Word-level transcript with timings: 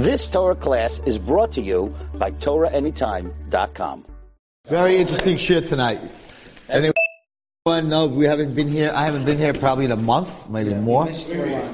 This 0.00 0.30
Torah 0.30 0.54
class 0.54 1.02
is 1.04 1.18
brought 1.18 1.52
to 1.52 1.60
you 1.60 1.94
by 2.14 2.30
TorahAnytime.com. 2.30 4.06
Very 4.66 4.96
interesting 4.96 5.36
shiur 5.36 5.68
tonight. 5.68 6.00
Anyone 6.70 6.94
know 7.90 8.06
we 8.06 8.24
haven't 8.24 8.54
been 8.54 8.68
here? 8.68 8.92
I 8.94 9.04
haven't 9.04 9.26
been 9.26 9.36
here 9.36 9.52
probably 9.52 9.84
in 9.84 9.90
a 9.90 9.98
month, 9.98 10.48
maybe 10.48 10.72
more. 10.72 11.04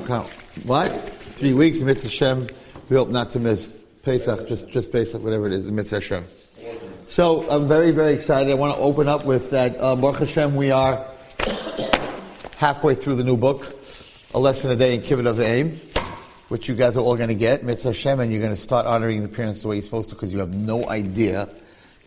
Count. 0.08 0.28
What? 0.64 0.88
Three 1.38 1.54
weeks, 1.54 1.78
Mitzvah 1.82 2.08
Hashem. 2.08 2.48
We 2.88 2.96
hope 2.96 3.10
not 3.10 3.30
to 3.30 3.38
miss 3.38 3.72
Pesach, 4.02 4.48
just, 4.48 4.70
just 4.70 4.90
Pesach, 4.90 5.22
whatever 5.22 5.46
it 5.46 5.52
is, 5.52 5.70
Mitzvah 5.70 6.00
Hashem. 6.00 6.24
So 7.06 7.48
I'm 7.48 7.68
very, 7.68 7.92
very 7.92 8.14
excited. 8.14 8.50
I 8.50 8.54
want 8.54 8.74
to 8.74 8.80
open 8.80 9.06
up 9.06 9.24
with 9.24 9.50
that. 9.50 9.76
Uh, 9.78 9.94
Baruch 9.94 10.18
Hashem, 10.18 10.56
we 10.56 10.72
are 10.72 11.06
halfway 12.56 12.96
through 12.96 13.14
the 13.14 13.24
new 13.24 13.36
book, 13.36 13.76
A 14.34 14.40
Lesson 14.40 14.72
a 14.72 14.74
Day 14.74 14.96
in 14.96 15.02
Kibbud 15.02 15.28
Av 15.28 15.36
V'Em, 15.36 15.95
which 16.48 16.68
you 16.68 16.74
guys 16.74 16.96
are 16.96 17.00
all 17.00 17.16
going 17.16 17.28
to 17.28 17.34
get, 17.34 17.64
Mitzvah 17.64 17.88
Hashem, 17.88 18.20
and 18.20 18.30
you're 18.32 18.40
going 18.40 18.54
to 18.54 18.60
start 18.60 18.86
honoring 18.86 19.22
the 19.22 19.28
parents 19.28 19.62
the 19.62 19.68
way 19.68 19.76
you're 19.76 19.82
supposed 19.82 20.10
to 20.10 20.14
because 20.14 20.32
you 20.32 20.38
have 20.38 20.54
no 20.54 20.88
idea 20.88 21.48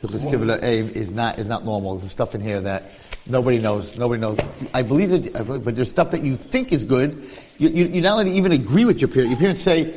because 0.02 0.24
Kibbud 0.24 0.50
Av 0.50 0.62
V'Em 0.62 0.92
is 0.96 1.12
not, 1.12 1.40
is 1.40 1.50
not 1.50 1.66
normal. 1.66 1.98
There's 1.98 2.12
stuff 2.12 2.34
in 2.34 2.40
here 2.40 2.62
that 2.62 2.92
nobody 3.28 3.60
knows. 3.60 3.98
Nobody 3.98 4.22
knows. 4.22 4.38
I 4.74 4.82
believe 4.82 5.10
that, 5.10 5.46
but 5.64 5.76
there's 5.76 5.90
stuff 5.90 6.12
that 6.12 6.24
you 6.24 6.38
think 6.38 6.72
is 6.72 6.86
good. 6.86 7.30
You, 7.58 7.70
you, 7.70 7.86
you 7.88 8.02
not 8.02 8.18
only 8.18 8.32
even 8.38 8.54
agree 8.54 8.86
with 8.86 9.02
your 9.02 9.10
parents. 9.10 9.32
Your 9.32 9.40
parents 9.40 9.62
say, 9.62 9.94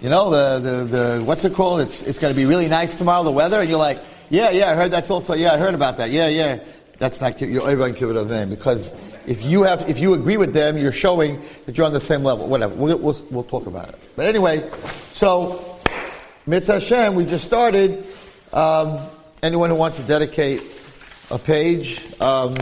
you 0.00 0.08
know, 0.08 0.30
the, 0.30 0.58
the, 0.60 0.84
the, 0.84 1.24
what's 1.24 1.44
it 1.44 1.52
called? 1.52 1.80
It's, 1.80 2.04
it's 2.04 2.20
going 2.20 2.32
to 2.32 2.38
be 2.38 2.46
really 2.46 2.68
nice 2.68 2.94
tomorrow, 2.94 3.24
the 3.24 3.32
weather, 3.32 3.60
and 3.60 3.68
you're 3.68 3.78
like, 3.78 3.98
yeah, 4.28 4.50
yeah, 4.50 4.70
I 4.70 4.74
heard 4.74 4.92
that's 4.92 5.10
also, 5.10 5.34
yeah, 5.34 5.52
I 5.52 5.58
heard 5.58 5.74
about 5.74 5.96
that. 5.96 6.10
Yeah, 6.10 6.28
yeah. 6.28 6.62
That's 6.98 7.20
not, 7.20 7.40
you're 7.40 7.68
everyone 7.68 7.94
Kibbud 7.94 8.16
Av 8.16 8.28
V'Em 8.28 8.50
because 8.50 8.92
if 9.30 9.44
you 9.44 9.62
have, 9.62 9.88
if 9.88 9.98
you 9.98 10.14
agree 10.14 10.36
with 10.36 10.52
them, 10.52 10.76
you're 10.76 10.92
showing 10.92 11.40
that 11.64 11.78
you're 11.78 11.86
on 11.86 11.92
the 11.92 12.00
same 12.00 12.24
level. 12.24 12.48
Whatever. 12.48 12.74
We'll, 12.74 12.98
we'll, 12.98 13.22
we'll 13.30 13.44
talk 13.44 13.66
about 13.66 13.88
it. 13.88 13.98
But 14.16 14.26
anyway, 14.26 14.68
so, 15.12 15.78
Mitzvah 16.46 16.80
Hashem, 16.80 17.14
we 17.14 17.24
just 17.24 17.46
started. 17.46 18.04
Um, 18.52 19.00
anyone 19.42 19.70
who 19.70 19.76
wants 19.76 19.98
to 19.98 20.02
dedicate 20.02 20.62
a 21.30 21.38
page, 21.38 22.02
um, 22.20 22.56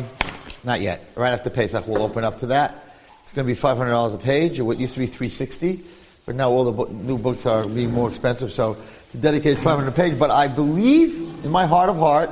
not 0.63 0.83
yet. 0.83 1.11
Right 1.17 1.31
after 1.31 1.49
Pesach, 1.49 1.89
we'll 1.89 2.03
open 2.03 2.23
up 2.23 2.39
to 2.41 2.47
that. 2.49 2.95
It's 3.23 3.33
going 3.33 3.47
to 3.47 3.53
be 3.53 3.59
$500 3.59 4.15
a 4.15 4.19
page. 4.19 4.61
It 4.61 4.79
used 4.79 4.93
to 4.93 5.01
be 5.01 5.07
360 5.07 5.85
but 6.29 6.35
now 6.35 6.51
all 6.51 6.65
the 6.65 6.73
bo- 6.73 6.93
new 6.93 7.17
books 7.17 7.47
are 7.47 7.67
being 7.67 7.91
more 7.91 8.11
expensive, 8.11 8.53
so 8.53 8.77
to 9.13 9.17
dedicate 9.17 9.59
500 9.61 9.95
page. 9.95 10.19
But 10.19 10.31
I 10.31 10.47
believe, 10.47 11.43
in 11.43 11.51
my 11.51 11.65
heart 11.65 11.89
of 11.89 11.97
heart, 11.97 12.29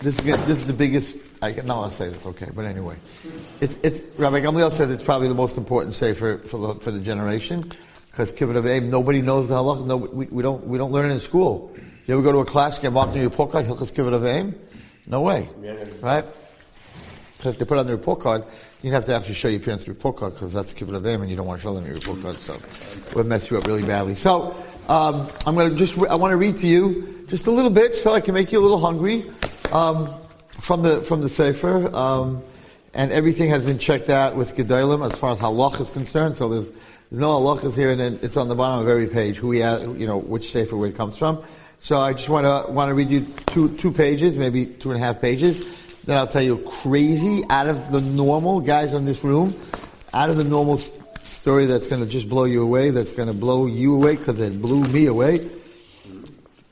this 0.00 0.18
is, 0.18 0.24
this 0.24 0.58
is 0.58 0.66
the 0.66 0.74
biggest 0.74 1.16
I 1.42 1.52
not 1.64 1.88
say 1.92 2.10
this, 2.10 2.26
okay, 2.26 2.48
but 2.54 2.66
anyway, 2.66 2.96
it's 3.62 3.76
it's 3.82 4.02
Rabbi 4.18 4.40
Gamliel 4.40 4.70
says 4.70 4.90
it's 4.90 5.02
probably 5.02 5.28
the 5.28 5.34
most 5.34 5.56
important 5.56 5.94
say 5.94 6.12
for 6.12 6.38
for 6.38 6.58
the, 6.58 6.80
for 6.80 6.90
the 6.90 7.00
generation 7.00 7.70
because 8.10 8.32
kibbud 8.32 8.56
av 8.56 8.64
v'em 8.64 8.90
nobody 8.90 9.22
knows 9.22 9.48
the 9.48 9.54
halacha. 9.54 9.86
No, 9.86 9.96
we, 9.96 10.26
we 10.26 10.42
don't 10.42 10.66
we 10.66 10.76
don't 10.76 10.92
learn 10.92 11.10
it 11.10 11.14
in 11.14 11.20
school. 11.20 11.74
You 12.06 12.14
ever 12.14 12.22
go 12.22 12.32
to 12.32 12.38
a 12.40 12.44
class 12.44 12.78
get 12.78 12.92
marked 12.92 13.12
on 13.12 13.16
your 13.16 13.30
report 13.30 13.52
card 13.52 13.64
hilchas 13.64 13.90
kibbud 13.90 14.12
av 14.12 14.20
v'em? 14.20 14.54
No 15.06 15.22
way, 15.22 15.48
right? 16.02 16.26
Because 17.38 17.52
if 17.52 17.58
they 17.58 17.64
put 17.64 17.78
it 17.78 17.80
on 17.80 17.86
the 17.86 17.96
report 17.96 18.20
card, 18.20 18.44
you 18.82 18.92
have 18.92 19.06
to 19.06 19.14
actually 19.14 19.34
show 19.34 19.48
your 19.48 19.60
parents 19.60 19.84
the 19.84 19.92
report 19.92 20.16
card 20.16 20.34
because 20.34 20.52
that's 20.52 20.74
kibbud 20.74 20.94
av 20.94 21.04
v'em, 21.04 21.22
and 21.22 21.30
you 21.30 21.36
don't 21.36 21.46
want 21.46 21.58
to 21.58 21.62
show 21.62 21.72
them 21.72 21.86
your 21.86 21.94
report 21.94 22.20
card, 22.20 22.36
so 22.40 22.52
it 22.52 23.14
would 23.14 23.24
mess 23.24 23.50
you 23.50 23.56
up 23.56 23.64
really 23.66 23.82
badly. 23.82 24.14
So 24.14 24.54
um, 24.90 25.26
I'm 25.46 25.54
going 25.54 25.70
to 25.70 25.76
just 25.76 25.96
I 25.96 26.16
want 26.16 26.32
to 26.32 26.36
read 26.36 26.56
to 26.56 26.66
you 26.66 27.24
just 27.28 27.46
a 27.46 27.50
little 27.50 27.70
bit 27.70 27.94
so 27.94 28.12
I 28.12 28.20
can 28.20 28.34
make 28.34 28.52
you 28.52 28.58
a 28.58 28.60
little 28.60 28.78
hungry. 28.78 29.24
Um, 29.72 30.19
from 30.60 30.82
the 30.82 31.00
from 31.02 31.20
the 31.20 31.28
Sefer, 31.28 31.94
um, 31.94 32.42
and 32.94 33.12
everything 33.12 33.50
has 33.50 33.64
been 33.64 33.78
checked 33.78 34.10
out 34.10 34.36
with 34.36 34.54
Gedolim 34.56 35.04
as 35.04 35.18
far 35.18 35.32
as 35.32 35.38
halach 35.38 35.80
is 35.80 35.90
concerned. 35.90 36.36
So 36.36 36.48
there's, 36.48 36.70
there's 36.70 37.20
no 37.20 37.28
halachas 37.28 37.74
here, 37.76 37.90
and 37.90 38.00
then 38.00 38.18
it's 38.22 38.36
on 38.36 38.48
the 38.48 38.54
bottom 38.54 38.80
of 38.80 38.88
every 38.88 39.06
page 39.06 39.36
who 39.36 39.48
we 39.48 39.58
have, 39.60 39.82
you 39.98 40.06
know, 40.06 40.18
which 40.18 40.50
Sefer 40.50 40.76
where 40.76 40.88
it 40.88 40.96
comes 40.96 41.16
from. 41.16 41.42
So 41.78 41.98
I 41.98 42.12
just 42.12 42.28
want 42.28 42.44
to 42.44 42.70
want 42.72 42.90
to 42.90 42.94
read 42.94 43.10
you 43.10 43.26
two 43.46 43.76
two 43.76 43.92
pages, 43.92 44.36
maybe 44.36 44.66
two 44.66 44.90
and 44.90 45.00
a 45.00 45.04
half 45.04 45.20
pages. 45.20 45.64
Then 46.04 46.18
I'll 46.18 46.26
tell 46.26 46.42
you 46.42 46.58
crazy 46.58 47.42
out 47.50 47.68
of 47.68 47.92
the 47.92 48.00
normal 48.00 48.60
guys 48.60 48.92
in 48.92 49.04
this 49.04 49.22
room, 49.24 49.54
out 50.12 50.30
of 50.30 50.36
the 50.36 50.44
normal 50.44 50.78
story 50.78 51.66
that's 51.66 51.86
going 51.86 52.02
to 52.02 52.08
just 52.08 52.28
blow 52.28 52.44
you 52.44 52.62
away. 52.62 52.90
That's 52.90 53.12
going 53.12 53.28
to 53.28 53.34
blow 53.34 53.66
you 53.66 53.94
away 53.94 54.16
because 54.16 54.40
it 54.40 54.60
blew 54.60 54.86
me 54.88 55.06
away. 55.06 55.38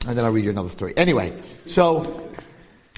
And 0.07 0.17
then 0.17 0.25
I'll 0.25 0.31
read 0.31 0.45
you 0.45 0.49
another 0.49 0.69
story. 0.69 0.93
Anyway, 0.95 1.33
so 1.65 2.28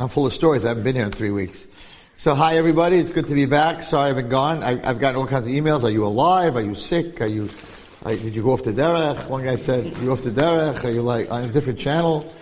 I'm 0.02 0.10
full 0.10 0.26
of 0.26 0.34
stories. 0.34 0.66
I 0.66 0.70
haven't 0.70 0.84
been 0.84 0.96
here 0.96 1.06
in 1.06 1.12
three 1.12 1.30
weeks. 1.30 1.68
So 2.16 2.34
hi 2.34 2.58
everybody, 2.58 2.98
it's 2.98 3.12
good 3.12 3.28
to 3.28 3.36
be 3.36 3.46
back. 3.46 3.84
Sorry 3.84 4.10
I've 4.10 4.16
been 4.16 4.30
gone. 4.30 4.64
I, 4.64 4.84
have 4.84 5.00
gotten 5.00 5.16
all 5.22 5.28
kinds 5.28 5.46
of 5.46 5.54
emails. 5.54 5.84
Are 5.84 5.92
you 5.92 6.04
alive? 6.04 6.56
Are 6.56 6.62
you 6.62 6.74
sick? 6.74 7.22
Are 7.22 7.28
you? 7.28 7.52
did 8.08 8.36
you 8.36 8.42
go 8.42 8.54
off 8.54 8.64
the 8.64 8.74
derech? 8.74 9.30
One 9.30 9.44
guy 9.44 9.58
said 9.58 9.96
you 10.00 10.12
off 10.12 10.24
the 10.24 10.32
derech. 10.32 10.84
Are 10.86 10.90
you 10.90 11.04
like 11.04 11.32
on 11.32 11.44
a 11.44 11.50
different 11.50 11.78
channel? 11.78 12.34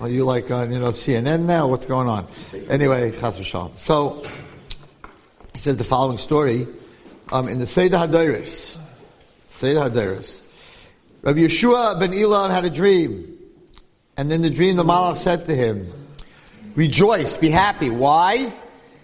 Are 0.00 0.08
you 0.08 0.24
like 0.24 0.50
on 0.50 0.72
you 0.72 0.80
know 0.80 0.88
CNN 0.88 1.44
now? 1.44 1.68
What's 1.68 1.86
going 1.86 2.08
on? 2.08 2.26
Anyway, 2.68 3.12
chas 3.12 3.38
v'shalom. 3.38 3.78
So 3.78 4.26
he 5.52 5.60
says 5.60 5.76
the 5.76 5.84
following 5.84 6.18
story 6.18 6.66
um, 7.30 7.46
in 7.46 7.60
the 7.60 7.66
Seder 7.66 7.98
Hadoros. 7.98 8.76
Seder 9.50 9.88
Hadoros. 9.88 10.42
Rabbi 11.22 11.38
Yeshua 11.38 11.96
ben 12.00 12.12
Elam 12.12 12.50
had 12.50 12.64
a 12.64 12.70
dream, 12.70 13.38
and 14.16 14.32
in 14.32 14.42
the 14.42 14.50
dream 14.50 14.74
the 14.74 14.82
Malach 14.82 15.16
said 15.16 15.44
to 15.44 15.54
him. 15.54 15.92
Rejoice, 16.76 17.36
be 17.36 17.50
happy. 17.50 17.90
Why? 17.90 18.52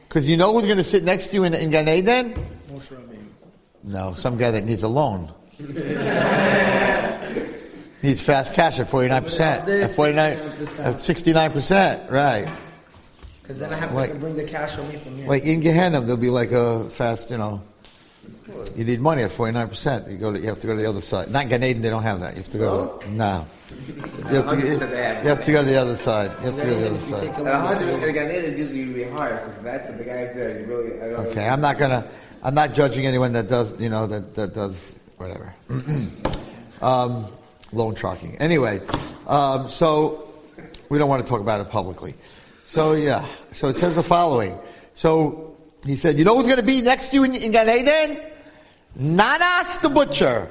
Because 0.08 0.28
you 0.28 0.36
know 0.36 0.52
who's 0.52 0.64
going 0.64 0.76
to 0.78 0.84
sit 0.84 1.04
next 1.04 1.28
to 1.28 1.36
you 1.36 1.44
in, 1.44 1.54
in 1.54 1.70
Gan 1.70 1.88
Eden? 1.88 2.34
No, 3.82 4.14
some 4.14 4.36
guy 4.36 4.50
that 4.50 4.64
needs 4.64 4.82
a 4.82 4.88
loan. 4.88 5.32
needs 8.02 8.20
fast 8.20 8.54
cash 8.54 8.78
at 8.78 8.86
49%. 8.88 9.84
At 9.84 9.90
49, 9.92 10.38
at 10.38 10.94
69%, 10.96 12.10
right. 12.10 12.48
Because 13.42 13.58
then 13.60 13.72
I 13.72 13.76
have 13.78 13.92
Like- 13.94 14.12
to 14.12 14.18
bring 14.18 14.36
the 14.36 14.44
cash 14.44 14.76
with 14.76 14.92
me 14.92 14.98
from 14.98 15.16
here. 15.16 15.28
Like 15.28 15.44
in 15.44 15.60
Gehenna, 15.60 16.00
there'll 16.00 16.16
be 16.16 16.30
like 16.30 16.52
a 16.52 16.88
fast, 16.90 17.30
you 17.30 17.38
know, 17.38 17.62
you 18.76 18.84
need 18.84 19.00
money 19.00 19.22
at 19.22 19.30
49%. 19.30 20.10
You 20.10 20.18
go 20.18 20.32
to, 20.32 20.38
you 20.38 20.46
have 20.48 20.60
to 20.60 20.66
go 20.66 20.74
to 20.74 20.80
the 20.80 20.88
other 20.88 21.00
side. 21.00 21.30
Not 21.30 21.48
Gan 21.48 21.62
Eden, 21.64 21.82
they 21.82 21.88
don't 21.90 22.02
have 22.02 22.20
that. 22.20 22.34
You 22.36 22.42
have 22.42 22.50
to 22.52 22.58
go 22.58 22.98
to, 22.98 23.10
no. 23.10 23.46
You 24.30 24.36
have 24.36 24.50
to, 24.50 24.58
you, 24.58 24.72
you 24.72 25.28
have 25.28 25.44
to 25.44 25.52
go 25.52 25.62
to 25.62 25.68
the 25.68 25.76
other 25.76 25.96
side. 25.96 26.30
You 26.40 26.52
have 26.52 26.56
to 26.56 26.64
go 26.64 26.74
to 26.74 26.80
the 26.80 26.90
other 26.90 27.00
side. 27.00 27.24
a 27.24 27.36
And 27.36 27.48
hundred 27.48 28.00
the 28.00 28.06
Ganeda 28.06 28.42
is 28.44 28.58
usually 28.58 28.84
really 28.86 29.10
hard 29.10 29.44
because 29.44 29.62
that's 29.62 29.92
the 29.92 30.04
guys 30.04 30.34
there. 30.34 30.60
You 30.60 30.66
really, 30.66 30.90
Okay, 31.30 31.48
I'm 31.48 31.60
not 31.60 31.78
gonna, 31.78 32.08
I'm 32.42 32.54
not 32.54 32.74
judging 32.74 33.06
anyone 33.06 33.32
that 33.32 33.48
does, 33.48 33.80
you 33.80 33.88
know, 33.88 34.06
that, 34.06 34.34
that 34.34 34.54
does 34.54 34.98
whatever. 35.16 35.52
um, 36.82 37.26
loan 37.72 37.94
sharking. 37.94 38.36
Anyway, 38.38 38.80
um, 39.26 39.68
so 39.68 40.28
we 40.88 40.98
don't 40.98 41.08
want 41.08 41.22
to 41.22 41.28
talk 41.28 41.40
about 41.40 41.60
it 41.60 41.70
publicly. 41.70 42.14
So 42.66 42.92
yeah, 42.92 43.26
so 43.52 43.68
it 43.68 43.76
says 43.76 43.96
the 43.96 44.02
following. 44.02 44.58
So 44.94 45.56
he 45.84 45.96
said, 45.96 46.18
you 46.18 46.24
know 46.24 46.36
who's 46.36 46.46
going 46.46 46.58
to 46.58 46.62
be 46.62 46.82
next 46.82 47.08
to 47.10 47.16
you 47.16 47.24
in, 47.24 47.34
in 47.34 47.52
Gan 47.52 47.68
Eden? 47.68 48.20
Nanas 48.96 49.80
the 49.80 49.88
butcher. 49.88 50.50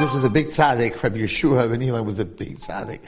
This 0.00 0.14
was 0.14 0.24
a 0.24 0.30
big 0.30 0.46
tzaddik. 0.46 0.94
from 0.94 1.12
Yeshua 1.14 1.70
ben 1.70 1.82
Elam 1.82 2.06
was 2.06 2.18
a 2.18 2.24
big 2.24 2.58
tzaddik. 2.58 3.00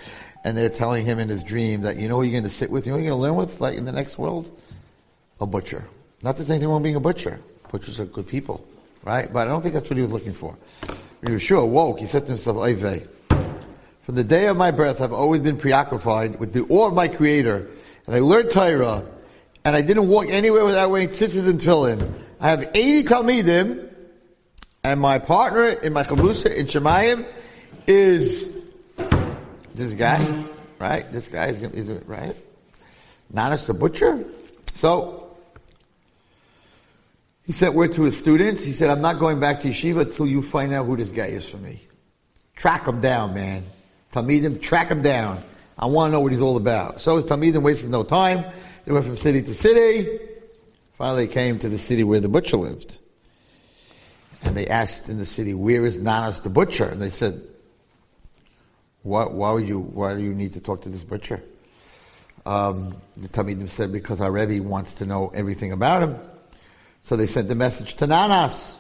And 0.45 0.57
they're 0.57 0.69
telling 0.69 1.05
him 1.05 1.19
in 1.19 1.29
his 1.29 1.43
dream 1.43 1.81
that, 1.83 1.97
you 1.97 2.07
know 2.07 2.21
you're 2.21 2.33
going 2.33 2.45
to 2.45 2.51
sit 2.51 2.71
with? 2.71 2.87
You 2.87 2.93
know 2.93 2.99
you're 2.99 3.11
going 3.11 3.19
to 3.19 3.23
learn 3.23 3.37
with, 3.37 3.61
like 3.61 3.79
in 3.79 3.85
the 3.85 3.93
next 3.93 4.19
world? 4.19 4.53
a 5.43 5.47
butcher. 5.47 5.85
Not 6.23 6.37
that 6.37 6.45
there's 6.45 6.51
anything 6.51 6.69
wrong 6.69 6.83
being 6.83 6.97
a 6.97 7.01
butcher. 7.01 7.41
Butchers 7.71 8.01
are 8.01 8.05
good 8.05 8.29
people, 8.29 8.65
right? 9.05 9.31
But 9.31 9.49
I 9.49 9.51
don't 9.51 9.61
think 9.61 9.75
that's 9.75 9.91
what 9.91 9.97
he 9.97 10.03
was 10.03 10.13
looking 10.13 10.33
for. 10.33 10.57
Yeshua 11.23 11.67
woke. 11.67 11.99
he 11.99 12.07
said 12.07 12.23
to 12.23 12.29
himself, 12.29 12.57
Oy 12.59 12.77
From 12.77 14.15
the 14.15 14.25
day 14.25 14.47
of 14.47 14.57
my 14.57 14.71
birth, 14.71 15.01
I've 15.01 15.13
always 15.13 15.41
been 15.41 15.57
preoccupied 15.57 16.39
with 16.39 16.53
the 16.53 16.65
awe 16.69 16.89
of 16.89 16.95
my 16.95 17.09
Creator, 17.09 17.69
and 18.07 18.17
I 18.17 18.21
learned 18.21 18.51
Torah, 18.51 19.05
and 19.65 19.77
I 19.77 19.83
didn't 19.83 20.09
walk 20.09 20.27
anywhere 20.29 20.65
without 20.65 20.91
wearing 20.91 21.09
tzitzis 21.09 21.49
and 21.49 21.61
tefillin. 21.61 22.13
I 22.41 22.51
have 22.51 22.71
80 22.75 23.03
Talmidim, 23.05 23.92
and 24.85 25.01
my 25.01 25.19
partner 25.19 25.69
in 25.69 25.93
my 25.93 26.03
chavrusa 26.03 26.55
in 26.55 26.67
Shemayim 26.67 27.27
is 27.87 28.51
this 29.75 29.95
guy, 29.95 30.45
right? 30.79 31.11
This 31.13 31.29
guy 31.29 31.47
is, 31.49 31.61
is 31.61 31.91
right? 32.07 32.37
Nanas 33.33 33.67
the 33.67 33.75
butcher. 33.75 34.25
So 34.75 35.37
he 37.45 37.53
sent 37.53 37.75
word 37.75 37.93
to 37.93 38.03
his 38.03 38.19
students. 38.19 38.65
He 38.65 38.73
said, 38.73 38.91
"I'm 38.91 39.03
not 39.03 39.19
going 39.19 39.41
back 39.41 39.61
to 39.63 39.69
yeshiva 39.69 40.15
till 40.15 40.27
you 40.27 40.43
find 40.43 40.73
out 40.73 40.87
who 40.87 40.97
this 40.97 41.11
guy 41.11 41.27
is 41.27 41.49
for 41.49 41.59
me. 41.59 41.81
Track 42.57 42.87
him 42.87 43.01
down, 43.01 43.35
man. 43.35 43.65
Talmidim, 44.13 44.61
track 44.61 44.89
him 44.89 45.03
down. 45.03 45.43
I 45.79 45.87
want 45.87 46.11
to 46.11 46.13
know 46.13 46.21
what 46.21 46.33
he's 46.33 46.43
all 46.43 46.57
about." 46.57 47.01
So 47.01 47.17
his 47.17 47.25
Talmidim 47.25 47.63
wasted 47.63 47.91
no 47.91 48.03
time. 48.03 48.45
They 48.85 48.93
went 48.93 49.05
from 49.05 49.17
city 49.17 49.43
to 49.43 49.55
city. 49.55 50.19
Finally, 50.95 51.29
came 51.29 51.59
to 51.59 51.69
the 51.69 51.79
city 51.79 52.05
where 52.05 52.21
the 52.21 52.29
butcher 52.29 52.57
lived. 52.57 52.99
And 54.45 54.57
they 54.57 54.67
asked 54.67 55.09
in 55.09 55.19
the 55.19 55.27
city, 55.27 55.55
"Where 55.55 55.85
is 55.87 55.99
Nanas 55.99 56.41
the 56.43 56.51
butcher?" 56.51 56.87
And 56.87 57.01
they 57.01 57.11
said, 57.11 57.43
"Why, 59.03 59.25
why 59.25 59.53
would 59.53 59.69
you? 59.69 59.79
Why 59.79 60.15
do 60.15 60.23
you 60.23 60.35
need 60.35 60.53
to 60.55 60.61
talk 60.61 60.83
to 60.83 60.89
this 60.89 61.05
butcher?" 61.05 61.43
Um, 62.45 62.97
the 63.17 63.29
Talmidim 63.29 63.69
said, 63.69 63.93
"Because 63.93 64.21
our 64.21 64.33
Rebbe 64.33 64.63
wants 64.63 64.95
to 64.95 65.07
know 65.07 65.31
everything 65.35 65.73
about 65.73 66.03
him." 66.03 66.17
So 67.05 67.17
they 67.17 67.27
sent 67.27 67.49
the 67.49 67.55
message 67.55 67.95
to 67.95 68.07
Nanas. 68.07 68.79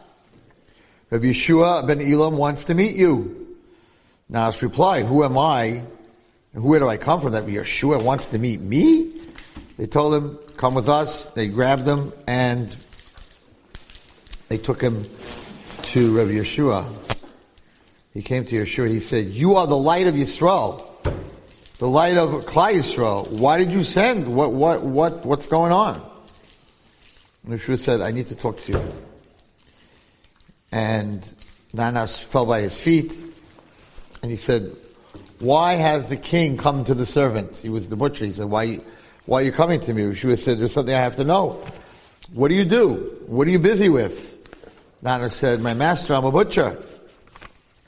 Rabbi 1.11 1.27
Yeshua 1.27 1.87
ben 1.87 2.01
Elam 2.01 2.37
wants 2.37 2.65
to 2.67 2.75
meet 2.75 2.95
you. 2.95 3.59
Nanas 4.31 4.63
replied, 4.63 5.05
Who 5.05 5.25
am 5.25 5.37
I? 5.37 5.83
And 6.55 6.65
where 6.65 6.79
do 6.79 6.89
I 6.89 6.97
come 6.97 7.21
from 7.21 7.33
that 7.33 7.47
Yeshua 7.47 8.03
wants 8.03 8.27
to 8.27 8.39
meet 8.39 8.61
me? 8.61 9.13
They 9.77 9.87
told 9.87 10.15
him, 10.15 10.39
Come 10.57 10.75
with 10.75 10.89
us. 10.89 11.27
They 11.27 11.49
grabbed 11.49 11.87
him 11.87 12.13
and 12.27 12.75
they 14.49 14.57
took 14.59 14.81
him 14.81 15.05
to 15.85 16.17
Rabbi 16.17 16.33
Yeshua. 16.33 16.87
He 18.15 18.23
came 18.23 18.45
to 18.45 18.63
Yeshua. 18.63 18.89
He 18.89 19.01
said, 19.01 19.29
You 19.29 19.57
are 19.57 19.67
the 19.67 19.77
light 19.77 20.07
of 20.07 20.15
Yisrael, 20.15 20.87
the 21.79 21.89
light 21.89 22.17
of 22.17 22.31
Klal 22.47 22.75
Yisrael. 22.75 23.29
Why 23.31 23.59
did 23.59 23.71
you 23.71 23.85
send? 23.85 24.35
What, 24.35 24.53
what, 24.53 24.83
what, 24.83 25.25
what's 25.25 25.47
going 25.47 25.73
on? 25.73 26.03
And 27.45 27.55
Yeshua 27.55 27.79
said, 27.79 28.01
I 28.01 28.11
need 28.13 28.29
to 28.29 28.35
talk 28.35 28.59
to 28.65 28.73
you. 28.73 28.93
And 30.71 31.29
Nanas 31.75 32.19
fell 32.23 32.47
by 32.47 32.61
his 32.61 32.79
feet 32.79 33.15
and 34.23 34.31
he 34.31 34.37
said, 34.37 34.75
why 35.43 35.75
has 35.75 36.09
the 36.09 36.17
king 36.17 36.57
come 36.57 36.85
to 36.85 36.95
the 36.95 37.05
servant? 37.05 37.57
He 37.57 37.69
was 37.69 37.89
the 37.89 37.97
butcher. 37.97 38.25
He 38.25 38.33
said, 38.33 38.47
why, 38.47 38.81
why 39.27 39.41
are 39.41 39.45
you 39.45 39.51
coming 39.51 39.81
to 39.81 39.93
me? 39.93 40.03
Yeshua 40.03 40.39
said, 40.39 40.61
there's 40.61 40.73
something 40.73 40.95
I 40.95 41.01
have 41.01 41.17
to 41.17 41.25
know. 41.25 41.65
What 42.33 42.49
do 42.49 42.55
you 42.55 42.65
do? 42.65 43.19
What 43.27 43.49
are 43.49 43.51
you 43.51 43.59
busy 43.59 43.89
with? 43.89 44.32
Nana 45.03 45.29
said, 45.29 45.61
my 45.61 45.75
master, 45.75 46.15
I'm 46.15 46.25
a 46.25 46.31
butcher. 46.31 46.81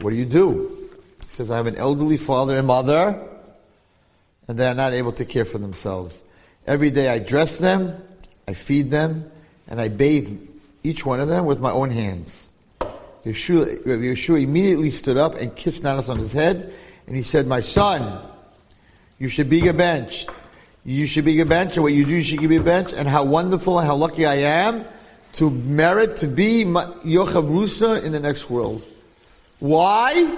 What 0.01 0.11
do 0.11 0.17
you 0.17 0.27
do? 0.27 0.91
He 1.23 1.29
says, 1.29 1.51
I 1.51 1.57
have 1.57 1.69
an 1.69 1.77
elderly 1.77 2.17
father 2.17 2.59
and 2.59 2.67
mother, 2.67 3.23
and 4.49 4.59
they're 4.59 4.75
not 4.75 4.93
able 4.93 5.13
to 5.13 5.25
care 5.25 5.45
for 5.45 5.59
themselves. 5.59 6.23
Every 6.67 6.91
day 6.91 7.09
I 7.09 7.21
dress 7.21 7.59
them, 7.59 8.03
I 8.49 8.55
feed 8.55 8.91
them, 8.91 9.31
and 9.69 9.81
I 9.81 9.89
bathe 9.89 10.41
each 10.83 11.07
one 11.07 11.21
of 11.21 11.29
them 11.29 11.47
with 11.47 11.61
my 11.61 11.71
own 11.71 11.91
hands. 11.91 12.49
Yeshua, 13.25 13.85
Yeshua 13.85 14.43
immediately 14.43 14.91
stood 14.91 15.17
up 15.17 15.37
and 15.37 15.55
kissed 15.55 15.85
Nanas 15.85 16.09
on 16.09 16.19
his 16.19 16.33
head, 16.33 16.75
and 17.07 17.15
he 17.15 17.23
said, 17.23 17.47
My 17.47 17.61
son, 17.61 18.23
you 19.21 19.29
should 19.29 19.49
be 19.49 19.71
benched. 19.71 20.31
You 20.85 21.07
should 21.07 21.25
be 21.25 21.43
benched, 21.45 21.77
and 21.77 21.85
what 21.85 21.93
you 21.93 22.05
do, 22.05 22.17
you 22.17 22.23
should 22.23 22.49
be 22.49 22.59
benched, 22.59 22.93
and 22.93 23.07
how 23.07 23.25
wonderful 23.25 23.79
and 23.79 23.87
how 23.87 23.95
lucky 23.95 24.27
I 24.27 24.35
am 24.35 24.85
to 25.35 25.51
merit 25.51 26.17
to 26.17 26.27
be 26.27 26.65
Yochav 26.65 27.49
Rusa 27.49 28.03
in 28.03 28.13
the 28.13 28.21
next 28.21 28.49
world. 28.49 28.83
Why? 29.59 30.37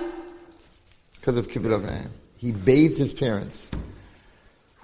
Because 1.15 1.39
of 1.39 1.49
Kibbud 1.49 1.73
Av 1.73 1.83
V'Em. 1.83 2.11
He 2.37 2.53
bathed 2.53 2.99
his 2.99 3.13
parents. 3.13 3.71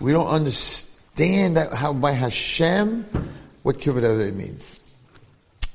We 0.01 0.13
don't 0.13 0.29
understand 0.29 1.57
that 1.57 1.73
how 1.73 1.93
by 1.93 2.13
Hashem 2.13 3.05
what 3.63 3.79
Kibbud 3.79 4.05
Av 4.05 4.19
V'Em 4.19 4.35
means. 4.35 4.81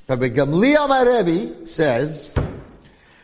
Rabbi 0.08 0.30
Gamliel 0.30 1.26
Rebbe 1.26 1.68
says 1.68 2.32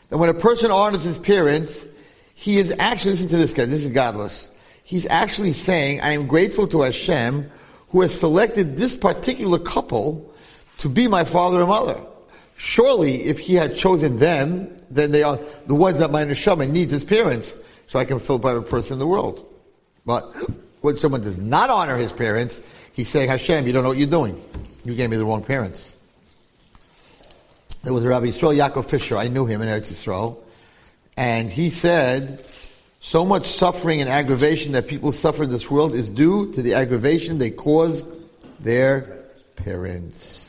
that 0.10 0.18
when 0.18 0.30
a 0.30 0.34
person 0.34 0.72
honors 0.72 1.04
his 1.04 1.18
parents, 1.18 1.88
he 2.34 2.58
is 2.58 2.76
actually, 2.80 3.12
listen 3.12 3.30
to 3.30 3.38
this 3.38 3.54
guy, 3.54 3.66
this 3.66 3.86
is 3.86 3.90
godless. 3.90 4.52
He's 4.84 5.06
actually 5.08 5.54
saying, 5.54 6.02
I 6.02 6.12
am 6.12 6.28
grateful 6.28 6.68
to 6.68 6.82
Hashem 6.82 7.50
who 7.90 8.02
has 8.02 8.20
selected 8.20 8.76
this 8.76 8.98
particular 8.98 9.60
couple 9.60 10.33
to 10.78 10.90
be 10.90 11.08
my 11.08 11.24
father 11.24 11.60
and 11.60 11.70
mother. 11.70 12.00
Surely, 12.56 13.24
if 13.24 13.40
he 13.40 13.56
had 13.56 13.76
chosen 13.76 14.20
them, 14.20 14.70
then 14.90 15.12
they 15.12 15.24
are 15.24 15.40
the 15.66 15.76
ones 15.76 16.00
that 16.00 16.12
my 16.12 16.24
neshama 16.24 16.70
needs 16.70 16.94
as 16.94 17.04
parents, 17.04 17.58
so 17.88 18.00
I 18.00 18.06
can 18.06 18.20
fulfill 18.20 18.50
every 18.50 18.64
person 18.64 18.94
in 18.94 19.00
the 19.00 19.08
world. 19.08 19.46
But 20.06 20.24
when 20.82 20.98
someone 20.98 21.22
does 21.22 21.40
not 21.40 21.70
honor 21.70 21.98
his 21.98 22.12
parents, 22.12 22.62
he's 22.94 23.10
saying, 23.10 23.30
Hashem, 23.30 23.66
you 23.66 23.74
don't 23.74 23.84
know 23.84 23.90
what 23.90 23.98
you're 23.98 24.08
doing. 24.08 24.42
You 24.86 24.96
gave 24.96 25.10
me 25.10 25.18
the 25.18 25.26
wrong 25.26 25.44
parents. 25.44 25.96
There 27.84 27.94
was 27.94 28.06
Rabbi 28.06 28.28
Yisrael 28.28 28.56
Yaakov 28.56 28.90
Fisher. 28.90 29.18
I 29.18 29.28
knew 29.28 29.46
him 29.46 29.62
in 29.62 29.68
Eretz 29.68 29.92
Yisrael. 29.92 30.38
And 31.18 31.52
he 31.52 31.70
said, 31.70 32.44
so 33.00 33.26
much 33.26 33.46
suffering 33.46 34.00
and 34.00 34.10
aggravation 34.10 34.72
that 34.72 34.88
people 34.88 35.12
suffer 35.12 35.44
in 35.44 35.50
this 35.50 35.70
world 35.70 35.94
is 35.94 36.10
due 36.10 36.54
to 36.54 36.62
the 36.62 36.74
aggravation 36.76 37.38
they 37.38 37.52
caused 37.52 38.10
their 38.62 39.26
parents. 39.58 40.43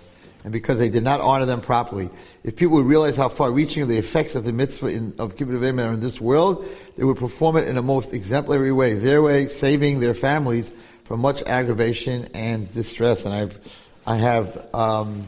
And 0.44 0.52
because 0.52 0.78
they 0.78 0.90
did 0.90 1.02
not 1.02 1.20
honor 1.20 1.46
them 1.46 1.62
properly. 1.62 2.10
If 2.44 2.56
people 2.56 2.76
would 2.76 2.86
realize 2.86 3.16
how 3.16 3.30
far-reaching 3.30 3.88
the 3.88 3.96
effects 3.96 4.34
of 4.34 4.44
the 4.44 4.52
mitzvah 4.52 4.88
in, 4.88 5.14
of 5.18 5.36
Kibbud 5.36 5.56
Av 5.56 5.62
V'Em 5.62 5.82
are 5.82 5.92
in 5.92 6.00
this 6.00 6.20
world, 6.20 6.66
they 6.98 7.04
would 7.04 7.16
perform 7.16 7.56
it 7.56 7.66
in 7.66 7.78
a 7.78 7.82
most 7.82 8.12
exemplary 8.12 8.70
way, 8.70 8.92
their 8.92 9.22
way 9.22 9.46
saving 9.46 10.00
their 10.00 10.12
families 10.12 10.70
from 11.04 11.20
much 11.20 11.42
aggravation 11.44 12.28
and 12.34 12.70
distress. 12.72 13.24
And 13.24 13.34
I've, 13.34 13.58
I 14.06 14.16
have, 14.16 14.68
um, 14.74 15.24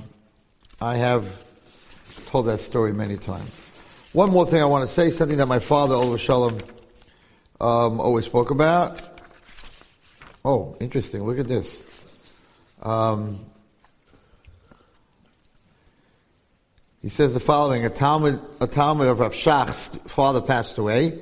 I 0.83 0.97
have 0.97 1.45
told 2.27 2.47
that 2.47 2.59
story 2.59 2.93
many 2.93 3.17
times. 3.17 3.51
One 4.12 4.31
more 4.31 4.47
thing 4.47 4.61
I 4.61 4.67
want 4.67 4.87
to 4.87 4.89
say, 4.89 5.11
something 5.11 5.39
that 5.39 5.47
my 5.47 5.61
father, 5.61 5.95
alav 5.95 6.12
hashalom, 6.15 6.62
um, 7.59 8.01
always 8.01 8.27
spoke 8.27 8.51
about. 8.51 9.01
Oh, 10.45 10.77
interesting. 10.79 11.25
Look 11.25 11.39
at 11.39 11.49
this. 11.49 12.07
Um, 12.83 13.39
he 17.06 17.11
says 17.11 17.35
the 17.35 17.38
following: 17.38 17.87
A 17.87 17.88
talmid, 17.88 18.43
a 18.61 18.67
talmid 18.67 19.08
of 19.08 19.20
Rav 19.20 19.32
Shach's 19.32 19.97
father 20.11 20.41
passed 20.41 20.76
away, 20.76 21.17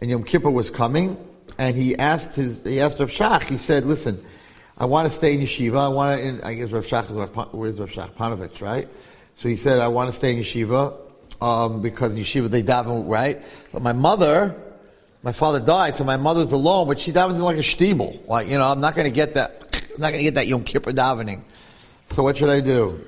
and 0.00 0.10
Yom 0.10 0.24
Kippur 0.24 0.50
was 0.50 0.68
coming, 0.68 1.16
and 1.58 1.76
he 1.76 1.96
asked 1.96 2.34
his, 2.34 2.60
he 2.64 2.80
asked 2.80 2.98
Rav 2.98 3.08
Shach. 3.08 3.44
He 3.44 3.56
said, 3.56 3.86
"Listen, 3.86 4.20
I 4.78 4.86
want 4.86 5.06
to 5.06 5.14
stay 5.14 5.34
in 5.34 5.40
yeshiva. 5.40 5.78
I 5.78 5.88
want 5.90 6.20
to. 6.20 6.44
I 6.44 6.54
guess 6.54 6.72
Rav 6.72 6.84
Shach 6.84 7.04
is 7.04 7.52
where's 7.52 7.78
Rav 7.78 7.88
Shach 7.88 8.10
Ponevezh, 8.14 8.60
right? 8.60 8.88
So 9.36 9.48
he 9.48 9.54
said, 9.54 9.78
I 9.78 9.86
want 9.86 10.10
to 10.10 10.16
stay 10.16 10.32
in 10.32 10.40
yeshiva, 10.40 10.98
um, 11.40 11.82
because 11.82 12.16
in 12.16 12.20
yeshiva 12.20 12.50
they 12.50 12.64
daven, 12.64 13.08
right? 13.08 13.40
But 13.72 13.82
my 13.82 13.92
mother, 13.92 14.60
my 15.22 15.30
father 15.30 15.60
died, 15.60 15.94
so 15.94 16.02
my 16.02 16.16
mother's 16.16 16.50
alone, 16.50 16.88
but 16.88 16.98
she 16.98 17.12
davens 17.12 17.38
like 17.38 17.58
a 17.58 17.60
shtibel. 17.60 18.26
Like, 18.26 18.48
you 18.48 18.58
know, 18.58 18.66
I'm 18.66 18.80
not 18.80 18.96
going 18.96 19.06
to 19.06 19.14
get 19.14 19.34
that, 19.34 19.84
I'm 19.94 20.00
not 20.00 20.10
going 20.10 20.18
to 20.18 20.24
get 20.24 20.34
that 20.34 20.48
Yom 20.48 20.64
Kippur 20.64 20.90
davening. 20.90 21.44
So 22.10 22.24
what 22.24 22.38
should 22.38 22.50
I 22.50 22.58
do? 22.58 23.06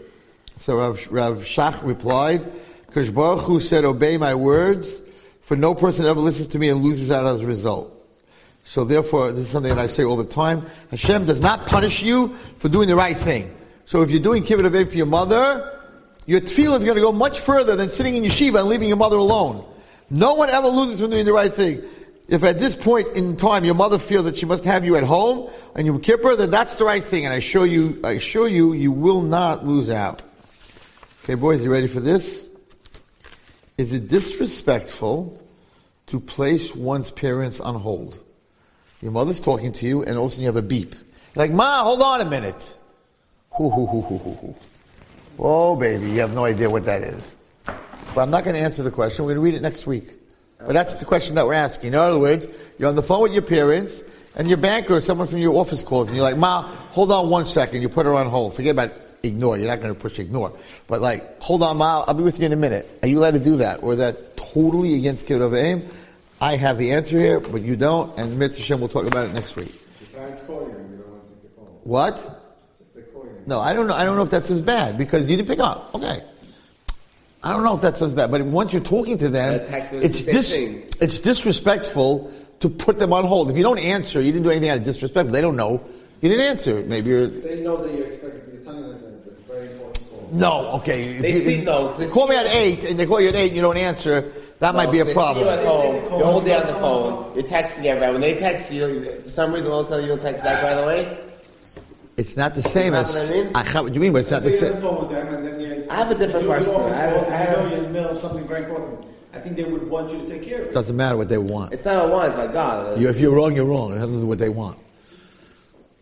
So 0.56 0.76
Rav, 0.78 1.06
Rav 1.10 1.42
Shach 1.42 1.82
replied, 1.82 2.52
because 2.86 3.10
Baruch 3.10 3.44
Hu 3.44 3.60
said, 3.60 3.84
obey 3.84 4.16
my 4.16 4.34
words, 4.34 5.02
for 5.40 5.56
no 5.56 5.74
person 5.74 6.06
ever 6.06 6.20
listens 6.20 6.48
to 6.48 6.58
me 6.58 6.68
and 6.68 6.82
loses 6.82 7.10
out 7.10 7.26
as 7.26 7.40
a 7.40 7.46
result. 7.46 7.96
So 8.64 8.84
therefore, 8.84 9.32
this 9.32 9.40
is 9.40 9.48
something 9.48 9.74
that 9.74 9.80
I 9.80 9.86
say 9.86 10.04
all 10.04 10.16
the 10.16 10.24
time. 10.24 10.66
Hashem 10.90 11.24
does 11.24 11.40
not 11.40 11.66
punish 11.66 12.02
you 12.02 12.34
for 12.58 12.68
doing 12.68 12.88
the 12.88 12.94
right 12.94 13.18
thing. 13.18 13.54
So 13.84 14.02
if 14.02 14.10
you're 14.10 14.20
doing 14.20 14.44
kibbud 14.44 14.64
av 14.64 14.72
v'em 14.72 14.88
for 14.88 14.96
your 14.96 15.06
mother, 15.06 15.80
your 16.26 16.40
tefillah 16.40 16.78
is 16.78 16.84
going 16.84 16.94
to 16.94 17.00
go 17.00 17.10
much 17.10 17.40
further 17.40 17.74
than 17.74 17.90
sitting 17.90 18.14
in 18.14 18.22
yeshiva 18.22 18.60
and 18.60 18.68
leaving 18.68 18.86
your 18.86 18.96
mother 18.96 19.16
alone. 19.16 19.64
No 20.10 20.34
one 20.34 20.50
ever 20.50 20.68
loses 20.68 21.00
from 21.00 21.10
doing 21.10 21.24
the 21.24 21.32
right 21.32 21.52
thing. 21.52 21.82
If 22.28 22.44
at 22.44 22.60
this 22.60 22.76
point 22.76 23.08
in 23.16 23.36
time 23.36 23.64
your 23.64 23.74
mother 23.74 23.98
feels 23.98 24.24
that 24.24 24.38
she 24.38 24.46
must 24.46 24.64
have 24.64 24.84
you 24.84 24.94
at 24.94 25.02
home 25.02 25.50
and 25.74 25.84
Yom 25.84 26.00
Kippur, 26.00 26.36
then 26.36 26.50
that's 26.50 26.76
the 26.76 26.84
right 26.84 27.02
thing. 27.02 27.24
And 27.24 27.34
I 27.34 27.38
assure 27.38 27.66
you, 27.66 28.00
I 28.04 28.12
assure 28.12 28.46
you, 28.46 28.72
you 28.72 28.92
will 28.92 29.22
not 29.22 29.66
lose 29.66 29.90
out. 29.90 30.22
Okay, 31.24 31.34
boys, 31.34 31.62
you 31.62 31.70
ready 31.70 31.86
for 31.86 32.00
this? 32.00 32.46
Is 33.76 33.92
it 33.92 34.08
disrespectful 34.08 35.38
to 36.06 36.18
place 36.18 36.74
one's 36.74 37.10
parents 37.10 37.60
on 37.60 37.74
hold? 37.74 38.18
Your 39.02 39.12
mother's 39.12 39.38
talking 39.38 39.70
to 39.72 39.86
you 39.86 40.02
and 40.02 40.16
all 40.16 40.24
of 40.24 40.30
a 40.30 40.32
sudden 40.32 40.44
you 40.44 40.48
have 40.48 40.56
a 40.56 40.62
beep. 40.62 40.94
You're 40.94 41.44
like, 41.44 41.52
Ma, 41.52 41.84
hold 41.84 42.00
on 42.00 42.22
a 42.22 42.24
minute. 42.24 42.78
Hoo, 43.50 43.68
hoo, 43.68 43.86
hoo, 43.86 44.00
hoo, 44.00 44.18
hoo. 44.18 44.54
Oh, 45.38 45.76
baby, 45.76 46.10
you 46.10 46.20
have 46.20 46.34
no 46.34 46.46
idea 46.46 46.70
what 46.70 46.86
that 46.86 47.02
is. 47.02 47.36
But 47.66 48.22
I'm 48.22 48.30
not 48.30 48.44
going 48.44 48.56
to 48.56 48.62
answer 48.62 48.82
the 48.82 48.90
question. 48.90 49.26
We're 49.26 49.34
going 49.34 49.44
to 49.44 49.52
read 49.52 49.54
it 49.54 49.62
next 49.62 49.86
week. 49.86 50.12
But 50.58 50.72
that's 50.72 50.94
the 50.94 51.04
question 51.04 51.34
that 51.34 51.46
we're 51.46 51.52
asking. 51.52 51.88
In 51.88 51.98
other 51.98 52.18
words, 52.18 52.48
you're 52.78 52.88
on 52.88 52.96
the 52.96 53.02
phone 53.02 53.22
with 53.22 53.32
your 53.34 53.42
parents, 53.42 54.02
and 54.36 54.48
your 54.48 54.58
banker 54.58 54.94
or 54.94 55.00
someone 55.00 55.26
from 55.26 55.38
your 55.38 55.56
office 55.56 55.82
calls, 55.82 56.08
and 56.08 56.16
you're 56.16 56.24
like, 56.24 56.36
Ma, 56.36 56.62
hold 56.62 57.12
on 57.12 57.28
one 57.28 57.44
second. 57.44 57.82
You 57.82 57.88
put 57.88 58.06
her 58.06 58.14
on 58.14 58.26
hold. 58.26 58.54
Forget 58.54 58.72
about 58.72 58.92
ignore. 59.22 59.58
You're 59.58 59.68
not 59.68 59.80
going 59.80 59.94
to 59.94 60.00
push 60.00 60.18
ignore. 60.18 60.56
But 60.86 61.00
like, 61.00 61.42
hold 61.42 61.62
on, 61.62 61.78
Ma, 61.78 62.04
I'll 62.06 62.14
be 62.14 62.22
with 62.22 62.38
you 62.38 62.46
in 62.46 62.52
a 62.52 62.56
minute. 62.56 62.88
Are 63.02 63.08
you 63.08 63.18
allowed 63.18 63.34
to 63.34 63.40
do 63.40 63.56
that? 63.56 63.82
Or 63.82 63.92
is 63.92 63.98
that 63.98 64.36
totally 64.36 64.94
against 64.94 65.26
Kibbud 65.26 65.42
Av 65.42 65.52
V'Em? 65.52 65.92
I 66.40 66.56
have 66.56 66.78
the 66.78 66.92
answer 66.92 67.18
here, 67.18 67.38
but 67.38 67.62
you 67.62 67.76
don't, 67.76 68.16
and 68.18 68.38
Mitzvah 68.38 68.60
Hashem 68.60 68.80
will 68.80 68.88
talk 68.88 69.06
about 69.06 69.26
it 69.26 69.34
next 69.34 69.56
week. 69.56 69.74
What? 71.84 72.36
No, 73.46 73.60
I 73.60 73.74
don't 73.74 73.86
know. 73.86 73.94
I 73.94 74.04
don't 74.04 74.16
know 74.16 74.22
if 74.22 74.30
that's 74.30 74.50
as 74.50 74.60
bad 74.60 74.96
because 74.96 75.28
you 75.28 75.36
didn't 75.36 75.48
pick 75.48 75.58
up. 75.58 75.94
Okay. 75.94 76.22
I 77.42 77.52
don't 77.52 77.64
know 77.64 77.74
if 77.74 77.80
that's 77.80 78.02
as 78.02 78.12
bad, 78.12 78.30
but 78.30 78.42
once 78.42 78.72
you're 78.72 78.82
talking 78.82 79.16
to 79.18 79.28
them, 79.28 79.60
it's 79.92 80.22
dis- 80.22 80.54
it's 80.54 81.20
disrespectful 81.20 82.30
to 82.60 82.68
put 82.68 82.98
them 82.98 83.12
on 83.12 83.24
hold. 83.24 83.50
If 83.50 83.56
you 83.56 83.62
don't 83.62 83.78
answer, 83.78 84.20
you 84.20 84.30
didn't 84.30 84.44
do 84.44 84.50
anything 84.50 84.68
out 84.68 84.76
of 84.78 84.84
disrespect. 84.84 85.32
They 85.32 85.40
don't 85.40 85.56
know. 85.56 85.82
You 86.20 86.28
didn't 86.28 86.44
answer. 86.46 86.82
Maybe 86.84 87.10
you're. 87.10 87.28
They 87.28 87.62
know 87.62 87.82
that 87.82 87.94
you're 87.94 88.06
expected 88.06 88.44
to 88.44 88.50
be 88.58 88.64
telling 88.64 88.82
them 88.82 88.92
that 88.92 89.32
it's 89.32 89.40
a 89.40 89.52
very 89.52 89.70
important 89.72 90.10
call. 90.10 90.19
No, 90.32 90.68
okay. 90.74 91.18
They 91.18 91.32
you, 91.32 91.38
see 91.40 91.60
no. 91.62 91.92
They 91.94 92.08
call 92.08 92.28
me 92.28 92.36
at 92.36 92.46
eight, 92.46 92.84
and 92.84 92.98
they 92.98 93.06
call 93.06 93.20
you 93.20 93.28
at 93.28 93.34
eight, 93.36 93.48
and 93.48 93.56
you 93.56 93.62
don't 93.62 93.76
answer. 93.76 94.32
That 94.60 94.74
might 94.74 94.90
be 94.92 95.00
a 95.00 95.04
They 95.04 95.12
problem. 95.14 95.44
See 95.44 95.50
you 95.50 95.56
at 95.58 95.64
home. 95.66 95.94
You're 96.18 96.24
holding 96.26 96.52
on 96.52 96.66
the 96.66 96.72
phone. 96.74 97.32
You're 97.34 97.44
texting 97.44 97.84
everyone. 97.86 98.12
When 98.12 98.20
they 98.20 98.34
text 98.38 98.70
you, 98.72 99.04
for 99.24 99.30
some 99.30 99.52
reason, 99.52 99.70
all 99.70 99.80
of 99.80 99.86
a 99.86 99.90
sudden 99.90 100.04
you 100.04 100.10
don't 100.14 100.22
text 100.22 100.44
back 100.44 100.62
right 100.62 100.72
away. 100.82 101.18
It's 102.16 102.36
not 102.36 102.54
the 102.54 102.62
same 102.62 102.86
You 102.86 102.90
know 102.92 102.98
as. 103.00 103.14
what 103.30 103.38
I 103.38 103.42
mean? 103.44 103.52
I 103.54 103.64
have 103.64 103.84
what 103.84 103.94
you 103.94 104.00
mean, 104.00 104.12
but 104.12 104.18
it's 104.18 104.30
not 104.30 104.42
the 104.42 104.52
Say 104.52 104.66
you're 104.66 104.74
on 104.76 104.82
same. 104.82 104.82
the 104.82 104.88
phone 104.88 105.00
with 105.08 105.10
them 105.16 105.34
and 105.34 105.46
then 105.46 105.60
you- 105.60 105.86
I 105.90 105.94
have 105.94 106.10
a 106.10 106.14
different 106.14 106.42
you 106.42 106.50
question. 106.50 106.74
office 106.74 106.94
I 106.94 106.96
have- 107.00 107.14
I 107.16 107.20
know 107.20 107.30
have- 107.60 107.70
you're 107.70 107.78
in 107.78 107.84
the 107.84 107.88
middle 107.90 108.10
of 108.10 108.18
something 108.18 108.46
very 108.46 108.64
important. 108.64 109.06
I 109.32 109.38
think 109.38 109.56
they 109.56 109.64
would 109.64 109.88
want 109.88 110.12
you 110.12 110.18
to 110.18 110.26
take 110.28 110.42
care 110.46 110.60
of 110.60 110.66
it. 110.68 110.74
Doesn't 110.74 110.96
matter 110.96 111.16
what 111.16 111.28
they 111.30 111.38
want. 111.38 111.72
It's 111.72 111.84
not 111.84 112.04
a 112.04 112.08
want, 112.08 112.28
it's 112.34 112.36
by 112.46 112.52
God. 112.52 113.00
You, 113.00 113.08
if 113.08 113.18
you're 113.18 113.34
wrong, 113.34 113.56
you're 113.56 113.64
wrong. 113.64 113.92
It 113.94 113.98
has 113.98 114.08
to 114.08 114.12
do 114.12 114.18
with 114.18 114.28
what 114.28 114.38
they 114.38 114.50
want. 114.50 114.76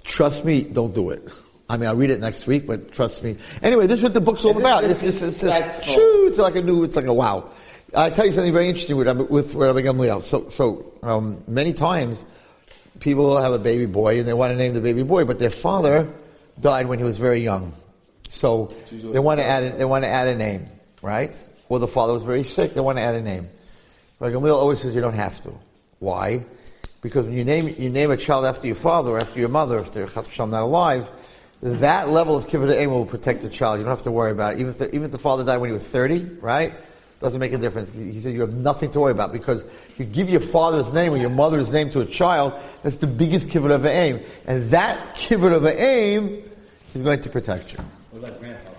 Trust 0.03 0.45
me, 0.45 0.63
don't 0.63 0.93
do 0.95 1.11
it. 1.11 1.29
I 1.69 1.77
mean, 1.77 1.89
I'll 1.89 1.97
read 1.97 2.11
it 2.11 2.21
next 2.21 2.47
week, 2.47 2.67
but 2.67 2.93
trust 2.93 3.23
me. 3.23 3.37
Anyway, 3.63 3.87
this 3.87 3.99
is 3.99 4.03
what 4.03 4.15
the 4.15 4.21
book's 4.21 4.45
all 4.45 4.53
Is 4.53 4.57
it 4.57 4.61
about. 4.61 4.85
It's, 4.85 5.03
it's, 5.03 5.23
it's, 5.23 5.87
shoo, 5.87 6.25
it's 6.27 6.39
like 6.39 6.57
a 6.57 6.63
new, 6.63 6.83
it's 6.83 6.97
like 6.97 7.07
a 7.07 7.13
wow. 7.13 7.51
I 7.95 8.11
tell 8.11 8.27
you 8.27 8.33
something 8.33 8.53
very 8.53 8.69
interesting 8.69 8.97
with, 8.97 9.09
with 9.31 9.55
Rabbi 9.55 9.83
Gamliel. 9.83 10.23
So, 10.23 10.49
so 10.49 10.93
um, 11.03 11.43
many 11.47 11.73
times 11.73 12.25
people 13.01 13.37
have 13.37 13.53
a 13.53 13.59
baby 13.59 13.87
boy 13.87 14.19
and 14.19 14.29
they 14.29 14.33
want 14.33 14.53
to 14.53 14.57
name 14.57 14.75
the 14.75 14.81
baby 14.81 15.03
boy, 15.03 15.25
but 15.25 15.39
their 15.39 15.51
father 15.51 16.11
died 16.61 16.87
when 16.87 16.99
he 16.99 17.05
was 17.05 17.19
very 17.19 17.41
young. 17.41 17.73
So 18.29 18.75
they 18.91 19.19
want 19.19 19.41
to 19.41 19.47
add 19.47 19.63
a, 19.63 19.73
they 19.73 19.85
want 19.85 20.05
to 20.05 20.09
add 20.09 20.29
a 20.29 20.35
name, 20.35 20.67
right? 21.03 21.37
Well, 21.69 21.81
the 21.81 21.89
father 21.89 22.13
was 22.13 22.23
very 22.23 22.45
sick, 22.45 22.75
they 22.75 22.81
want 22.81 22.99
to 22.99 23.05
add 23.05 23.15
a 23.15 23.23
name. 23.23 23.49
Rabbi 24.21 24.35
Gamliel 24.35 24.55
always 24.55 24.81
says 24.81 24.95
you 24.95 25.01
don't 25.01 25.15
have 25.15 25.41
to. 25.43 25.53
Why? 25.99 26.45
Because 27.01 27.27
when 27.27 27.37
you 27.37 27.45
name 27.45 27.75
you 27.79 27.91
name 27.91 28.11
a 28.11 28.17
child 28.17 28.45
after 28.45 28.67
your 28.67 28.77
father 28.77 29.13
or 29.13 29.21
after 29.21 29.39
your 29.39 29.49
mother, 29.49 29.79
if 29.79 29.93
they're 29.93 30.07
not 30.07 30.63
alive, 30.63 31.11
that 31.63 32.09
level 32.09 32.37
of 32.37 32.47
kibbud 32.47 32.71
av 32.71 32.77
v'em 32.77 32.89
will 32.91 33.05
protect 33.07 33.43
the 33.43 33.49
child. 33.49 33.79
You 33.79 33.85
don't 33.85 33.95
have 33.95 34.03
to 34.03 34.11
worry 34.11 34.31
about 34.31 34.55
it. 34.55 34.61
Even 34.61 34.73
if 34.73 34.79
the, 34.79 34.89
even 34.95 35.05
if 35.05 35.13
the 35.13 35.19
father 35.19 35.45
died 35.45 35.59
when 35.59 35.71
he 35.71 35.75
was 35.75 35.83
thirty, 35.87 36.25
right? 36.41 36.73
Doesn't 37.21 37.41
make 37.41 37.53
a 37.53 37.59
difference. 37.59 37.93
He 37.95 38.21
said 38.21 38.33
you 38.33 38.43
have 38.43 38.55
nothing 38.55 38.93
to 38.93 39.01
worry 39.01 39.11
about 39.11 39.33
because 39.33 39.63
if 39.63 39.95
you 39.99 40.05
give 40.05 40.31
your 40.31 40.41
father's 40.41 40.93
name 40.93 41.13
or 41.13 41.17
your 41.17 41.31
mother's 41.31 41.73
name 41.73 41.91
to 41.91 42.01
a 42.01 42.07
child, 42.07 42.53
that's 42.83 42.99
the 42.99 43.09
biggest 43.09 43.49
kibbud 43.49 43.73
av 43.73 43.83
v'em, 43.83 44.23
and 44.47 44.63
that 44.67 45.17
kibbud 45.17 45.53
av 45.53 45.63
v'em 45.63 46.43
is 46.95 47.03
going 47.03 47.21
to 47.21 47.29
protect 47.29 47.73
you. 47.73 47.79
What 48.13 48.29
about 48.29 48.41
grandfather? 48.41 48.77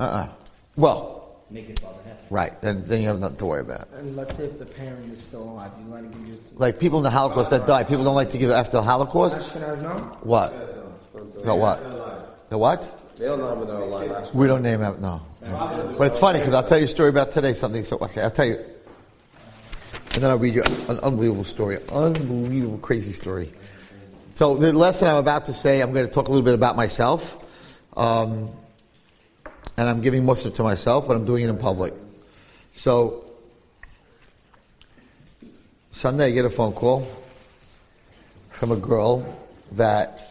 Uh-uh. 0.00 0.28
Well, 0.76 1.12
Make 1.50 1.68
your 1.68 1.76
father 1.76 2.02
happy. 2.04 2.18
right. 2.30 2.60
Then 2.62 2.82
then 2.84 3.02
you 3.02 3.08
have 3.08 3.20
nothing 3.20 3.36
to 3.36 3.46
worry 3.46 3.60
about. 3.60 3.88
And 3.94 4.16
let's 4.16 4.34
say 4.36 4.44
if 4.44 4.58
the 4.58 4.66
parent 4.66 5.12
is 5.12 5.20
still 5.22 5.42
alive, 5.44 5.70
you 5.78 5.92
let 5.92 6.02
him 6.02 6.10
give 6.12 6.26
you. 6.26 6.40
Like 6.54 6.80
people 6.80 6.98
in 6.98 7.04
the 7.04 7.10
Holocaust 7.10 7.50
that 7.50 7.66
die, 7.66 7.84
people 7.84 8.04
don't 8.04 8.16
like 8.16 8.30
to 8.30 8.38
give 8.38 8.50
after 8.50 8.78
the 8.78 8.82
Holocaust. 8.82 9.40
Ashkenaz, 9.52 9.82
no? 9.82 9.90
What? 10.22 10.52
The 11.44 11.54
what? 11.54 12.48
The 12.48 12.58
what? 12.58 13.16
They 13.18 13.26
don't 13.26 13.38
know 13.38 13.54
when 13.54 13.66
they're 13.66 13.76
alive. 13.76 14.34
We 14.34 14.46
don't 14.46 14.62
name 14.62 14.82
out, 14.82 15.00
no. 15.00 15.22
But 15.96 16.08
it's 16.08 16.18
funny 16.18 16.38
because 16.38 16.54
I'll 16.54 16.64
tell 16.64 16.78
you 16.78 16.84
a 16.84 16.88
story 16.88 17.08
about 17.08 17.30
today, 17.30 17.54
something, 17.54 17.82
so, 17.82 17.98
okay, 17.98 18.20
I'll 18.20 18.30
tell 18.30 18.46
you. 18.46 18.56
And 20.14 20.22
then 20.22 20.30
I'll 20.30 20.38
read 20.38 20.54
you 20.54 20.62
an 20.62 20.98
unbelievable 21.00 21.44
story, 21.44 21.78
unbelievable, 21.90 22.78
crazy 22.78 23.12
story. 23.12 23.52
So 24.34 24.56
the 24.56 24.72
lesson 24.72 25.08
I'm 25.08 25.16
about 25.16 25.46
to 25.46 25.54
say, 25.54 25.80
I'm 25.80 25.92
going 25.92 26.06
to 26.06 26.12
talk 26.12 26.28
a 26.28 26.30
little 26.30 26.44
bit 26.44 26.54
about 26.54 26.76
myself. 26.76 27.42
Um, 27.96 28.50
and 29.76 29.88
I'm 29.88 30.00
giving 30.00 30.24
most 30.24 30.44
of 30.44 30.52
it 30.52 30.56
to 30.56 30.62
myself, 30.62 31.06
but 31.06 31.16
I'm 31.16 31.24
doing 31.24 31.44
it 31.44 31.48
in 31.48 31.58
public. 31.58 31.94
So, 32.74 33.30
Sunday 35.90 36.26
I 36.26 36.30
get 36.30 36.44
a 36.44 36.50
phone 36.50 36.72
call 36.72 37.06
from 38.50 38.72
a 38.72 38.76
girl 38.76 39.38
that 39.72 40.25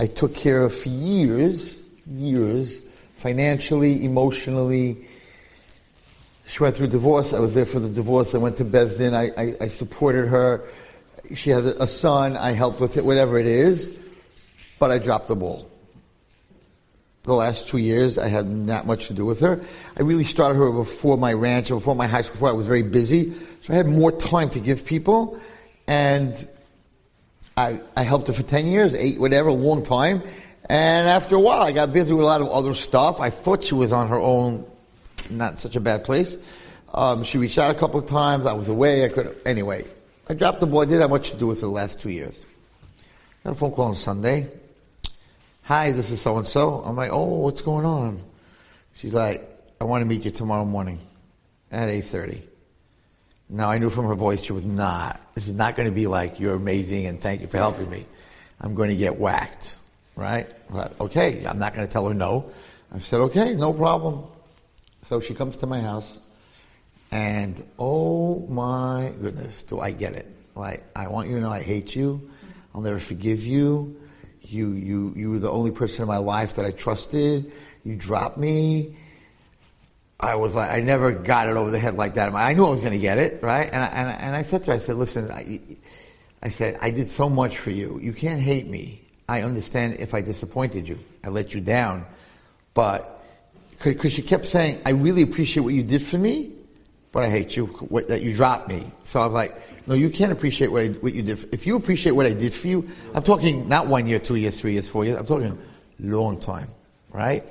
I 0.00 0.06
took 0.06 0.34
care 0.34 0.62
of 0.62 0.74
for 0.74 0.88
years, 0.88 1.78
years, 2.06 2.80
financially, 3.18 4.02
emotionally. 4.02 5.06
She 6.46 6.62
went 6.62 6.74
through 6.74 6.86
divorce. 6.86 7.34
I 7.34 7.38
was 7.38 7.54
there 7.54 7.66
for 7.66 7.80
the 7.80 7.90
divorce. 7.90 8.34
I 8.34 8.38
went 8.38 8.56
to 8.56 8.64
Beis 8.64 8.96
Din. 8.96 9.14
I, 9.14 9.30
I, 9.36 9.54
I 9.60 9.68
supported 9.68 10.28
her. 10.28 10.64
She 11.34 11.50
has 11.50 11.66
a, 11.66 11.86
son. 11.86 12.34
I 12.38 12.52
helped 12.52 12.80
with 12.80 12.96
it, 12.96 13.04
whatever 13.04 13.38
it 13.38 13.44
is. 13.44 13.94
But 14.78 14.90
I 14.90 14.96
dropped 14.96 15.28
the 15.28 15.36
ball. 15.36 15.70
The 17.24 17.34
last 17.34 17.68
two 17.68 17.76
years, 17.76 18.16
I 18.16 18.28
had 18.28 18.48
not 18.48 18.86
much 18.86 19.08
to 19.08 19.12
do 19.12 19.26
with 19.26 19.40
her. 19.40 19.60
I 19.98 20.02
really 20.02 20.24
started 20.24 20.54
her 20.54 20.72
before 20.72 21.18
my 21.18 21.34
ranch, 21.34 21.68
before 21.68 21.94
my 21.94 22.06
high 22.06 22.22
school, 22.22 22.36
before 22.36 22.48
I 22.48 22.52
was 22.52 22.66
very 22.66 22.82
busy. 22.82 23.34
So 23.60 23.74
I 23.74 23.76
had 23.76 23.86
more 23.86 24.12
time 24.12 24.48
to 24.48 24.60
give 24.60 24.86
people. 24.86 25.38
And 25.86 26.48
I, 27.60 27.80
I 27.94 28.02
helped 28.04 28.28
her 28.28 28.32
for 28.32 28.42
10 28.42 28.66
years, 28.66 28.94
eight, 28.94 29.20
whatever, 29.20 29.50
a 29.50 29.54
long 29.54 29.82
time. 29.82 30.22
And 30.64 31.08
after 31.08 31.36
a 31.36 31.40
while, 31.40 31.60
I 31.60 31.72
got 31.72 31.92
busy 31.92 32.12
with 32.12 32.22
a 32.22 32.26
lot 32.26 32.40
of 32.40 32.48
other 32.48 32.72
stuff. 32.72 33.20
I 33.20 33.28
thought 33.28 33.64
she 33.64 33.74
was 33.74 33.92
on 33.92 34.08
her 34.08 34.18
own, 34.18 34.64
not 35.28 35.58
such 35.58 35.76
a 35.76 35.80
bad 35.80 36.04
place. 36.04 36.38
Um, 36.94 37.22
she 37.22 37.38
reached 37.38 37.58
out 37.58 37.74
a 37.74 37.78
couple 37.78 38.00
of 38.00 38.06
times. 38.06 38.46
I 38.46 38.54
was 38.54 38.68
away. 38.68 39.04
I 39.04 39.08
could, 39.08 39.36
anyway. 39.44 39.84
I 40.28 40.34
dropped 40.34 40.60
the 40.60 40.66
ball. 40.66 40.82
I 40.82 40.84
didn't 40.86 41.02
have 41.02 41.10
much 41.10 41.32
to 41.32 41.36
do 41.36 41.48
with 41.48 41.58
it 41.58 41.62
the 41.62 41.68
last 41.68 42.00
two 42.00 42.10
years. 42.10 42.46
Got 43.44 43.50
a 43.50 43.54
phone 43.54 43.72
call 43.72 43.86
on 43.86 43.94
Sunday. 43.94 44.48
Hi, 45.62 45.92
this 45.92 46.10
is 46.10 46.20
so 46.20 46.36
and 46.38 46.46
so. 46.46 46.82
I'm 46.82 46.96
like, 46.96 47.10
oh, 47.12 47.40
what's 47.40 47.60
going 47.60 47.84
on? 47.84 48.20
She's 48.94 49.12
like, 49.12 49.46
I 49.80 49.84
want 49.84 50.02
to 50.02 50.06
meet 50.06 50.24
you 50.24 50.30
tomorrow 50.30 50.64
morning 50.64 50.98
at 51.70 51.88
8.30. 51.88 52.49
Now 53.52 53.68
I 53.68 53.78
knew 53.78 53.90
from 53.90 54.06
her 54.06 54.14
voice 54.14 54.40
she 54.40 54.52
was 54.52 54.64
not. 54.64 55.20
This 55.34 55.48
is 55.48 55.54
not 55.54 55.74
going 55.74 55.88
to 55.88 55.94
be 55.94 56.06
like, 56.06 56.38
you're 56.38 56.54
amazing 56.54 57.06
and 57.06 57.18
thank 57.18 57.40
you 57.40 57.48
for 57.48 57.56
helping 57.56 57.90
me. 57.90 58.06
I'm 58.60 58.76
going 58.76 58.90
to 58.90 58.96
get 58.96 59.18
whacked, 59.18 59.76
right? 60.14 60.46
But 60.70 60.94
okay, 61.00 61.44
I'm 61.44 61.58
not 61.58 61.74
going 61.74 61.84
to 61.84 61.92
tell 61.92 62.06
her 62.06 62.14
no. 62.14 62.48
I 62.94 63.00
said, 63.00 63.20
okay, 63.22 63.54
no 63.54 63.72
problem. 63.72 64.24
So 65.08 65.18
she 65.18 65.34
comes 65.34 65.56
to 65.56 65.66
my 65.66 65.80
house 65.80 66.20
and 67.10 67.60
oh 67.76 68.46
my 68.48 69.12
goodness, 69.20 69.64
do 69.64 69.80
I 69.80 69.90
get 69.90 70.14
it. 70.14 70.26
Like, 70.54 70.84
I 70.94 71.08
want 71.08 71.28
you 71.28 71.34
to 71.34 71.40
know 71.40 71.50
I 71.50 71.62
hate 71.62 71.96
you. 71.96 72.30
I'll 72.72 72.82
never 72.82 73.00
forgive 73.00 73.44
you. 73.44 74.00
You, 74.42 74.72
you, 74.72 75.12
you 75.16 75.30
were 75.30 75.38
the 75.40 75.50
only 75.50 75.72
person 75.72 76.02
in 76.02 76.08
my 76.08 76.18
life 76.18 76.54
that 76.54 76.64
I 76.64 76.70
trusted. 76.70 77.52
You 77.82 77.96
dropped 77.96 78.38
me. 78.38 78.96
I 80.22 80.34
was 80.36 80.54
like, 80.54 80.70
I 80.70 80.80
never 80.80 81.12
got 81.12 81.48
it 81.48 81.56
over 81.56 81.70
the 81.70 81.78
head 81.78 81.96
like 81.96 82.14
that. 82.14 82.34
I 82.34 82.52
knew 82.52 82.66
I 82.66 82.70
was 82.70 82.80
going 82.80 82.92
to 82.92 82.98
get 82.98 83.18
it, 83.18 83.42
right? 83.42 83.68
And 83.72 83.82
I, 83.82 83.86
and, 83.86 84.08
I, 84.08 84.12
and 84.12 84.36
I 84.36 84.42
said 84.42 84.64
to 84.64 84.70
her, 84.70 84.74
I 84.74 84.78
said, 84.78 84.96
listen, 84.96 85.30
I, 85.30 85.60
I 86.42 86.50
said, 86.50 86.78
I 86.82 86.90
did 86.90 87.08
so 87.08 87.30
much 87.30 87.58
for 87.58 87.70
you. 87.70 87.98
You 88.02 88.12
can't 88.12 88.40
hate 88.40 88.66
me. 88.66 89.02
I 89.28 89.42
understand 89.42 89.96
if 89.98 90.12
I 90.12 90.20
disappointed 90.20 90.86
you. 90.86 90.98
I 91.24 91.28
let 91.28 91.54
you 91.54 91.60
down. 91.60 92.04
But, 92.74 93.24
because 93.82 94.12
she 94.12 94.20
kept 94.20 94.44
saying, 94.44 94.82
I 94.84 94.90
really 94.90 95.22
appreciate 95.22 95.62
what 95.62 95.72
you 95.72 95.82
did 95.82 96.02
for 96.02 96.18
me, 96.18 96.52
but 97.12 97.24
I 97.24 97.30
hate 97.30 97.56
you, 97.56 97.66
what, 97.66 98.08
that 98.08 98.22
you 98.22 98.34
dropped 98.34 98.68
me. 98.68 98.90
So 99.04 99.20
I 99.20 99.26
was 99.26 99.34
like, 99.34 99.56
no, 99.86 99.94
you 99.94 100.10
can't 100.10 100.32
appreciate 100.32 100.70
what, 100.70 100.82
I, 100.82 100.88
what 100.88 101.14
you 101.14 101.22
did. 101.22 101.48
If 101.52 101.66
you 101.66 101.76
appreciate 101.76 102.12
what 102.12 102.26
I 102.26 102.34
did 102.34 102.52
for 102.52 102.68
you, 102.68 102.88
I'm 103.14 103.22
talking 103.22 103.68
not 103.68 103.86
one 103.86 104.06
year, 104.06 104.18
two 104.18 104.36
years, 104.36 104.60
three 104.60 104.72
years, 104.72 104.86
four 104.86 105.06
years. 105.06 105.16
I'm 105.16 105.26
talking 105.26 105.58
long 105.98 106.38
time, 106.38 106.68
right? 107.10 107.44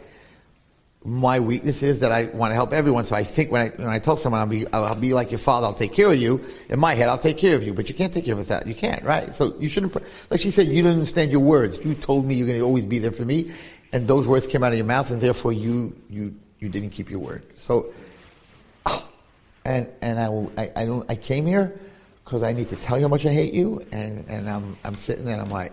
My 1.05 1.39
weakness 1.39 1.81
is 1.81 2.01
that 2.01 2.11
I 2.11 2.25
want 2.25 2.51
to 2.51 2.55
help 2.55 2.73
everyone. 2.73 3.05
So 3.05 3.15
I 3.15 3.23
think 3.23 3.51
when 3.51 3.61
I 3.61 3.69
when 3.69 3.87
I 3.87 3.99
tell 3.99 4.17
someone 4.17 4.41
I'll 4.41 4.47
be 4.47 4.67
I'll 4.73 4.95
be 4.95 5.13
like 5.13 5.31
your 5.31 5.39
father, 5.39 5.67
I'll 5.67 5.73
take 5.73 5.93
care 5.93 6.11
of 6.11 6.17
you. 6.17 6.43
In 6.67 6.79
my 6.79 6.93
head, 6.93 7.07
I'll 7.07 7.17
take 7.17 7.37
care 7.37 7.55
of 7.55 7.63
you, 7.63 7.73
but 7.73 7.87
you 7.87 7.95
can't 7.95 8.13
take 8.13 8.25
care 8.25 8.37
of 8.37 8.47
that. 8.47 8.67
You 8.67 8.75
can't, 8.75 9.03
right? 9.03 9.33
So 9.33 9.55
you 9.59 9.69
shouldn't. 9.69 9.95
Like 10.29 10.41
she 10.41 10.51
said, 10.51 10.67
you 10.67 10.83
don't 10.83 10.93
understand 10.93 11.31
your 11.31 11.39
words. 11.39 11.83
You 11.85 11.93
told 11.93 12.25
me 12.25 12.35
you're 12.35 12.47
going 12.47 12.59
to 12.59 12.65
always 12.65 12.85
be 12.85 12.99
there 12.99 13.13
for 13.13 13.23
me, 13.23 13.51
and 13.93 14.07
those 14.07 14.27
words 14.27 14.45
came 14.45 14.61
out 14.61 14.73
of 14.73 14.77
your 14.77 14.87
mouth, 14.87 15.09
and 15.09 15.21
therefore 15.21 15.53
you 15.53 15.95
you 16.09 16.35
you 16.59 16.67
didn't 16.67 16.89
keep 16.89 17.09
your 17.09 17.19
word. 17.19 17.43
So, 17.55 17.93
and 19.65 19.87
and 20.01 20.19
I 20.19 20.61
I, 20.61 20.71
I 20.75 20.85
don't 20.85 21.09
I 21.09 21.15
came 21.15 21.45
here 21.45 21.79
because 22.25 22.43
I 22.43 22.51
need 22.51 22.67
to 22.69 22.75
tell 22.75 22.97
you 22.97 23.03
how 23.03 23.09
much 23.09 23.25
I 23.25 23.31
hate 23.31 23.53
you, 23.53 23.85
and 23.93 24.27
and 24.27 24.49
I'm 24.49 24.75
I'm 24.83 24.97
sitting 24.97 25.23
there, 25.23 25.35
and 25.35 25.43
I'm 25.43 25.49
like, 25.49 25.71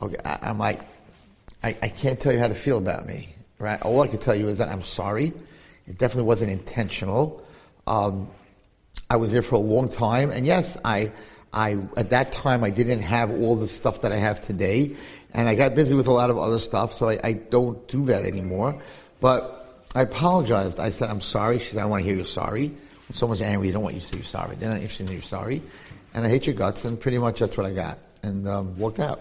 okay, 0.00 0.16
I, 0.24 0.38
I'm 0.42 0.58
like, 0.58 0.80
I, 1.64 1.76
I 1.82 1.88
can't 1.88 2.20
tell 2.20 2.32
you 2.32 2.38
how 2.38 2.46
to 2.46 2.54
feel 2.54 2.78
about 2.78 3.04
me 3.04 3.33
right? 3.58 3.80
All 3.82 4.00
I 4.02 4.08
can 4.08 4.18
tell 4.18 4.34
you 4.34 4.48
is 4.48 4.58
that 4.58 4.68
I'm 4.68 4.82
sorry. 4.82 5.32
It 5.86 5.98
definitely 5.98 6.24
wasn't 6.24 6.50
intentional. 6.50 7.44
Um, 7.86 8.28
I 9.10 9.16
was 9.16 9.32
there 9.32 9.42
for 9.42 9.56
a 9.56 9.60
long 9.60 9.88
time, 9.88 10.30
and 10.30 10.46
yes, 10.46 10.78
I, 10.84 11.12
I 11.52 11.78
at 11.96 12.10
that 12.10 12.32
time 12.32 12.64
I 12.64 12.70
didn't 12.70 13.00
have 13.00 13.30
all 13.30 13.56
the 13.56 13.68
stuff 13.68 14.02
that 14.02 14.12
I 14.12 14.16
have 14.16 14.40
today, 14.40 14.96
and 15.32 15.48
I 15.48 15.54
got 15.54 15.74
busy 15.74 15.94
with 15.94 16.06
a 16.06 16.12
lot 16.12 16.30
of 16.30 16.38
other 16.38 16.58
stuff, 16.58 16.92
so 16.92 17.10
I, 17.10 17.20
I 17.22 17.32
don't 17.34 17.86
do 17.88 18.06
that 18.06 18.24
anymore. 18.24 18.80
But 19.20 19.84
I 19.94 20.02
apologized. 20.02 20.80
I 20.80 20.90
said 20.90 21.10
I'm 21.10 21.20
sorry. 21.20 21.58
She 21.58 21.72
said 21.72 21.78
I 21.78 21.82
don't 21.82 21.90
want 21.90 22.02
to 22.02 22.08
hear 22.08 22.16
you're 22.16 22.26
sorry. 22.26 22.68
When 22.68 23.14
someone's 23.14 23.42
angry, 23.42 23.68
they 23.68 23.72
don't 23.74 23.82
want 23.82 23.94
you 23.94 24.00
to 24.00 24.06
say 24.06 24.16
you're 24.16 24.24
sorry. 24.24 24.56
They're 24.56 24.70
not 24.70 24.76
interested 24.76 25.06
in 25.06 25.12
you're 25.12 25.22
sorry, 25.22 25.62
and 26.14 26.24
I 26.24 26.28
hate 26.30 26.46
your 26.46 26.54
guts, 26.54 26.84
and 26.84 26.98
pretty 26.98 27.18
much 27.18 27.40
that's 27.40 27.56
what 27.56 27.66
I 27.66 27.72
got, 27.72 27.98
and 28.22 28.48
um, 28.48 28.78
walked 28.78 29.00
out. 29.00 29.20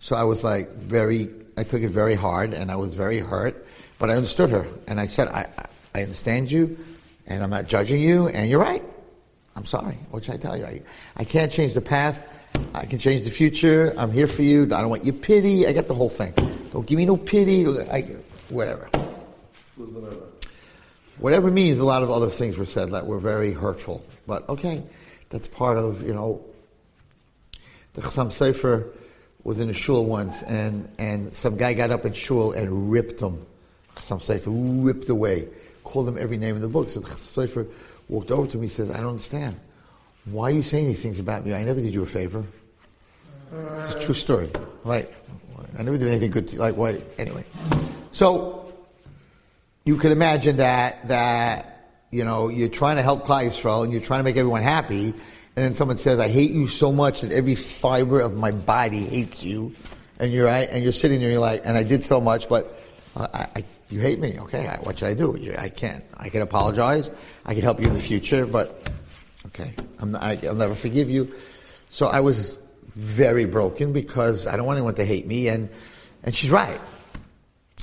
So 0.00 0.16
I 0.16 0.24
was 0.24 0.42
like 0.42 0.72
very 0.74 1.28
I 1.56 1.64
took 1.64 1.82
it 1.82 1.88
very 1.88 2.14
hard 2.14 2.54
and 2.54 2.70
I 2.70 2.76
was 2.76 2.94
very 2.94 3.18
hurt, 3.18 3.66
but 3.98 4.10
I 4.10 4.14
understood 4.14 4.50
her. 4.50 4.66
And 4.86 4.98
I 4.98 5.06
said, 5.06 5.28
I, 5.28 5.48
I 5.94 6.02
understand 6.02 6.50
you 6.50 6.78
and 7.26 7.42
I'm 7.42 7.50
not 7.50 7.66
judging 7.66 8.00
you 8.00 8.28
and 8.28 8.48
you're 8.50 8.60
right. 8.60 8.82
I'm 9.54 9.66
sorry. 9.66 9.98
What 10.10 10.24
should 10.24 10.34
I 10.34 10.38
tell 10.38 10.56
you? 10.56 10.64
I, 10.64 10.82
I 11.16 11.24
can't 11.24 11.52
change 11.52 11.74
the 11.74 11.82
past. 11.82 12.24
I 12.74 12.86
can 12.86 12.98
change 12.98 13.24
the 13.24 13.30
future. 13.30 13.94
I'm 13.98 14.10
here 14.10 14.26
for 14.26 14.42
you. 14.42 14.64
I 14.64 14.80
don't 14.80 14.88
want 14.88 15.04
your 15.04 15.14
pity. 15.14 15.66
I 15.66 15.72
get 15.72 15.88
the 15.88 15.94
whole 15.94 16.08
thing. 16.08 16.32
Don't 16.70 16.86
give 16.86 16.96
me 16.96 17.04
no 17.04 17.16
pity. 17.16 17.66
I, 17.90 18.16
whatever. 18.48 18.88
Whatever 21.18 21.50
means 21.50 21.80
a 21.80 21.84
lot 21.84 22.02
of 22.02 22.10
other 22.10 22.28
things 22.28 22.56
were 22.56 22.64
said 22.64 22.90
that 22.90 23.06
were 23.06 23.18
very 23.18 23.52
hurtful. 23.52 24.04
But 24.26 24.48
okay, 24.48 24.82
that's 25.28 25.48
part 25.48 25.76
of, 25.76 26.02
you 26.02 26.14
know, 26.14 26.44
the 27.92 28.00
Chasam 28.00 28.28
Sofer 28.28 28.90
was 29.44 29.60
in 29.60 29.68
a 29.68 29.72
shul 29.72 30.04
once, 30.04 30.42
and, 30.42 30.88
and 30.98 31.32
some 31.34 31.56
guy 31.56 31.74
got 31.74 31.90
up 31.90 32.04
in 32.04 32.12
shul 32.12 32.52
and 32.52 32.90
ripped 32.90 33.20
him. 33.20 33.44
Some 33.96 34.20
say 34.20 34.40
ripped 34.46 35.08
away 35.08 35.48
called 35.84 36.08
him 36.08 36.16
every 36.18 36.38
name 36.38 36.56
in 36.56 36.62
the 36.62 36.68
book. 36.68 36.88
So 36.88 37.00
the 37.00 37.08
Sofer 37.08 37.68
walked 38.08 38.30
over 38.30 38.50
to 38.50 38.56
me 38.56 38.64
and 38.64 38.70
says, 38.70 38.90
I 38.90 38.98
don't 38.98 39.10
understand. 39.10 39.58
Why 40.24 40.50
are 40.50 40.54
you 40.54 40.62
saying 40.62 40.86
these 40.86 41.02
things 41.02 41.18
about 41.18 41.44
me? 41.44 41.54
I 41.54 41.64
never 41.64 41.80
did 41.80 41.92
you 41.92 42.02
a 42.02 42.06
favor. 42.06 42.44
It's 43.52 43.94
a 43.94 44.00
true 44.00 44.14
story. 44.14 44.50
Right. 44.84 45.10
I 45.78 45.82
never 45.82 45.98
did 45.98 46.08
anything 46.08 46.30
good 46.30 46.48
to 46.48 46.54
you. 46.54 46.60
Like, 46.60 46.76
why? 46.76 47.02
Anyway. 47.18 47.44
So, 48.10 48.72
you 49.84 49.96
can 49.96 50.12
imagine 50.12 50.58
that, 50.58 51.08
that, 51.08 51.90
you 52.10 52.24
know, 52.24 52.48
you're 52.48 52.68
trying 52.68 52.96
to 52.96 53.02
help 53.02 53.26
Klal 53.26 53.46
Yisrael 53.46 53.84
and 53.84 53.92
you're 53.92 54.02
trying 54.02 54.20
to 54.20 54.24
make 54.24 54.36
everyone 54.36 54.62
happy, 54.62 55.14
and 55.54 55.64
then 55.66 55.74
someone 55.74 55.98
says, 55.98 56.18
I 56.18 56.28
hate 56.28 56.50
you 56.50 56.66
so 56.66 56.92
much 56.92 57.20
that 57.20 57.32
every 57.32 57.54
fiber 57.54 58.20
of 58.20 58.36
my 58.36 58.50
body 58.50 59.04
hates 59.04 59.44
you, 59.44 59.74
and 60.18 60.32
you're 60.32 60.46
right, 60.46 60.68
and 60.70 60.82
you're 60.82 60.92
sitting 60.92 61.18
there 61.18 61.28
and 61.28 61.34
you're 61.34 61.42
like, 61.42 61.62
and 61.64 61.76
I 61.76 61.82
did 61.82 62.04
so 62.04 62.20
much, 62.20 62.48
but 62.48 62.78
I, 63.16 63.48
I, 63.56 63.64
you 63.90 64.00
hate 64.00 64.18
me. 64.18 64.38
Okay, 64.40 64.66
I, 64.66 64.76
what 64.78 64.98
should 64.98 65.08
I 65.08 65.14
do? 65.14 65.36
You, 65.38 65.54
I 65.58 65.68
can't. 65.68 66.04
I 66.16 66.30
can 66.30 66.40
apologize. 66.40 67.10
I 67.44 67.52
can 67.52 67.62
help 67.62 67.80
you 67.80 67.86
in 67.86 67.92
the 67.92 68.00
future, 68.00 68.46
but 68.46 68.88
okay, 69.46 69.74
I'm 69.98 70.12
not, 70.12 70.22
I, 70.22 70.38
I'll 70.44 70.54
never 70.54 70.74
forgive 70.74 71.10
you. 71.10 71.34
So 71.90 72.06
I 72.06 72.20
was 72.20 72.56
very 72.94 73.44
broken 73.44 73.92
because 73.92 74.46
I 74.46 74.56
don't 74.56 74.64
want 74.64 74.78
anyone 74.78 74.94
to 74.94 75.04
hate 75.04 75.26
me, 75.26 75.48
and 75.48 75.68
and 76.24 76.34
she's 76.34 76.50
right. 76.50 76.80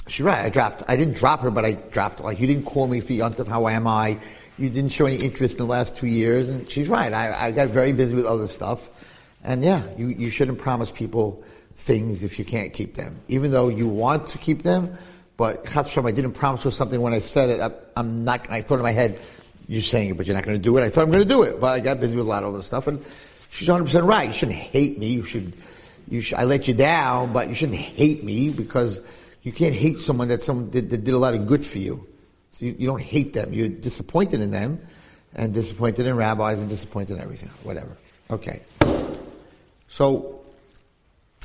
She's 0.07 0.23
right. 0.23 0.43
I 0.43 0.49
dropped. 0.49 0.83
I 0.87 0.95
didn't 0.95 1.17
drop 1.17 1.41
her, 1.41 1.51
but 1.51 1.65
I 1.65 1.73
dropped. 1.73 2.21
Like 2.21 2.39
you 2.39 2.47
didn't 2.47 2.65
call 2.65 2.87
me 2.87 2.99
for 2.99 3.13
Yontif. 3.13 3.47
How 3.47 3.67
am 3.67 3.85
I? 3.85 4.17
You 4.59 4.69
didn't 4.69 4.91
show 4.91 5.05
any 5.05 5.15
interest 5.15 5.53
in 5.53 5.59
the 5.59 5.71
last 5.71 5.95
two 5.95 6.07
years, 6.07 6.49
and 6.49 6.69
she's 6.69 6.89
right. 6.89 7.13
I, 7.13 7.47
I 7.47 7.51
got 7.51 7.69
very 7.69 7.93
busy 7.93 8.13
with 8.13 8.25
other 8.25 8.45
stuff, 8.45 8.89
and 9.41 9.63
yeah, 9.63 9.81
you 9.97 10.07
you 10.07 10.29
shouldn't 10.29 10.57
promise 10.57 10.91
people 10.91 11.41
things 11.75 12.25
if 12.25 12.37
you 12.37 12.43
can't 12.43 12.73
keep 12.73 12.95
them, 12.95 13.17
even 13.29 13.51
though 13.51 13.69
you 13.69 13.87
want 13.87 14.27
to 14.27 14.37
keep 14.37 14.63
them. 14.63 14.97
But 15.37 15.65
Chas 15.65 15.97
I 15.97 16.11
didn't 16.11 16.33
promise 16.33 16.63
her 16.63 16.71
something 16.71 16.99
when 16.99 17.13
I 17.13 17.21
said 17.21 17.49
it. 17.49 17.61
I, 17.61 17.71
I'm 17.95 18.25
not. 18.25 18.45
I 18.49 18.59
thought 18.59 18.75
in 18.75 18.81
my 18.81 18.91
head, 18.91 19.17
you're 19.69 19.81
saying 19.81 20.09
it, 20.09 20.17
but 20.17 20.27
you're 20.27 20.35
not 20.35 20.43
going 20.43 20.57
to 20.57 20.61
do 20.61 20.77
it. 20.77 20.83
I 20.83 20.89
thought 20.89 21.03
I'm 21.03 21.11
going 21.11 21.23
to 21.23 21.29
do 21.29 21.43
it, 21.43 21.61
but 21.61 21.67
I 21.67 21.79
got 21.79 22.01
busy 22.01 22.17
with 22.17 22.25
a 22.25 22.29
lot 22.29 22.43
of 22.43 22.53
other 22.53 22.61
stuff, 22.61 22.87
and 22.87 23.01
she's 23.49 23.69
100 23.69 23.85
percent 23.85 24.05
right. 24.05 24.27
You 24.27 24.33
shouldn't 24.33 24.57
hate 24.57 24.99
me. 24.99 25.07
You 25.07 25.23
should. 25.23 25.53
You 26.09 26.19
should. 26.19 26.37
I 26.37 26.43
let 26.43 26.67
you 26.67 26.73
down, 26.73 27.31
but 27.31 27.47
you 27.47 27.55
shouldn't 27.55 27.77
hate 27.77 28.25
me 28.25 28.49
because 28.49 28.99
you 29.43 29.53
can't 29.53 29.73
hate 29.73 29.99
someone 29.99 30.27
that 30.27 30.41
someone 30.41 30.69
did, 30.69 30.89
that 30.89 31.05
did 31.05 31.13
a 31.13 31.17
lot 31.17 31.33
of 31.33 31.47
good 31.47 31.65
for 31.65 31.77
you. 31.77 32.05
So 32.59 32.65
you, 32.65 32.75
you 32.77 32.87
don't 32.87 33.01
hate 33.01 33.31
them. 33.31 33.53
You're 33.53 33.69
disappointed 33.69 34.41
in 34.41 34.51
them, 34.51 34.81
and 35.33 35.53
disappointed 35.53 36.05
in 36.05 36.17
rabbis, 36.17 36.59
and 36.59 36.67
disappointed 36.67 37.13
in 37.13 37.21
everything. 37.21 37.49
Whatever. 37.63 37.95
Okay. 38.29 38.59
So 39.87 40.41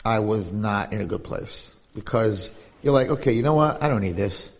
I 0.04 0.18
was 0.18 0.52
not 0.52 0.92
in 0.92 1.00
a 1.00 1.06
good 1.06 1.22
place 1.22 1.76
because 1.94 2.50
you're 2.82 2.92
like, 2.92 3.10
okay, 3.10 3.30
you 3.30 3.42
know 3.42 3.54
what? 3.54 3.80
I 3.80 3.88
don't 3.88 4.00
need 4.00 4.16
this. 4.16 4.52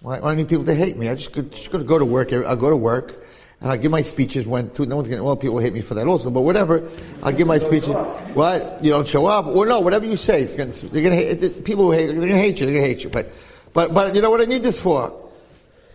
Why, 0.00 0.18
do 0.18 0.24
I 0.24 0.34
need 0.34 0.48
people 0.48 0.64
to 0.64 0.74
hate 0.74 0.96
me? 0.96 1.08
I 1.08 1.14
just, 1.14 1.32
could, 1.32 1.52
just 1.52 1.70
to 1.70 1.84
go 1.84 1.96
to 1.96 2.04
work. 2.04 2.32
I'll 2.32 2.56
go 2.56 2.70
to 2.70 2.76
work 2.76 3.24
and 3.60 3.70
I'll 3.70 3.78
give 3.78 3.92
my 3.92 4.02
speeches 4.02 4.48
when 4.48 4.72
no 4.76 4.96
one's 4.96 5.08
going 5.08 5.18
to. 5.18 5.24
Well, 5.24 5.36
people 5.36 5.60
hate 5.60 5.74
me 5.74 5.80
for 5.80 5.94
that 5.94 6.08
also, 6.08 6.28
but 6.28 6.40
whatever. 6.40 6.90
I'll 7.22 7.32
give 7.32 7.46
my 7.46 7.58
speeches. 7.58 7.90
What 8.34 8.84
you 8.84 8.90
don't 8.90 9.06
show 9.06 9.26
up, 9.26 9.46
or 9.46 9.64
no, 9.64 9.78
whatever 9.78 10.06
you 10.06 10.16
say, 10.16 10.42
it's 10.42 10.54
to, 10.54 10.88
they're 10.88 11.02
going 11.02 11.16
to 11.16 11.46
hate. 11.46 11.64
People 11.64 11.84
who 11.84 11.92
hate, 11.92 12.06
they're 12.06 12.16
going 12.16 12.28
to 12.30 12.36
hate 12.36 12.58
you. 12.58 12.66
They're 12.66 12.74
going 12.74 12.84
to 12.84 12.94
hate 12.94 13.04
you. 13.04 13.10
But, 13.10 13.30
but, 13.72 13.94
but 13.94 14.16
you 14.16 14.22
know 14.22 14.30
what 14.30 14.40
I 14.40 14.44
need 14.44 14.64
this 14.64 14.80
for? 14.80 15.27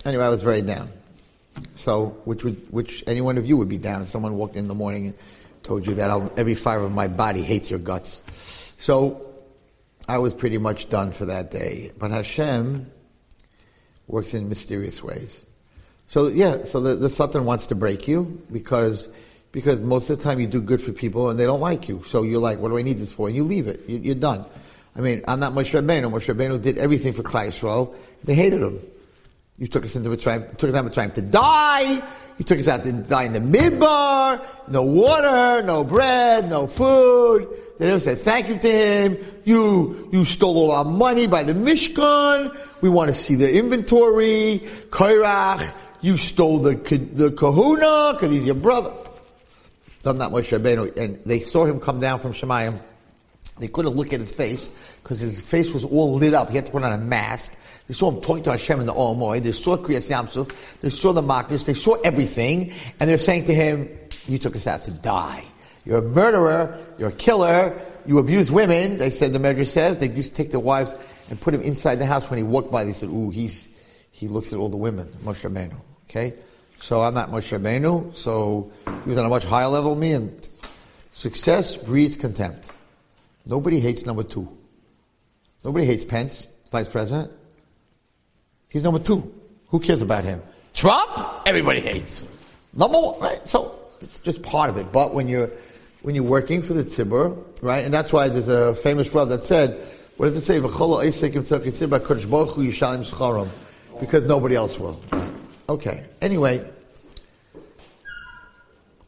Anyway, 0.05 0.24
I 0.24 0.29
was 0.29 0.43
very 0.43 0.62
down. 0.62 0.89
So, 1.75 2.17
which 2.25 2.43
would, 2.43 2.72
which 2.72 3.03
any 3.07 3.22
one 3.22 3.38
of 3.38 3.45
you 3.45 3.57
would 3.57 3.69
be 3.69 3.77
down 3.77 4.01
if 4.01 4.10
someone 4.10 4.36
walked 4.36 4.55
in 4.55 4.67
the 4.67 4.75
morning 4.75 5.07
and 5.07 5.15
told 5.62 5.86
you 5.86 5.93
that 5.95 6.10
I'll, 6.10 6.31
every 6.36 6.55
fiber 6.55 6.83
of 6.83 6.91
my 6.91 7.07
body 7.07 7.41
hates 7.41 7.69
your 7.69 7.79
guts. 7.79 8.22
So, 8.77 9.33
I 10.07 10.17
was 10.17 10.33
pretty 10.33 10.57
much 10.57 10.89
done 10.89 11.12
for 11.12 11.25
that 11.25 11.51
day. 11.51 11.91
But 11.98 12.12
Hashem 12.12 12.91
works 14.07 14.33
in 14.33 14.50
mysterious 14.50 15.03
ways. 15.03 15.45
So 16.07 16.27
yeah, 16.27 16.63
so 16.63 16.79
the, 16.79 16.95
the 16.95 17.10
Satan 17.10 17.45
wants 17.45 17.67
to 17.67 17.75
break 17.75 18.07
you 18.07 18.41
because 18.51 19.07
because 19.51 19.81
most 19.81 20.10
of 20.10 20.17
the 20.17 20.24
time 20.24 20.39
you 20.39 20.48
do 20.48 20.62
good 20.62 20.81
for 20.81 20.91
people 20.91 21.29
and 21.29 21.39
they 21.39 21.45
don't 21.45 21.60
like 21.60 21.88
you. 21.88 22.03
So 22.03 22.24
you're 22.24 22.41
like, 22.41 22.60
what 22.60 22.69
do 22.69 22.77
I 22.77 22.81
need 22.81 22.98
this 22.98 23.12
for? 23.12 23.27
And 23.27 23.36
you 23.36 23.43
leave 23.43 23.67
it. 23.67 23.88
You, 23.88 24.12
are 24.12 24.15
done. 24.15 24.45
I 24.95 25.01
mean, 25.01 25.23
I'm 25.28 25.39
not 25.39 25.54
Moshe 25.54 25.80
Rabbeinu. 25.80 26.12
Moshe 26.12 26.34
Rabbeinu 26.34 26.62
did 26.62 26.80
everything 26.80 27.13
for 27.13 27.21
Klal 27.21 27.47
Yisrael. 27.47 27.95
They 28.23 28.34
hated 28.34 28.62
him. 28.62 28.80
You 29.63 29.67
took 29.67 29.86
us 29.86 29.95
into 29.95 30.12
a 30.12 30.17
time, 30.17 30.45
took 30.58 30.71
us 30.71 30.76
out 30.76 30.86
of 30.86 30.91
time 30.91 31.12
to 31.12 31.21
die. 31.21 32.06
You 32.38 32.43
took 32.43 32.60
us 32.60 32.67
out 32.67 32.84
to 32.84 32.91
die 32.91 33.23
in 33.23 33.32
the 33.32 33.39
midbar. 33.39 34.45
No 34.67 34.82
water, 34.82 35.65
no 35.65 35.86
bread, 35.86 36.49
no 36.49 36.67
food. 36.67 37.47
They 37.80 37.88
never 37.88 38.02
said 38.02 38.19
thank 38.19 38.49
you 38.49 38.58
to 38.58 38.67
him. 38.67 39.17
You, 39.45 40.10
you 40.12 40.26
stole 40.26 40.58
all 40.58 40.71
our 40.71 40.84
money 40.84 41.28
by 41.28 41.43
the 41.43 41.54
Mishkan. 41.54 42.54
We 42.82 42.89
want 42.89 43.08
to 43.08 43.15
see 43.15 43.36
the 43.36 43.58
inventory. 43.58 44.63
Korach. 44.89 45.73
You 46.02 46.17
stole 46.17 46.60
the, 46.60 46.73
the 46.73 47.30
kehuna 47.30 48.15
because 48.15 48.32
he's 48.32 48.45
your 48.45 48.56
brother. 48.56 48.93
Done 50.02 50.17
that 50.17 50.32
Moshe 50.32 50.60
Rabbeinu. 50.60 50.97
And 50.97 51.23
they 51.23 51.39
saw 51.39 51.63
him 51.63 51.80
come 51.80 52.02
down 52.02 52.19
from 52.19 52.34
Shemayim. 52.34 52.82
They 53.60 53.69
couldn't 53.69 53.95
look 53.95 54.12
at 54.12 54.19
his 54.19 54.34
face 54.34 54.69
because 55.02 55.21
his 55.21 55.39
face 55.41 55.73
was 55.73 55.86
all 55.86 56.15
lit 56.15 56.34
up. 56.34 56.49
He 56.49 56.58
had 56.58 56.65
to 56.65 56.71
put 56.73 56.84
on 56.84 56.91
a 56.91 56.97
mask. 56.97 57.54
They 57.88 57.93
saw 57.93 58.12
him 58.12 58.22
talking 58.22 58.43
to 58.43 58.52
Hashem 58.52 58.80
in 58.80 58.86
the 58.86 58.93
Omoy. 58.93 59.41
They 59.41 59.52
saw 59.52 59.78
Kriyas 59.78 60.10
Yamsuf. 60.10 60.80
They 60.80 60.89
saw 60.89 61.12
the 61.12 61.22
Makos. 61.22 61.65
They 61.65 61.74
saw 61.74 61.96
everything. 62.02 62.72
And 63.00 63.10
they're 63.10 63.17
saying 63.17 63.46
to 63.46 63.54
him, 63.54 63.89
you 64.26 64.38
took 64.38 64.56
us 64.56 64.67
out 64.67 64.86
to 64.86 64.91
die. 64.91 65.43
You're 65.86 66.00
a 66.00 66.02
murderer. 66.02 66.80
You're 66.98 67.10
a 67.10 67.13
killer. 67.13 67.80
You 68.06 68.19
abuse 68.19 68.52
women. 68.52 68.98
They 68.98 69.10
said, 69.10 69.34
the 69.34 69.39
Medrash 69.39 69.67
says, 69.67 70.00
they 70.00 70.10
used 70.10 70.36
to 70.36 70.36
take 70.36 70.52
their 70.52 70.60
wives 70.60 70.96
and 71.30 71.39
put 71.39 71.54
him 71.54 71.62
inside 71.62 71.96
the 71.96 72.06
house. 72.06 72.30
When 72.30 72.38
he 72.38 72.43
walked 72.43 72.72
by, 72.72 72.86
they 72.86 72.93
said, 72.93 73.10
ooh, 73.10 73.30
he's, 73.30 73.67
he 74.12 74.28
looks 74.28 74.54
at 74.54 74.60
all 74.60 74.69
the 74.69 74.78
women. 74.78 75.08
Moshe 75.24 75.50
Rabbeinu. 75.50 75.76
Okay? 76.10 76.34
So 76.78 77.02
I'm 77.02 77.13
not 77.13 77.30
Moshe 77.30 77.58
Rabbeinu, 77.58 78.13
so 78.13 78.72
he 78.86 79.10
was 79.10 79.17
on 79.17 79.26
a 79.26 79.30
much 79.30 79.46
higher 79.46 79.67
level 79.67 79.91
than 79.91 80.00
me, 80.02 80.12
and 80.12 80.50
success 81.12 81.78
breeds 81.78 82.17
contempt. 82.17 82.76
Nobody 83.46 83.80
hates 83.80 84.06
number 84.06 84.24
two. 84.24 84.50
Nobody 85.63 85.86
hates 85.86 86.04
Pence, 86.04 86.50
vice 86.72 86.89
president. 86.89 87.32
He's 88.73 88.83
number 88.83 88.99
two. 88.99 89.31
Who 89.67 89.79
cares 89.79 90.01
about 90.01 90.25
him? 90.25 90.41
Trump? 90.73 91.07
Everybody 91.45 91.79
hates. 91.79 92.23
Number 92.73 92.99
one, 92.99 93.19
right? 93.19 93.47
So 93.47 93.79
it's 94.01 94.17
just 94.17 94.41
part 94.41 94.71
of 94.71 94.77
it. 94.77 94.91
But 94.91 95.13
when 95.13 95.27
you're 95.27 95.51
when 96.01 96.15
you're 96.15 96.23
working 96.23 96.63
for 96.63 96.73
the 96.73 96.83
tzibur, 96.83 97.38
right? 97.62 97.86
And 97.86 97.93
that's 97.93 98.12
why 98.12 98.29
there's 98.29 98.47
a 98.47 98.73
famous 98.73 99.13
Rav 99.13 99.29
that 99.29 99.43
said, 99.43 99.79
what 100.17 100.25
does 100.25 100.36
it 100.36 100.41
say? 100.41 100.59
Because 103.99 104.25
nobody 104.25 104.55
else 104.55 104.79
will. 104.79 104.99
Okay. 105.69 106.03
Anyway, 106.19 106.67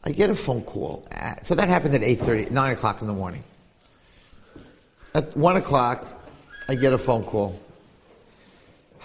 I 0.04 0.12
get 0.12 0.30
a 0.30 0.34
phone 0.36 0.62
call. 0.62 1.06
So 1.42 1.56
that 1.56 1.68
happened 1.68 1.96
at 1.96 2.02
8.30, 2.02 2.52
9 2.52 2.72
o'clock 2.72 3.00
in 3.00 3.08
the 3.08 3.12
morning. 3.12 3.42
At 5.12 5.36
1 5.36 5.56
o'clock, 5.56 6.22
I 6.68 6.76
get 6.76 6.92
a 6.92 6.98
phone 6.98 7.24
call. 7.24 7.60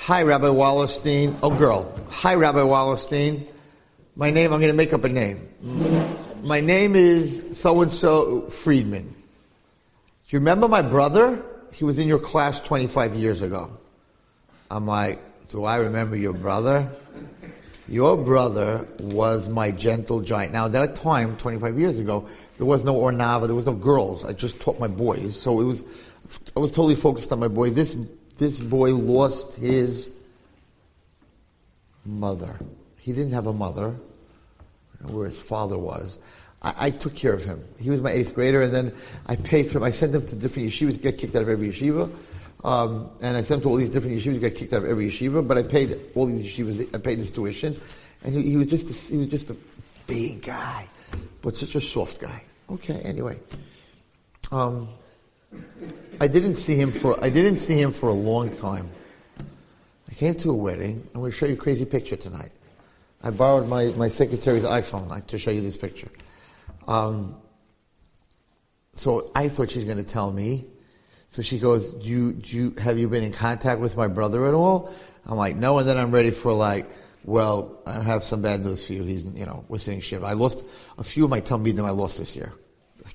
Hi, 0.06 0.24
Rabbi 0.24 0.48
Wallerstein. 0.48 1.38
Oh, 1.44 1.56
girl. 1.56 1.94
Hi, 2.10 2.34
Rabbi 2.34 2.62
Wallerstein. 2.62 3.46
My 4.16 4.32
name, 4.32 4.52
I'm 4.52 4.60
going 4.60 4.72
to 4.72 4.76
make 4.76 4.94
up 4.94 5.04
a 5.04 5.10
name. 5.10 5.48
My 6.42 6.60
name 6.60 6.96
is 6.96 7.46
so-and-so 7.52 8.50
Friedman. 8.50 9.04
Do 9.04 9.14
you 10.30 10.40
remember 10.40 10.68
my 10.68 10.82
brother? 10.82 11.46
He 11.72 11.84
was 11.84 12.00
in 12.00 12.08
your 12.08 12.18
class 12.18 12.60
25 12.62 13.14
years 13.14 13.44
ago. 13.44 13.78
I'm 14.72 14.88
like, 14.88 15.20
do 15.50 15.66
I 15.66 15.76
remember 15.76 16.16
your 16.16 16.34
brother? 16.34 16.90
Your 17.88 18.18
brother 18.18 18.88
was 19.02 19.50
my 19.50 19.70
gentle 19.70 20.22
giant. 20.22 20.52
Now, 20.52 20.66
at 20.66 20.72
that 20.72 20.96
time, 20.96 21.38
25 21.38 21.78
years 21.78 22.00
ago, 22.00 22.28
there 22.58 22.66
was 22.66 22.84
no 22.84 22.96
Ohr 22.96 23.12
Naava, 23.12 23.46
there 23.46 23.56
was 23.56 23.68
no 23.68 23.76
girls. 23.76 24.26
I 24.26 24.34
just 24.34 24.60
taught 24.60 24.80
my 24.80 24.88
boys. 24.88 25.40
So 25.40 25.62
it 25.62 25.66
was, 25.66 25.84
I 26.58 26.60
was 26.60 26.72
totally 26.72 26.96
focused 26.96 27.32
on 27.32 27.40
my 27.40 27.50
boy. 27.50 27.70
This, 27.70 27.96
this 28.38 28.60
boy 28.60 28.94
lost 28.96 29.56
his 29.56 30.12
mother. 32.06 32.60
He 33.00 33.14
didn't 33.14 33.34
have 33.34 33.48
a 33.48 33.54
mother, 33.54 33.96
where 35.04 35.28
his 35.28 35.42
father 35.42 35.78
was. 35.78 36.18
I, 36.62 36.74
I, 36.78 36.90
took 36.92 37.16
care 37.16 37.34
of 37.34 37.44
him. 37.44 37.64
He 37.80 37.90
was 37.90 38.02
my 38.02 38.12
eighth 38.12 38.36
grader, 38.36 38.62
and 38.62 38.74
then 38.74 38.94
I 39.28 39.36
paid 39.36 39.68
for 39.68 39.80
him. 39.80 39.84
I 39.84 39.92
sent 39.92 40.14
him 40.14 40.26
to 40.28 40.36
different 40.36 40.70
yeshivas, 40.70 41.02
get 41.02 41.18
kicked 41.18 41.36
out 41.36 41.42
of 41.42 41.50
every 41.50 41.70
yeshiva. 41.70 42.12
Um, 42.64 43.10
and 43.22 43.36
I 43.36 43.42
sent 43.42 43.60
him 43.60 43.64
to 43.64 43.70
all 43.70 43.76
these 43.76 43.90
different 43.90 44.18
yeshivas. 44.18 44.42
Got 44.42 44.56
kicked 44.56 44.74
out 44.74 44.84
of 44.84 44.90
every 44.90 45.08
yeshiva, 45.08 45.48
but 45.48 45.58
I 45.58 45.64
paid 45.64 46.00
all 46.16 46.28
these 46.28 46.44
yeshivas. 46.44 46.94
I 46.94 47.00
paid 47.00 47.18
his 47.18 47.32
tuition, 47.32 47.80
and 48.24 48.34
he, 48.34 48.44
he 48.44 48.58
was 48.58 48.68
just 48.68 48.90
a, 48.90 49.12
he 49.12 49.18
was 49.18 49.28
just 49.28 49.50
a 49.50 49.56
big 50.06 50.44
guy, 50.44 50.88
but 51.42 51.58
such 51.58 51.76
a 51.76 51.82
soft 51.82 52.20
guy. 52.20 52.44
Okay, 52.70 53.02
anyway, 53.02 53.38
um, 54.52 54.88
I 56.20 56.28
didn't 56.28 56.56
see 56.56 56.76
him 56.76 56.92
for 56.92 57.22
I 57.24 57.30
didn't 57.30 57.58
see 57.58 57.80
him 57.80 57.92
for 57.92 58.10
a 58.10 58.14
long 58.14 58.56
time. 58.56 58.90
I 59.40 60.14
came 60.14 60.36
to 60.36 60.52
a 60.52 60.54
wedding. 60.54 61.08
I'm 61.14 61.22
going 61.22 61.32
to 61.32 61.38
show 61.38 61.46
you 61.46 61.54
a 61.54 61.58
crazy 61.58 61.86
picture 61.86 62.16
tonight. 62.16 62.52
I 63.24 63.30
borrowed 63.30 63.68
my, 63.68 63.86
my 63.98 64.08
secretary's 64.08 64.64
iPhone 64.64 65.26
to 65.26 65.38
show 65.38 65.52
you 65.52 65.62
this 65.62 65.78
picture. 65.78 66.10
Um, 66.88 67.36
so 68.94 69.32
I 69.36 69.48
thought 69.48 69.70
she's 69.70 69.86
going 69.86 69.98
to 69.98 70.04
tell 70.04 70.32
me 70.32 70.66
so 71.32 71.42
she 71.42 71.60
goes, 71.60 71.94
do 71.94 72.10
you, 72.10 72.34
do 72.34 72.58
you, 72.58 72.76
have 72.82 73.00
you 73.00 73.08
been 73.08 73.24
in 73.24 73.32
contact 73.32 73.80
with 73.80 73.96
my 73.96 74.10
brother 74.10 74.48
at 74.48 74.54
all? 74.54 74.94
I'm 75.26 75.38
like, 75.38 75.56
no. 75.56 75.80
And 75.80 75.88
then 75.88 75.98
I'm 75.98 76.12
ready 76.12 76.32
for 76.32 76.52
like, 76.52 76.92
Well, 77.24 77.80
I 77.86 78.02
have 78.02 78.24
some 78.26 78.42
bad 78.42 78.66
news 78.66 78.86
for 78.86 78.94
you. 78.94 79.04
He's, 79.04 79.26
you 79.26 79.46
know, 79.46 79.64
we're 79.70 79.78
sitting 79.78 80.02
shiva. 80.02 80.26
I 80.26 80.34
lost 80.34 80.66
a 80.98 81.06
few 81.06 81.24
of 81.24 81.30
my 81.30 81.40
talmidim. 81.40 81.86
I 81.86 81.92
lost 81.92 82.18
this 82.18 82.36
year, 82.36 82.52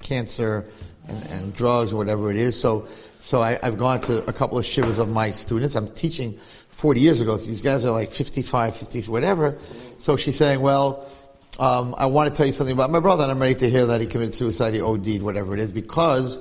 cancer 0.01 0.67
and, 1.09 1.27
and 1.31 1.55
drugs 1.55 1.93
or 1.93 1.97
whatever 1.97 2.31
it 2.31 2.37
is. 2.37 2.59
So, 2.61 2.87
so 3.19 3.41
I, 3.41 3.59
I've 3.63 3.79
gone 3.79 4.01
to 4.03 4.25
a 4.27 4.33
couple 4.33 4.59
of 4.59 4.65
shivas 4.65 4.99
of 4.99 5.09
my 5.09 5.31
students. 5.31 5.75
I'm 5.75 5.89
teaching 5.89 6.39
40 6.71 7.01
years 7.01 7.21
ago. 7.21 7.37
So 7.37 7.47
these 7.47 7.63
guys 7.63 7.85
are 7.85 7.91
like 7.91 8.11
55, 8.11 8.77
50, 8.77 9.11
whatever. 9.11 9.59
So 9.99 10.17
she's 10.17 10.37
saying, 10.37 10.61
well, 10.61 11.11
um, 11.59 11.95
I 11.97 12.07
want 12.07 12.31
to 12.31 12.37
tell 12.37 12.47
you 12.47 12.53
something 12.53 12.75
about 12.75 12.91
my 12.91 13.01
brother, 13.01 13.23
and 13.23 13.33
I'm 13.33 13.41
ready 13.41 13.55
to 13.55 13.71
hear 13.71 13.87
that 13.87 14.01
he 14.01 14.07
committed 14.07 14.35
suicide, 14.35 14.75
he 14.75 14.83
OD'd, 14.83 15.23
whatever 15.23 15.55
it 15.55 15.61
is, 15.61 15.73
because 15.73 16.39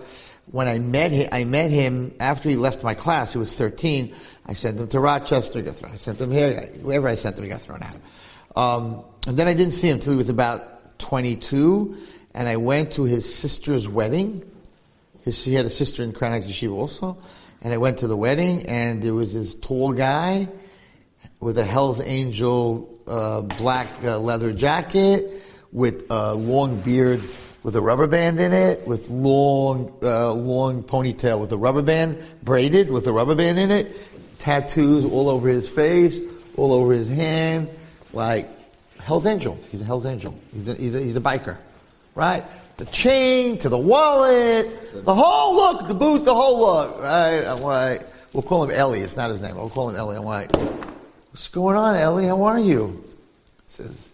when 0.51 0.67
I 0.67 0.79
met 0.79 1.11
him, 1.11 1.29
I 1.31 1.45
met 1.45 1.71
him 1.71 2.13
after 2.19 2.49
he 2.49 2.57
left 2.57 2.83
my 2.83 2.93
class. 2.93 3.31
He 3.31 3.39
was 3.39 3.55
13. 3.55 4.13
I 4.45 4.53
sent 4.53 4.79
him 4.79 4.87
to 4.89 4.99
Rochester, 4.99 5.59
he 5.59 5.65
got 5.65 5.75
thrown. 5.75 5.93
I 5.93 5.95
sent 5.95 6.19
him 6.19 6.31
here, 6.31 6.59
wherever 6.81 7.07
I 7.07 7.15
sent 7.15 7.37
him, 7.37 7.45
he 7.45 7.49
got 7.49 7.61
thrown 7.61 7.81
out. 7.81 7.97
Um, 8.57 9.05
and 9.25 9.37
then 9.37 9.47
I 9.47 9.53
didn't 9.53 9.71
see 9.71 9.87
him 9.87 9.95
until 9.95 10.11
he 10.11 10.17
was 10.17 10.29
about 10.29 10.99
22, 10.99 11.97
and 12.33 12.47
I 12.49 12.57
went 12.57 12.91
to 12.93 13.05
his 13.05 13.33
sister's 13.33 13.87
wedding. 13.87 14.43
His, 15.25 15.43
he 15.43 15.55
had 15.55 15.65
a 15.65 15.69
sister 15.69 16.03
in 16.03 16.13
Heights 16.13 16.47
Yeshiva 16.47 16.71
also, 16.71 17.17
and 17.61 17.73
I 17.73 17.77
went 17.77 17.97
to 17.99 18.07
the 18.07 18.15
wedding, 18.15 18.67
and 18.67 19.01
there 19.01 19.13
was 19.13 19.33
this 19.33 19.55
tall 19.55 19.91
guy 19.91 20.47
with 21.39 21.57
a 21.57 21.65
Hell's 21.65 21.99
Angel 21.99 22.89
uh, 23.07 23.41
black 23.41 23.87
uh, 24.03 24.19
leather 24.19 24.53
jacket, 24.53 25.41
with 25.71 26.05
a 26.09 26.33
long 26.35 26.79
beard 26.79 27.21
with 27.63 27.75
a 27.75 27.81
rubber 27.81 28.05
band 28.05 28.39
in 28.39 28.53
it, 28.53 28.85
with 28.87 29.09
long, 29.09 29.91
uh, 30.03 30.31
long 30.31 30.83
ponytail 30.83 31.39
with 31.39 31.51
a 31.51 31.57
rubber 31.57 31.81
band, 31.81 32.23
braided 32.43 32.91
with 32.91 33.07
a 33.07 33.11
rubber 33.11 33.33
band 33.33 33.57
in 33.57 33.71
it, 33.71 33.97
tattoos 34.37 35.03
all 35.03 35.27
over 35.27 35.49
his 35.49 35.67
face, 35.67 36.21
all 36.57 36.71
over 36.71 36.93
his 36.93 37.09
hand, 37.09 37.71
like 38.13 38.47
Hell's 39.01 39.25
Angel. 39.25 39.57
He's 39.69 39.81
a 39.81 39.85
Hell's 39.85 40.05
Angel. 40.05 40.37
He's 40.53 40.69
a, 40.69 40.75
he's 40.75 40.93
a, 40.93 40.99
he's 40.99 41.15
a 41.15 41.21
biker, 41.21 41.57
right? 42.13 42.43
The 42.77 42.85
chain 42.87 43.57
to 43.59 43.69
the 43.69 43.77
wallet, 43.77 45.05
the 45.05 45.15
whole 45.15 45.55
look, 45.55 45.87
the 45.87 45.93
boot, 45.93 46.25
the 46.25 46.35
whole 46.35 46.59
look, 46.59 47.01
right? 47.01 47.45
I'm 47.45 47.61
like, 47.61 48.05
we'll 48.33 48.43
call 48.43 48.63
him 48.63 48.71
Ellie. 48.71 48.99
It's 48.99 49.15
not 49.15 49.29
his 49.29 49.41
name. 49.41 49.55
We'll 49.55 49.69
call 49.69 49.89
him 49.89 49.95
Ellie. 49.95 50.17
I'm 50.17 50.23
like, 50.25 50.53
what's 51.31 51.47
going 51.47 51.77
on, 51.77 51.95
Ellie? 51.95 52.25
How 52.25 52.43
are 52.43 52.59
you? 52.59 53.01
He 53.63 53.67
says, 53.67 54.13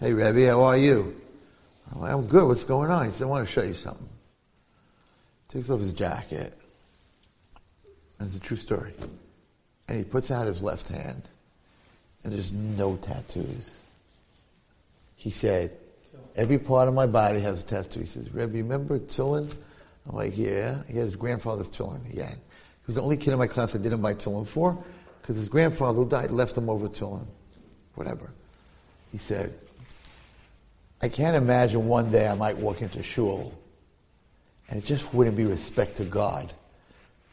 hey, 0.00 0.12
Rebbe, 0.12 0.46
how 0.46 0.62
are 0.62 0.76
you? 0.76 1.20
I'm 1.92 2.00
like, 2.00 2.12
I'm 2.12 2.26
good. 2.26 2.46
What's 2.46 2.64
going 2.64 2.90
on? 2.90 3.06
He 3.06 3.12
said, 3.12 3.26
I 3.26 3.28
want 3.28 3.46
to 3.46 3.52
show 3.52 3.62
you 3.62 3.74
something. 3.74 4.08
Takes 5.48 5.70
off 5.70 5.80
his 5.80 5.92
jacket. 5.92 6.56
It's 8.20 8.36
a 8.36 8.40
true 8.40 8.56
story. 8.56 8.92
And 9.88 9.98
he 9.98 10.04
puts 10.04 10.30
out 10.30 10.46
his 10.46 10.62
left 10.62 10.88
hand. 10.88 11.22
And 12.22 12.32
there's 12.32 12.52
no 12.52 12.96
tattoos. 12.96 13.70
He 15.16 15.30
said, 15.30 15.72
every 16.36 16.58
part 16.58 16.88
of 16.88 16.94
my 16.94 17.06
body 17.06 17.40
has 17.40 17.62
a 17.62 17.66
tattoo. 17.66 18.00
He 18.00 18.06
says, 18.06 18.32
Rebbe, 18.32 18.52
remember 18.52 18.98
tefillin? 18.98 19.54
I'm 20.08 20.16
like, 20.16 20.36
yeah. 20.36 20.82
He 20.88 20.94
had 20.94 21.04
his 21.04 21.16
grandfather's 21.16 21.68
tefillin. 21.68 22.00
Yeah. 22.12 22.30
He 22.30 22.86
was 22.86 22.96
the 22.96 23.02
only 23.02 23.16
kid 23.16 23.32
in 23.32 23.38
my 23.38 23.46
class 23.46 23.74
I 23.74 23.78
didn't 23.78 24.02
buy 24.02 24.14
tefillin 24.14 24.46
for 24.46 24.82
because 25.20 25.36
his 25.36 25.48
grandfather 25.48 25.96
who 25.98 26.08
died 26.08 26.30
left 26.30 26.56
him 26.56 26.68
over 26.68 26.88
tefillin. 26.88 27.26
Whatever. 27.94 28.30
He 29.12 29.18
said, 29.18 29.58
I 31.02 31.08
can't 31.08 31.36
imagine 31.36 31.86
one 31.86 32.10
day 32.10 32.28
I 32.28 32.34
might 32.34 32.56
walk 32.56 32.82
into 32.82 33.02
shul 33.02 33.52
and 34.68 34.82
it 34.82 34.86
just 34.86 35.12
wouldn't 35.12 35.36
be 35.36 35.44
respect 35.44 35.96
to 35.96 36.04
God 36.04 36.52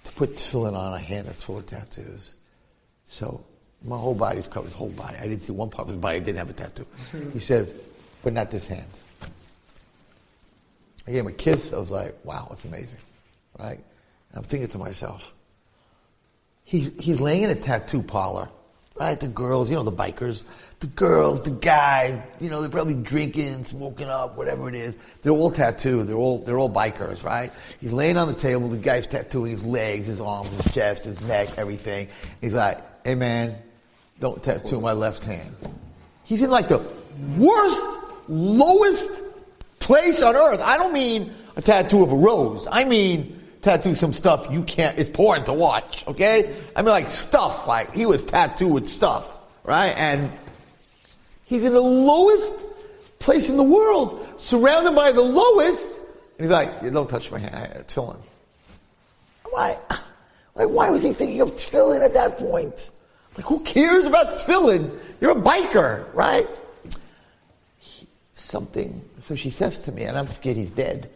to 0.03 0.11
put 0.13 0.35
tefillin 0.35 0.73
on 0.75 0.93
a 0.93 0.99
hand 0.99 1.27
that's 1.27 1.43
full 1.43 1.57
of 1.57 1.65
tattoos. 1.65 2.33
So 3.05 3.45
my 3.85 3.97
whole 3.97 4.15
body's 4.15 4.47
covered, 4.47 4.67
his 4.67 4.73
whole 4.73 4.89
body. 4.89 5.17
I 5.17 5.27
didn't 5.27 5.41
see 5.41 5.51
one 5.51 5.69
part 5.69 5.87
of 5.87 5.93
his 5.93 5.97
body 5.97 6.19
that 6.19 6.25
didn't 6.25 6.39
have 6.39 6.49
a 6.49 6.53
tattoo. 6.53 6.87
He 7.33 7.39
says, 7.39 7.73
but 8.23 8.33
not 8.33 8.51
this 8.51 8.67
hand. 8.67 8.87
I 11.07 11.11
gave 11.11 11.21
him 11.21 11.27
a 11.27 11.31
kiss. 11.31 11.73
I 11.73 11.77
was 11.77 11.91
like, 11.91 12.15
wow, 12.23 12.49
it's 12.51 12.65
amazing. 12.65 12.99
Right? 13.57 13.79
And 14.29 14.37
I'm 14.37 14.43
thinking 14.43 14.69
to 14.69 14.77
myself, 14.77 15.33
he's, 16.65 16.91
he's 16.99 17.21
laying 17.21 17.43
in 17.43 17.49
a 17.49 17.55
tattoo 17.55 18.01
parlor. 18.01 18.49
Right? 18.99 19.19
The 19.19 19.27
girls, 19.27 19.69
you 19.69 19.75
know, 19.75 19.83
the 19.83 19.91
bikers, 19.91 20.43
the 20.79 20.87
girls, 20.87 21.41
the 21.43 21.51
guys, 21.51 22.19
you 22.39 22.49
know, 22.49 22.61
they're 22.61 22.69
probably 22.69 22.95
drinking, 22.95 23.63
smoking 23.63 24.07
up, 24.07 24.35
whatever 24.37 24.67
it 24.69 24.73
is. 24.73 24.97
They're 25.21 25.31
all 25.31 25.51
tattooed. 25.51 26.07
They're 26.07 26.15
all, 26.17 26.39
they're 26.39 26.57
all 26.57 26.69
bikers, 26.69 27.23
right? 27.23 27.51
He's 27.79 27.93
laying 27.93 28.17
on 28.17 28.27
the 28.27 28.33
table. 28.33 28.67
The 28.69 28.77
guy's 28.77 29.05
tattooing 29.05 29.51
his 29.51 29.63
legs, 29.63 30.07
his 30.07 30.19
arms, 30.19 30.51
his 30.51 30.73
chest, 30.73 31.05
his 31.05 31.21
neck, 31.21 31.49
everything. 31.57 32.09
He's 32.41 32.55
like, 32.55 32.79
hey 33.05 33.13
man, 33.13 33.55
don't 34.19 34.41
tattoo 34.41 34.81
my 34.81 34.93
left 34.93 35.23
hand. 35.23 35.55
He's 36.23 36.41
in 36.41 36.49
like 36.49 36.67
the 36.67 36.79
worst, 37.37 37.85
lowest 38.27 39.09
place 39.79 40.21
on 40.21 40.35
earth. 40.35 40.61
I 40.61 40.77
don't 40.77 40.93
mean 40.93 41.31
a 41.55 41.61
tattoo 41.61 42.03
of 42.03 42.11
a 42.11 42.15
rose. 42.15 42.67
I 42.71 42.85
mean 42.85 43.37
tattoo 43.61 43.95
some 43.95 44.13
stuff 44.13 44.47
you 44.51 44.63
can't, 44.63 44.97
it's 44.97 45.09
porn 45.09 45.43
to 45.45 45.53
watch, 45.53 46.07
okay? 46.07 46.55
I 46.75 46.81
mean 46.81 46.91
like 46.91 47.09
stuff, 47.09 47.67
like 47.67 47.93
he 47.93 48.05
was 48.05 48.23
tattooed 48.23 48.71
with 48.71 48.87
stuff, 48.87 49.37
right? 49.63 49.93
And 49.97 50.31
he's 51.45 51.63
in 51.63 51.73
the 51.73 51.81
lowest 51.81 52.53
place 53.19 53.49
in 53.49 53.57
the 53.57 53.63
world, 53.63 54.25
surrounded 54.37 54.95
by 54.95 55.11
the 55.11 55.21
lowest, 55.21 55.87
and 56.37 56.45
he's 56.45 56.49
like, 56.49 56.71
you 56.83 56.91
don't 56.91 57.09
touch 57.09 57.31
my 57.31 57.39
hand, 57.39 57.85
tefillin. 57.87 58.19
Why? 59.49 59.77
Like, 60.55 60.69
why 60.69 60.89
was 60.89 61.03
he 61.03 61.13
thinking 61.13 61.39
of 61.41 61.51
tefillin 61.51 62.03
at 62.03 62.15
that 62.15 62.39
point? 62.39 62.89
Like, 63.35 63.45
who 63.45 63.59
cares 63.59 64.05
about 64.05 64.37
tefillin? 64.37 64.89
You're 65.21 65.33
a 65.33 65.35
biker, 65.35 66.11
right? 66.15 66.47
Something. 68.47 69.01
So 69.21 69.35
she 69.35 69.49
says 69.49 69.77
to 69.79 69.91
me, 69.91 70.03
and 70.03 70.17
I'm 70.17 70.27
scared 70.27 70.57
he's 70.57 70.71
dead 70.71 71.09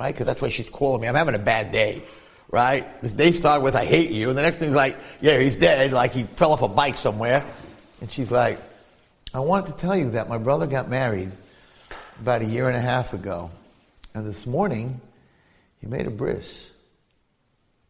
right? 0.00 0.14
Because 0.14 0.26
that's 0.26 0.40
why 0.40 0.48
she's 0.48 0.68
calling 0.68 1.02
me. 1.02 1.08
I'm 1.08 1.14
having 1.14 1.34
a 1.34 1.38
bad 1.38 1.72
day, 1.72 2.02
right? 2.50 3.00
This 3.02 3.12
day 3.12 3.32
started 3.32 3.62
with 3.62 3.76
"I 3.76 3.84
hate 3.84 4.10
you," 4.10 4.30
and 4.30 4.38
the 4.38 4.42
next 4.42 4.56
thing's 4.56 4.74
like, 4.74 4.96
"Yeah, 5.20 5.38
he's 5.38 5.56
dead," 5.56 5.92
like 5.92 6.12
he 6.12 6.24
fell 6.24 6.52
off 6.52 6.62
a 6.62 6.68
bike 6.68 6.96
somewhere. 6.96 7.44
And 8.00 8.10
she's 8.10 8.32
like, 8.32 8.58
"I 9.34 9.40
wanted 9.40 9.72
to 9.72 9.72
tell 9.76 9.96
you 9.96 10.12
that 10.12 10.28
my 10.28 10.38
brother 10.38 10.66
got 10.66 10.88
married 10.88 11.30
about 12.20 12.42
a 12.42 12.46
year 12.46 12.68
and 12.68 12.76
a 12.76 12.80
half 12.80 13.12
ago, 13.12 13.50
and 14.14 14.26
this 14.26 14.46
morning 14.46 15.00
he 15.80 15.86
made 15.86 16.06
a 16.06 16.10
bris 16.10 16.70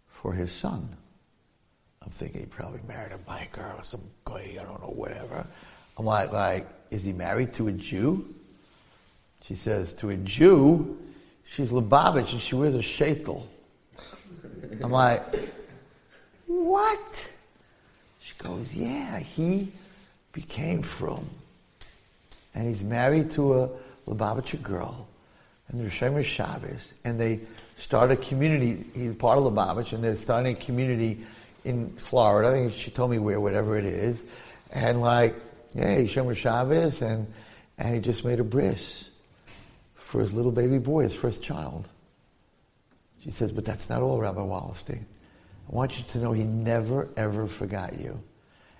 for 0.09 0.33
his 0.33 0.53
son." 0.53 0.97
I'm 2.03 2.11
thinking 2.11 2.41
he 2.41 2.47
probably 2.47 2.81
married 2.89 3.13
a 3.13 3.19
biker 3.19 3.79
or 3.79 3.85
some 3.85 4.01
guy, 4.25 4.57
I 4.59 4.65
don't 4.65 4.81
know, 4.81 4.89
whatever. 4.89 5.47
I'm 5.99 6.07
like, 6.07 6.33
like, 6.33 6.67
is 6.91 7.05
he 7.05 7.13
married 7.13 7.53
to 7.55 7.69
a 7.69 7.73
Jew? 7.73 8.35
She 9.51 9.57
says, 9.57 9.93
to 9.95 10.11
a 10.11 10.17
Jew, 10.17 10.97
she's 11.45 11.73
Lubavitch 11.73 12.31
and 12.31 12.41
she 12.41 12.55
wears 12.55 12.77
a 12.77 12.79
shaitel. 12.79 13.43
I'm 14.81 14.93
like, 14.93 15.25
what? 16.47 17.33
She 18.21 18.33
goes, 18.39 18.73
yeah, 18.73 19.19
he 19.19 19.73
became 20.31 20.83
from. 20.83 21.29
And 22.55 22.69
he's 22.69 22.85
married 22.85 23.33
to 23.33 23.63
a 23.63 23.71
Lubavitcher 24.07 24.63
girl. 24.63 25.09
And 25.67 25.81
they're 25.81 25.91
Shomer 25.91 26.23
Shabbos. 26.23 26.95
And 27.05 27.19
they 27.19 27.41
start 27.77 28.13
a 28.13 28.17
community. 28.17 28.85
He's 28.95 29.17
part 29.17 29.37
of 29.37 29.53
Lubavitch. 29.53 29.93
And 29.93 30.05
they're 30.05 30.15
starting 30.15 30.55
a 30.55 30.61
community 30.61 31.27
in 31.65 31.91
Florida. 31.97 32.51
I 32.51 32.53
think 32.53 32.73
she 32.73 32.93
told 32.93 33.11
me 33.11 33.19
where, 33.19 33.41
whatever 33.41 33.77
it 33.77 33.85
is. 33.85 34.23
And 34.71 35.01
like, 35.01 35.35
yeah, 35.75 36.03
Shomer 36.03 36.37
Shabbos. 36.37 37.03
And, 37.03 37.27
and 37.79 37.97
he 37.97 38.01
just 38.01 38.25
made 38.25 38.39
a 38.39 38.45
bris 38.45 39.11
for 40.11 40.19
his 40.19 40.35
little 40.35 40.51
baby 40.51 40.79
boy, 40.79 41.05
his 41.05 41.15
first 41.15 41.41
child. 41.41 41.89
She 43.23 43.31
says, 43.31 43.53
but 43.53 43.65
that's 43.65 43.89
not 43.89 44.03
all, 44.03 44.19
Rabbi 44.19 44.41
Wallerstein. 44.41 45.05
I 45.69 45.73
want 45.73 45.99
you 45.99 46.05
to 46.05 46.19
know 46.19 46.33
he 46.33 46.43
never, 46.43 47.09
ever 47.17 47.47
forgot 47.47 47.97
you. 47.97 48.21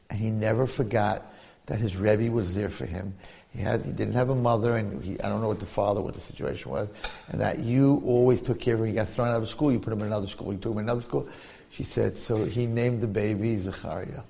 And 0.09 0.19
he 0.19 0.31
never 0.31 0.67
forgot 0.67 1.33
that 1.67 1.79
his 1.79 1.97
Rebbe 1.97 2.33
was 2.33 2.53
there 2.57 2.69
for 2.69 2.85
him. 2.85 3.15
He, 3.55 3.63
had, 3.63 3.85
he 3.85 3.93
didn't 3.93 4.15
have 4.15 4.31
a 4.31 4.35
mother, 4.35 4.77
and 4.77 5.05
he, 5.05 5.21
I 5.21 5.29
don't 5.29 5.41
know 5.41 5.47
what 5.47 5.61
the 5.61 5.67
father, 5.67 6.01
what 6.01 6.15
the 6.15 6.21
situation 6.21 6.73
was, 6.73 6.89
and 7.29 7.41
that 7.41 7.61
you 7.61 8.03
always 8.05 8.43
took 8.43 8.59
care 8.59 8.75
of 8.75 8.81
him. 8.81 8.89
He 8.89 8.93
got 8.95 9.09
thrown 9.09 9.29
out 9.29 9.41
of 9.41 9.49
school, 9.49 9.71
you 9.71 9.79
put 9.79 9.93
him 9.93 10.01
in 10.01 10.07
another 10.07 10.27
school, 10.27 10.53
you 10.53 10.59
took 10.59 10.73
him 10.73 10.79
in 10.79 10.85
another 10.87 11.01
school. 11.01 11.29
She 11.71 11.85
said, 11.85 12.19
so 12.19 12.45
he 12.45 12.67
named 12.67 13.03
the 13.03 13.07
baby 13.07 13.55
Zechariah. 13.57 14.23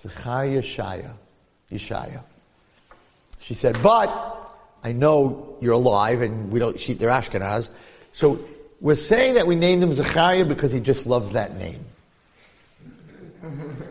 Zechariah 0.00 0.62
Shaya. 0.62 1.12
Yeshaya. 1.70 2.22
She 3.40 3.52
said, 3.52 3.76
but 3.82 4.35
I 4.86 4.92
know 4.92 5.56
you're 5.60 5.72
alive 5.72 6.22
and 6.22 6.52
we 6.52 6.60
don't, 6.60 6.78
she, 6.78 6.94
they're 6.94 7.10
Ashkenaz. 7.10 7.70
So 8.12 8.38
we're 8.80 8.94
saying 8.94 9.34
that 9.34 9.44
we 9.44 9.56
named 9.56 9.82
him 9.82 9.92
Zechariah 9.92 10.44
because 10.44 10.70
he 10.70 10.78
just 10.78 11.06
loves 11.08 11.32
that 11.32 11.56
name. 11.58 11.84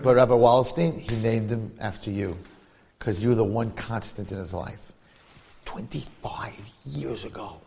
But 0.02 0.16
Rabbi 0.16 0.32
Wallerstein, 0.32 0.98
he 0.98 1.18
named 1.18 1.50
him 1.50 1.74
after 1.82 2.10
you 2.10 2.38
because 2.98 3.22
you're 3.22 3.36
the 3.36 3.44
one 3.44 3.72
constant 3.72 4.32
in 4.32 4.38
his 4.38 4.54
life. 4.54 4.94
25 5.66 6.54
years 6.86 7.26
ago. 7.26 7.58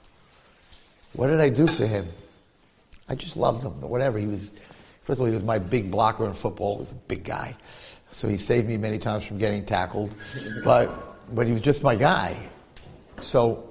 What 1.12 1.28
did 1.28 1.40
I 1.40 1.50
do 1.50 1.66
for 1.66 1.84
him? 1.84 2.08
I 3.10 3.14
just 3.14 3.36
loved 3.36 3.62
him, 3.62 3.78
whatever. 3.82 4.18
He 4.18 4.26
was, 4.26 4.52
first 5.02 5.18
of 5.18 5.20
all, 5.20 5.26
he 5.26 5.34
was 5.34 5.42
my 5.42 5.58
big 5.58 5.90
blocker 5.90 6.24
in 6.24 6.32
football. 6.32 6.76
He 6.76 6.80
was 6.80 6.92
a 6.92 6.94
big 6.94 7.24
guy. 7.24 7.54
So 8.10 8.26
he 8.26 8.38
saved 8.38 8.66
me 8.66 8.78
many 8.78 8.96
times 8.96 9.26
from 9.26 9.36
getting 9.36 9.66
tackled. 9.66 10.14
But, 10.64 11.34
but 11.34 11.46
he 11.46 11.52
was 11.52 11.60
just 11.60 11.82
my 11.82 11.94
guy. 11.94 12.40
So 13.22 13.68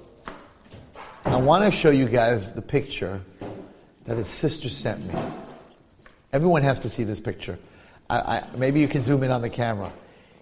I 1.24 1.36
want 1.36 1.64
to 1.64 1.70
show 1.70 1.90
you 1.90 2.06
guys 2.06 2.54
the 2.54 2.62
picture 2.62 3.20
that 4.04 4.16
his 4.16 4.28
sister 4.28 4.68
sent 4.68 5.04
me. 5.06 5.14
Everyone 6.32 6.62
has 6.62 6.80
to 6.80 6.88
see 6.88 7.04
this 7.04 7.20
picture. 7.20 7.58
I, 8.08 8.18
I, 8.18 8.44
maybe 8.56 8.80
you 8.80 8.88
can 8.88 9.02
zoom 9.02 9.22
in 9.22 9.30
on 9.30 9.42
the 9.42 9.50
camera. 9.50 9.92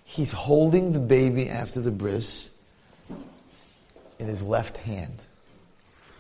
He's 0.05 0.33
holding 0.33 0.93
the 0.93 1.01
baby 1.01 1.49
after 1.49 1.81
the 1.81 1.91
bris 1.91 2.51
in 4.19 4.27
his 4.27 4.43
left 4.43 4.79
hand. 4.79 5.15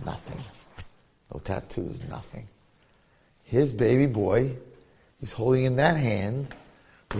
Nothing. 0.04 0.40
No 1.32 1.40
tattoos, 1.40 2.08
nothing. 2.08 2.48
His 3.44 3.72
baby 3.72 4.06
boy, 4.06 4.56
he's 5.20 5.32
holding 5.32 5.64
in 5.64 5.76
that 5.76 5.96
hand 5.96 6.52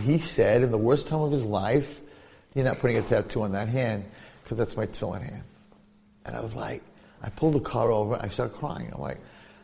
he 0.00 0.18
said 0.18 0.62
in 0.62 0.70
the 0.70 0.78
worst 0.78 1.08
time 1.08 1.20
of 1.20 1.32
his 1.32 1.44
life, 1.44 2.00
you're 2.54 2.64
not 2.64 2.78
putting 2.78 2.98
a 2.98 3.02
tattoo 3.02 3.42
on 3.42 3.52
that 3.52 3.68
hand 3.68 4.04
because 4.42 4.58
that's 4.58 4.76
my 4.76 4.86
tefillin 4.86 5.22
hand. 5.22 5.42
And 6.26 6.36
I 6.36 6.40
was 6.40 6.54
like, 6.54 6.82
I 7.22 7.30
pulled 7.30 7.54
the 7.54 7.60
car 7.60 7.90
over, 7.90 8.18
I 8.20 8.28
started 8.28 8.54
crying. 8.56 8.90
I'm 8.92 9.00
like, 9.00 9.18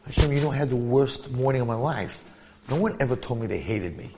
Hashem, 0.07 0.33
you 0.33 0.41
know, 0.41 0.51
I 0.51 0.57
had 0.57 0.71
the 0.71 0.77
worst 0.77 1.31
morning 1.33 1.61
of 1.61 1.69
my 1.69 1.75
life. 1.75 2.25
No 2.71 2.77
one 2.77 2.97
ever 3.01 3.17
told 3.17 3.41
me 3.41 3.47
they 3.47 3.59
hated 3.59 3.97
me. 3.99 4.11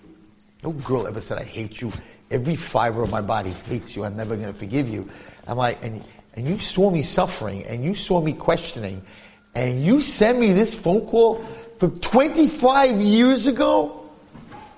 No 0.62 0.72
girl 0.72 1.06
ever 1.06 1.20
said, 1.20 1.38
I 1.38 1.44
hate 1.44 1.80
you. 1.80 1.90
Every 2.30 2.56
fiber 2.56 3.02
of 3.02 3.10
my 3.10 3.20
body 3.20 3.50
hates 3.50 3.96
you. 3.96 4.04
I'm 4.04 4.16
never 4.16 4.36
going 4.36 4.52
to 4.52 4.58
forgive 4.58 4.88
you. 4.88 5.08
I'm 5.46 5.56
like, 5.56 5.82
and, 5.82 6.04
and 6.34 6.48
you 6.48 6.58
saw 6.58 6.90
me 6.90 7.02
suffering, 7.02 7.64
and 7.66 7.84
you 7.84 7.94
saw 7.94 8.20
me 8.20 8.32
questioning, 8.32 9.02
and 9.54 9.84
you 9.84 10.00
sent 10.00 10.38
me 10.38 10.52
this 10.52 10.74
phone 10.74 11.06
call 11.06 11.42
from 11.76 11.98
25 12.00 13.00
years 13.00 13.46
ago 13.46 14.08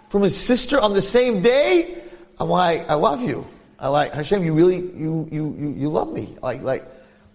from 0.08 0.22
his 0.22 0.36
sister 0.36 0.80
on 0.80 0.92
the 0.92 1.02
same 1.02 1.42
day. 1.42 2.02
I'm 2.38 2.48
like, 2.48 2.88
I 2.88 2.94
love 2.94 3.22
you. 3.22 3.46
I 3.78 3.88
like 3.88 4.12
Hashem. 4.12 4.42
You 4.44 4.54
really, 4.54 4.76
you, 4.76 5.28
you, 5.30 5.56
you, 5.58 5.74
you 5.76 5.88
love 5.88 6.12
me. 6.12 6.36
Like, 6.42 6.62
like, 6.62 6.84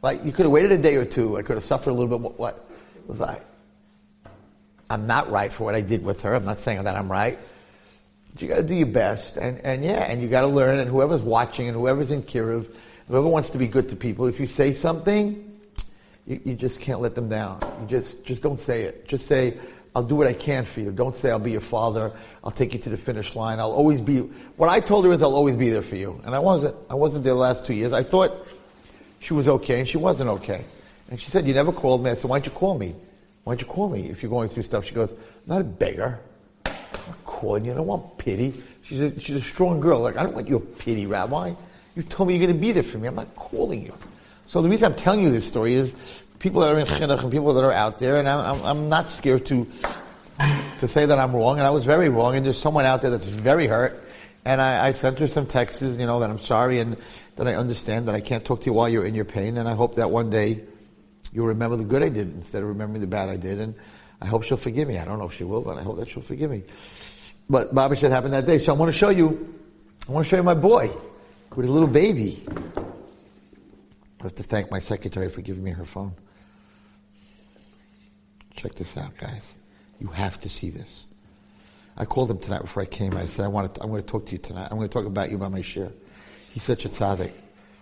like 0.02 0.24
you 0.26 0.32
could 0.32 0.46
have 0.46 0.52
waited 0.52 0.72
a 0.72 0.78
day 0.78 0.96
or 0.96 1.06
two. 1.06 1.38
I 1.38 1.42
could 1.42 1.56
have 1.56 1.64
suffered 1.64 1.92
a 1.92 1.94
little 1.94 2.10
bit. 2.10 2.20
What, 2.20 2.40
what 2.40 2.68
was 3.08 3.22
I? 3.22 3.40
I'm 4.90 5.08
not 5.08 5.32
right 5.32 5.52
for 5.54 5.64
what 5.64 5.76
I 5.76 5.82
did 5.82 6.04
with 6.04 6.22
her. 6.24 6.34
I'm 6.34 6.46
not 6.46 6.60
saying 6.60 6.84
that 6.84 6.96
I'm 6.96 7.10
right. 7.10 7.40
But 8.34 8.42
you 8.42 8.48
got 8.48 8.58
to 8.58 8.64
do 8.64 8.76
your 8.76 8.88
best, 8.88 9.38
and, 9.38 9.60
and 9.60 9.84
yeah, 9.84 10.04
and 10.04 10.22
you 10.22 10.28
got 10.28 10.42
to 10.42 10.48
learn. 10.48 10.80
And 10.80 10.90
whoever's 10.90 11.22
watching, 11.22 11.68
and 11.68 11.76
whoever's 11.76 12.12
in 12.12 12.24
Kiruv, 12.24 12.68
whoever 13.08 13.28
wants 13.28 13.50
to 13.52 13.58
be 13.58 13.68
good 13.68 13.90
to 13.90 13.96
people, 13.96 14.26
if 14.26 14.40
you 14.40 14.48
say 14.48 14.74
something, 14.74 15.60
you, 16.26 16.42
you 16.46 16.54
just 16.56 16.80
can't 16.80 17.02
let 17.02 17.16
them 17.16 17.30
down. 17.30 17.60
You 17.82 17.88
just 17.88 18.24
just 18.24 18.42
don't 18.42 18.60
say 18.60 18.84
it. 18.84 19.08
Just 19.08 19.28
say, 19.28 19.58
"I'll 19.96 20.04
do 20.04 20.16
what 20.16 20.28
I 20.28 20.34
can 20.34 20.66
for 20.66 20.82
you." 20.82 20.92
Don't 20.92 21.16
say, 21.16 21.30
"I'll 21.32 21.40
be 21.40 21.52
your 21.52 21.62
father. 21.62 22.12
I'll 22.44 22.52
take 22.52 22.74
you 22.74 22.80
to 22.80 22.90
the 22.90 22.98
finish 22.98 23.36
line. 23.36 23.60
I'll 23.60 23.74
always 23.74 24.00
be." 24.00 24.20
What 24.56 24.70
I 24.70 24.80
told 24.80 25.06
her 25.06 25.12
is, 25.12 25.22
"I'll 25.22 25.36
always 25.36 25.56
be 25.56 25.70
there 25.70 25.82
for 25.82 25.98
you," 25.98 26.22
and 26.26 26.34
I 26.34 26.40
wasn't. 26.40 26.76
I 26.90 26.96
wasn't 26.96 27.24
there 27.24 27.34
the 27.34 27.40
last 27.40 27.66
two 27.66 27.74
years. 27.74 27.92
I 27.92 28.04
thought 28.04 28.48
she 29.22 29.34
was 29.34 29.48
okay, 29.48 29.80
and 29.80 29.88
she 29.88 29.98
wasn't 29.98 30.30
okay. 30.30 30.66
And 31.10 31.20
she 31.20 31.30
said, 31.30 31.48
"You 31.48 31.54
never 31.54 31.72
called 31.72 32.04
me." 32.04 32.10
I 32.10 32.16
said, 32.16 32.30
"Why'd 32.30 32.46
you 32.46 32.52
call 32.52 32.78
me? 32.78 32.94
Why'd 33.46 33.62
you 33.62 33.68
call 33.68 33.88
me 33.88 34.10
if 34.10 34.22
you're 34.22 34.30
going 34.30 34.50
through 34.50 34.64
stuff?" 34.64 34.84
She 34.86 34.94
goes, 34.94 35.12
"I'm 35.14 35.48
not 35.48 35.62
a 35.62 35.64
beggar." 35.64 36.20
I'm 36.66 36.74
not 37.08 37.24
calling 37.26 37.66
you. 37.66 37.72
I 37.72 37.76
don't 37.76 37.88
want 37.88 38.18
pity. 38.18 38.54
She's 38.84 39.02
a, 39.02 39.20
she's 39.20 39.36
a 39.36 39.42
strong 39.42 39.80
girl. 39.80 40.02
Like, 40.02 40.18
I 40.18 40.24
don't 40.24 40.36
want 40.36 40.48
your 40.48 40.60
pity, 40.60 41.06
Rabbi. 41.06 41.54
You 41.96 42.04
told 42.04 42.28
me 42.28 42.36
you're 42.36 42.46
going 42.46 42.56
to 42.56 42.62
be 42.62 42.72
there 42.72 42.84
for 42.84 42.98
me. 42.98 43.08
I'm 43.08 43.16
not 43.16 43.36
calling 43.36 43.84
you. 43.84 43.94
So 44.46 44.62
the 44.62 44.70
reason 44.70 44.92
I'm 44.92 44.98
telling 44.98 45.22
you 45.22 45.30
this 45.32 45.48
story 45.48 45.74
is 45.74 45.96
people 46.40 46.62
that 46.62 46.74
are 46.74 46.80
in 46.80 46.86
chinuch 46.86 47.24
and 47.24 47.32
people 47.32 47.54
that 47.54 47.64
are 47.64 47.72
out 47.72 48.00
there, 48.00 48.18
and 48.18 48.28
I'm, 48.28 48.40
I'm, 48.40 48.66
I'm 48.66 48.90
not 48.90 49.08
scared 49.08 49.46
to 49.48 49.68
to 50.80 50.88
say 50.88 51.06
that 51.06 51.20
I'm 51.20 51.36
wrong, 51.36 51.58
and 51.58 51.68
I 51.68 51.70
was 51.70 51.86
very 51.86 52.10
wrong, 52.10 52.36
and 52.36 52.46
there's 52.46 52.60
someone 52.60 52.86
out 52.86 53.02
there 53.02 53.12
that's 53.12 53.28
very 53.28 53.68
hurt, 53.68 54.04
and 54.46 54.60
I, 54.60 54.88
I 54.88 54.92
sent 54.92 55.20
her 55.20 55.28
some 55.28 55.46
texts, 55.46 55.82
you 55.82 56.06
know, 56.06 56.20
that 56.20 56.30
I'm 56.30 56.40
sorry 56.40 56.80
and 56.80 56.98
that 57.42 57.48
I 57.48 57.56
understand 57.56 58.08
that 58.08 58.14
I 58.14 58.22
can't 58.22 58.46
talk 58.46 58.62
to 58.62 58.66
you 58.68 58.74
while 58.74 58.88
you're 58.88 59.04
in 59.04 59.16
your 59.16 59.26
pain, 59.26 59.58
and 59.58 59.68
I 59.68 59.74
hope 59.74 59.96
that 59.96 60.12
one 60.12 60.30
day 60.30 60.64
you'll 61.34 61.48
remember 61.48 61.76
the 61.76 61.84
good 61.84 62.04
I 62.04 62.10
did 62.10 62.36
instead 62.36 62.62
of 62.62 62.70
remembering 62.70 63.02
the 63.02 63.08
bad 63.08 63.30
I 63.30 63.36
did, 63.36 63.60
and 63.60 63.74
I 64.22 64.28
hope 64.28 64.44
she'll 64.44 64.58
forgive 64.58 64.88
me. 64.88 65.00
I 65.00 65.06
don't 65.06 65.18
know 65.18 65.26
if 65.26 65.34
she 65.34 65.44
will, 65.44 65.62
but 65.62 65.80
I 65.80 65.82
hope 65.82 65.98
that 65.98 66.08
she'll 66.08 66.22
forgive 66.22 66.52
me. 66.52 66.62
But 67.50 67.74
Baba 67.74 67.96
said 67.96 68.12
happened 68.12 68.36
that 68.36 68.46
day, 68.46 68.60
so 68.60 68.72
I 68.72 68.78
want 68.78 68.92
to 68.92 68.98
show 68.98 69.10
you, 69.10 69.56
I 70.08 70.12
want 70.12 70.24
to 70.24 70.30
show 70.30 70.36
you 70.36 70.44
my 70.44 70.54
boy 70.54 70.92
with 71.56 71.66
a 71.66 71.72
little 71.72 71.88
baby. 71.88 72.44
I 72.48 72.84
have 74.22 74.36
to 74.36 74.44
thank 74.44 74.70
my 74.70 74.78
secretary 74.78 75.28
for 75.28 75.42
giving 75.42 75.64
me 75.64 75.72
her 75.72 75.86
phone. 75.86 76.14
Check 78.54 78.76
this 78.76 78.98
out, 78.98 79.18
guys. 79.18 79.58
You 80.00 80.10
have 80.10 80.40
to 80.42 80.48
see 80.48 80.70
this. 80.70 81.08
I 81.98 82.06
called 82.06 82.30
him 82.30 82.38
tonight 82.38 82.62
before 82.62 82.84
I 82.84 82.86
came. 82.86 83.18
I 83.18 83.26
said, 83.26 83.46
I 83.46 83.48
want 83.48 83.74
to, 83.74 83.82
I'm 83.82 83.90
going 83.90 84.00
to 84.00 84.08
talk 84.08 84.28
to 84.28 84.32
you 84.34 84.38
tonight. 84.38 84.68
I'm 84.70 84.78
going 84.78 84.88
to 84.88 84.94
talk 84.94 85.08
about 85.08 85.32
you 85.32 85.40
by 85.40 85.50
my 85.50 85.62
share. 85.62 85.92
He's 86.54 86.64
such 86.64 86.86
a 86.86 86.90
tzaddik. 86.90 87.32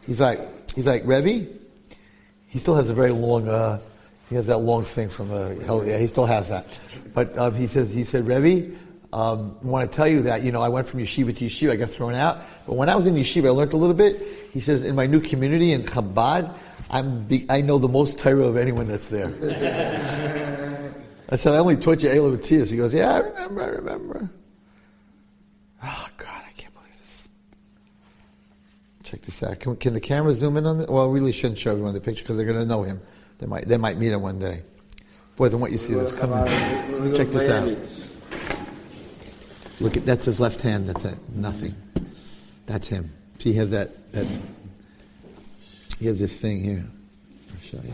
He's 0.05 0.19
like, 0.19 0.39
he's 0.73 0.88
like, 0.88 1.03
Rebbe, 1.05 1.47
he 2.47 2.60
still 2.60 2.75
has 2.75 2.89
a 2.89 2.93
very 2.93 3.12
long, 3.12 3.47
uh, 3.47 3.79
he 4.29 4.36
has 4.36 4.47
that 4.47 4.60
long 4.60 4.84
thing 4.84 5.10
from, 5.10 5.32
uh, 5.32 5.55
hell 5.65 5.86
yeah, 5.86 5.97
he 5.97 6.08
still 6.08 6.25
has 6.25 6.49
that. 6.49 6.79
But 7.13 7.38
um, 7.38 7.55
he 7.55 7.67
says, 7.67 7.93
he 7.93 8.03
said, 8.03 8.27
Rebbe, 8.27 8.75
um, 9.12 9.58
I 9.63 9.67
want 9.67 9.89
to 9.89 9.95
tell 9.95 10.08
you 10.08 10.21
that, 10.21 10.43
you 10.43 10.51
know, 10.51 10.62
I 10.62 10.69
went 10.69 10.88
from 10.88 10.99
yeshiva 10.99 11.36
to 11.38 11.45
yeshiva, 11.45 11.71
I 11.71 11.75
got 11.75 11.89
thrown 11.89 12.13
out. 12.13 12.39
But 12.67 12.75
when 12.75 12.89
I 12.89 12.95
was 12.95 13.08
in 13.08 13.15
yeshiva, 13.15 13.47
I 13.47 13.49
learned 13.49 13.73
a 13.73 13.77
little 13.77 13.95
bit. 13.95 14.21
He 14.53 14.62
says, 14.62 14.84
in 14.84 14.95
my 14.95 15.08
new 15.08 15.19
community 15.19 15.73
in 15.73 15.82
Chabad, 15.84 16.53
I'm 16.91 17.27
the, 17.27 17.45
I 17.49 17.62
know 17.62 17.77
the 17.77 17.88
most 17.88 18.19
Torah 18.19 18.45
of 18.45 18.58
anyone 18.58 18.88
that's 18.88 19.10
there. 19.10 19.27
I 21.32 21.36
said, 21.36 21.53
I 21.53 21.58
only 21.58 21.77
taught 21.77 22.01
you 22.01 22.10
Eila 22.10 22.69
He 22.69 22.77
goes, 22.77 22.93
yeah, 22.93 23.13
I 23.13 23.19
remember, 23.19 23.62
I 23.62 23.67
remember. 23.67 24.29
Oh, 25.84 26.08
God, 26.17 26.41
I 26.47 26.51
can't 26.58 26.73
believe 26.73 26.97
this. 26.97 27.29
Check 29.10 29.22
this 29.24 29.41
out. 29.41 29.60
Can, 29.60 29.76
can 29.76 29.93
the 29.95 30.00
camera 30.00 30.32
zoom 30.34 30.56
in 30.58 30.67
on 30.67 30.82
it? 30.82 30.88
Well, 30.88 31.10
I 31.10 31.12
really 31.12 31.32
shouldn't 31.32 31.58
show 31.58 31.72
everyone 31.72 31.95
the 31.95 32.00
picture 32.00 32.24
because 32.24 32.38
they're 32.38 32.45
going 32.45 32.60
to 32.60 32.65
know 32.65 32.84
him. 32.84 33.02
They 33.39 33.48
might, 33.48 33.67
they 33.67 33.78
might 33.78 33.98
meet 33.98 34.12
him 34.12 34.22
one 34.22 34.38
day. 34.38 34.62
Boys, 35.36 35.52
I 35.52 35.58
want 35.58 35.72
you 35.72 35.80
see 35.80 35.95
this. 35.95 36.12
Come 36.13 36.32
on. 36.32 36.45
Check 37.15 37.30
this 37.30 37.50
out. 37.50 37.76
Look 39.80 39.98
at 39.98 40.06
that's 40.06 40.26
his 40.26 40.39
left 40.39 40.62
hand. 40.62 40.88
That's 40.88 41.06
it. 41.06 41.17
Nothing. 41.34 41.74
That's 42.67 42.88
him. 42.88 43.10
See, 43.39 43.52
he 43.54 43.58
has 43.58 43.72
that. 43.72 44.12
That's. 44.12 44.43
He 45.98 46.06
has 46.06 46.19
this 46.19 46.38
thing 46.38 46.63
here. 46.63 46.86
I'll 47.52 47.62
show 47.62 47.88
you. 47.88 47.93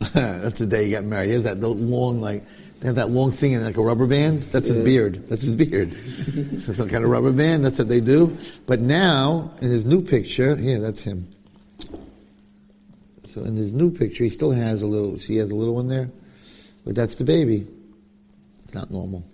that's 0.12 0.58
the 0.58 0.66
day 0.66 0.84
he 0.84 0.90
got 0.90 1.04
married. 1.04 1.28
He 1.28 1.34
has 1.34 1.44
that 1.44 1.58
long, 1.60 2.20
like 2.20 2.44
they 2.80 2.88
have 2.88 2.96
that 2.96 3.10
long 3.10 3.30
thing 3.30 3.52
in 3.52 3.62
like 3.62 3.76
a 3.76 3.82
rubber 3.82 4.06
band. 4.06 4.40
That's 4.40 4.66
his 4.66 4.78
beard. 4.78 5.28
That's 5.28 5.42
his 5.42 5.54
beard. 5.54 5.92
so 6.58 6.72
some 6.72 6.88
kind 6.88 7.04
of 7.04 7.10
rubber 7.10 7.30
band. 7.30 7.62
That's 7.62 7.78
what 7.78 7.88
they 7.88 8.00
do. 8.00 8.36
But 8.66 8.80
now 8.80 9.52
in 9.60 9.70
his 9.70 9.84
new 9.84 10.00
picture, 10.00 10.56
here, 10.56 10.80
that's 10.80 11.02
him. 11.02 11.28
So 13.26 13.42
in 13.44 13.54
his 13.54 13.74
new 13.74 13.90
picture, 13.90 14.24
he 14.24 14.30
still 14.30 14.50
has 14.50 14.80
a 14.80 14.86
little. 14.86 15.18
See, 15.18 15.34
he 15.34 15.38
has 15.40 15.50
a 15.50 15.54
little 15.54 15.74
one 15.74 15.88
there, 15.88 16.10
but 16.86 16.94
that's 16.94 17.16
the 17.16 17.24
baby. 17.24 17.66
It's 18.64 18.74
not 18.74 18.90
normal. 18.90 19.24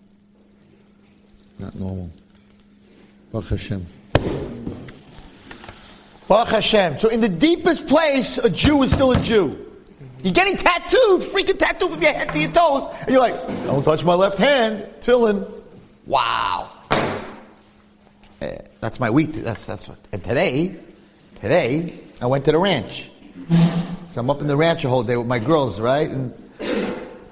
Not 1.61 1.77
normal. 1.77 2.11
Baruch 3.31 3.49
Hashem. 3.51 3.87
Baruch 6.29 6.49
Hashem. 6.49 6.99
So 6.99 7.09
in 7.09 7.21
the 7.21 7.29
deepest 7.29 7.87
place, 7.87 8.39
a 8.39 8.51
Jew 8.51 8.83
is 8.83 8.91
still 8.91 9.13
a 9.13 9.21
Jew. 9.21 9.66
You're 10.27 10.33
getting 10.33 10.57
tattooed, 10.57 11.21
freaking 11.21 11.57
tattooed 11.57 11.93
from 11.93 12.03
your 12.03 12.12
head 12.12 12.33
to 12.33 12.39
your 12.41 12.51
toes, 12.51 12.93
and 13.03 13.11
you're 13.11 13.21
like, 13.21 13.47
don't 13.65 13.85
touch 13.85 14.03
my 14.03 14.15
left 14.15 14.39
hand, 14.39 14.81
tefillin. 14.99 15.49
Wow. 16.05 16.69
Eh, 18.41 18.59
that's 18.81 18.99
my 18.99 19.09
week. 19.09 19.31
That's 19.35 19.67
that's 19.67 19.89
what. 19.89 19.99
And 20.12 20.25
today, 20.25 20.81
today, 21.37 21.97
I 22.21 22.27
went 22.27 22.45
to 22.47 22.51
the 22.51 22.59
ranch. 22.59 23.09
So 24.09 24.21
I'm 24.21 24.29
up 24.29 24.41
in 24.41 24.49
the 24.49 24.57
ranch 24.57 24.83
the 24.83 24.89
whole 24.89 25.05
day 25.05 25.17
with 25.17 25.29
my 25.29 25.39
girls, 25.39 25.79
right? 25.79 26.11
And 26.11 26.35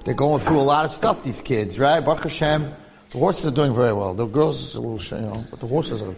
they're 0.05 0.13
going 0.13 0.39
through 0.39 0.61
a 0.61 0.63
lot 0.63 0.85
of 0.85 0.91
stuff. 0.91 1.21
These 1.21 1.41
kids, 1.41 1.77
right? 1.77 1.99
Baruch 1.99 2.23
Hashem. 2.23 2.73
The 3.09 3.17
horses 3.17 3.47
are 3.47 3.55
doing 3.55 3.75
very 3.75 3.91
well. 3.91 4.13
The 4.13 4.25
girls, 4.25 4.73
are 4.73 4.79
a 4.79 4.81
little, 4.81 5.19
you 5.19 5.25
know, 5.25 5.45
but 5.51 5.59
the 5.59 5.67
horses 5.67 6.01
are. 6.01 6.15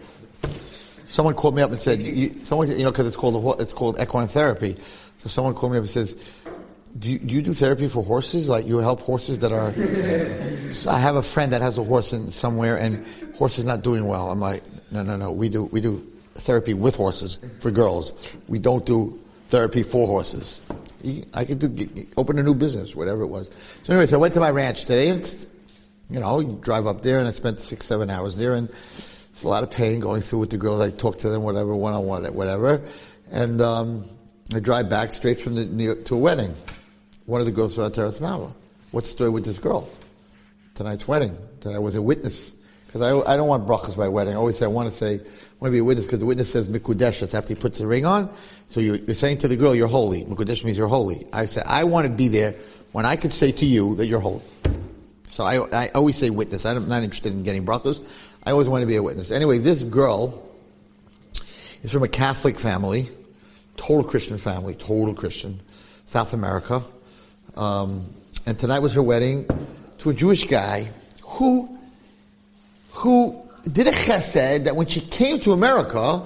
Someone 1.07 1.33
called 1.33 1.55
me 1.55 1.63
up 1.63 1.71
and 1.71 1.79
said, 1.79 2.03
you, 2.03 2.35
someone, 2.43 2.69
you 2.69 2.83
know, 2.83 2.91
because 2.91 3.07
it's 3.07 3.15
called 3.15 3.59
it's 3.59 3.73
called 3.73 3.99
equine 3.99 4.27
therapy. 4.27 4.75
So 5.17 5.27
someone 5.27 5.55
called 5.55 5.71
me 5.71 5.79
up 5.79 5.81
and 5.81 5.89
says, 5.89 6.43
do 6.97 7.11
you, 7.11 7.19
do 7.19 7.35
you 7.35 7.41
do 7.41 7.53
therapy 7.53 7.87
for 7.87 8.03
horses? 8.03 8.49
Like 8.49 8.65
you 8.65 8.77
help 8.77 9.01
horses 9.01 9.39
that 9.39 9.51
are? 9.51 9.71
so 10.73 10.89
I 10.89 10.99
have 10.99 11.15
a 11.15 11.21
friend 11.21 11.51
that 11.51 11.61
has 11.61 11.77
a 11.77 11.83
horse 11.83 12.13
in 12.13 12.31
somewhere, 12.31 12.77
and 12.77 13.05
horse 13.35 13.59
is 13.59 13.65
not 13.65 13.81
doing 13.81 14.05
well. 14.05 14.29
I'm 14.31 14.39
like, 14.39 14.63
no, 14.91 15.03
no, 15.03 15.17
no. 15.17 15.31
We 15.31 15.49
do 15.49 15.65
we 15.65 15.81
do 15.81 15.97
therapy 16.35 16.73
with 16.73 16.95
horses 16.95 17.39
for 17.59 17.71
girls. 17.71 18.13
We 18.47 18.59
don't 18.59 18.85
do 18.85 19.19
therapy 19.47 19.83
for 19.83 20.07
horses. 20.07 20.61
I 21.33 21.45
could 21.45 21.59
do 21.59 22.07
open 22.17 22.39
a 22.39 22.43
new 22.43 22.55
business, 22.55 22.95
whatever 22.95 23.23
it 23.23 23.27
was. 23.27 23.49
So, 23.83 23.93
anyways, 23.93 24.13
I 24.13 24.17
went 24.17 24.33
to 24.33 24.39
my 24.39 24.49
ranch 24.49 24.81
today. 24.81 25.09
It's 25.09 25.47
you 26.09 26.19
know, 26.19 26.39
you 26.39 26.57
drive 26.61 26.87
up 26.87 27.01
there, 27.01 27.19
and 27.19 27.27
I 27.27 27.31
spent 27.31 27.59
six, 27.59 27.85
seven 27.85 28.09
hours 28.09 28.37
there, 28.37 28.53
and 28.53 28.69
it's 28.69 29.43
a 29.43 29.47
lot 29.47 29.63
of 29.63 29.71
pain 29.71 29.99
going 29.99 30.21
through 30.21 30.39
with 30.39 30.49
the 30.49 30.57
girls. 30.57 30.81
I 30.81 30.89
talk 30.89 31.17
to 31.19 31.29
them, 31.29 31.43
whatever, 31.43 31.75
one 31.75 31.93
on 31.93 32.05
one, 32.05 32.23
whatever, 32.33 32.81
and 33.29 33.61
um, 33.61 34.05
I 34.53 34.59
drive 34.59 34.89
back 34.89 35.11
straight 35.11 35.39
from 35.39 35.55
the 35.55 35.95
to 36.05 36.15
a 36.15 36.17
wedding. 36.17 36.55
One 37.27 37.41
of 37.41 37.45
the 37.45 37.51
girls 37.51 37.75
from 37.75 37.91
Ateres 37.91 38.21
Naava. 38.21 38.53
What's 38.91 39.09
the 39.09 39.11
story 39.11 39.29
with 39.29 39.43
this 39.43 39.59
girl? 39.59 39.89
Tonight's 40.75 41.09
wedding 41.09 41.37
that 41.59 41.73
I 41.73 41.79
was 41.79 41.95
a 41.95 42.01
witness 42.01 42.55
because 42.85 43.01
I, 43.01 43.33
I 43.33 43.35
don't 43.35 43.49
want 43.49 43.67
brachas 43.67 43.97
by 43.97 44.07
wedding. 44.07 44.33
I 44.33 44.37
always 44.37 44.57
say 44.57 44.63
I 44.63 44.69
want 44.69 44.89
to 44.89 44.95
say 44.95 45.15
I 45.15 45.19
want 45.59 45.69
to 45.69 45.71
be 45.71 45.79
a 45.79 45.83
witness 45.83 46.05
because 46.05 46.19
the 46.19 46.25
witness 46.25 46.53
says 46.53 46.69
mikudeshes 46.69 47.35
after 47.35 47.53
he 47.53 47.59
puts 47.59 47.79
the 47.79 47.85
ring 47.85 48.05
on. 48.05 48.33
So 48.67 48.79
you, 48.79 48.95
you're 49.05 49.13
saying 49.13 49.39
to 49.39 49.49
the 49.49 49.57
girl 49.57 49.75
you're 49.75 49.89
holy. 49.89 50.23
Mikudesh 50.23 50.63
means 50.63 50.77
you're 50.77 50.87
holy. 50.87 51.27
I 51.33 51.47
say 51.47 51.61
I 51.65 51.83
want 51.83 52.07
to 52.07 52.13
be 52.13 52.29
there 52.29 52.55
when 52.93 53.05
I 53.05 53.17
can 53.17 53.31
say 53.31 53.51
to 53.51 53.65
you 53.65 53.95
that 53.95 54.05
you're 54.05 54.21
holy. 54.21 54.43
So 55.27 55.43
I, 55.43 55.57
I 55.73 55.89
always 55.89 56.15
say 56.15 56.29
witness. 56.29 56.65
I'm 56.65 56.87
not 56.87 57.03
interested 57.03 57.33
in 57.33 57.43
getting 57.43 57.65
brachas. 57.65 57.99
I 58.45 58.51
always 58.51 58.69
want 58.69 58.83
to 58.83 58.87
be 58.87 58.95
a 58.95 59.03
witness. 59.03 59.31
Anyway, 59.31 59.57
this 59.57 59.83
girl 59.83 60.49
is 61.83 61.91
from 61.91 62.03
a 62.03 62.07
Catholic 62.07 62.57
family, 62.57 63.09
total 63.75 64.05
Christian 64.05 64.37
family, 64.37 64.75
total 64.75 65.13
Christian, 65.13 65.59
South 66.05 66.31
America. 66.31 66.81
Um, 67.57 68.05
and 68.45 68.57
tonight 68.57 68.79
was 68.79 68.93
her 68.93 69.01
wedding 69.01 69.47
to 69.97 70.11
a 70.11 70.13
Jewish 70.13 70.43
guy 70.43 70.89
who, 71.23 71.77
who 72.91 73.41
did 73.69 73.87
a 73.87 73.91
chesed 73.91 74.65
that 74.65 74.75
when 74.75 74.85
she 74.85 75.01
came 75.01 75.39
to 75.39 75.53
America, 75.53 76.21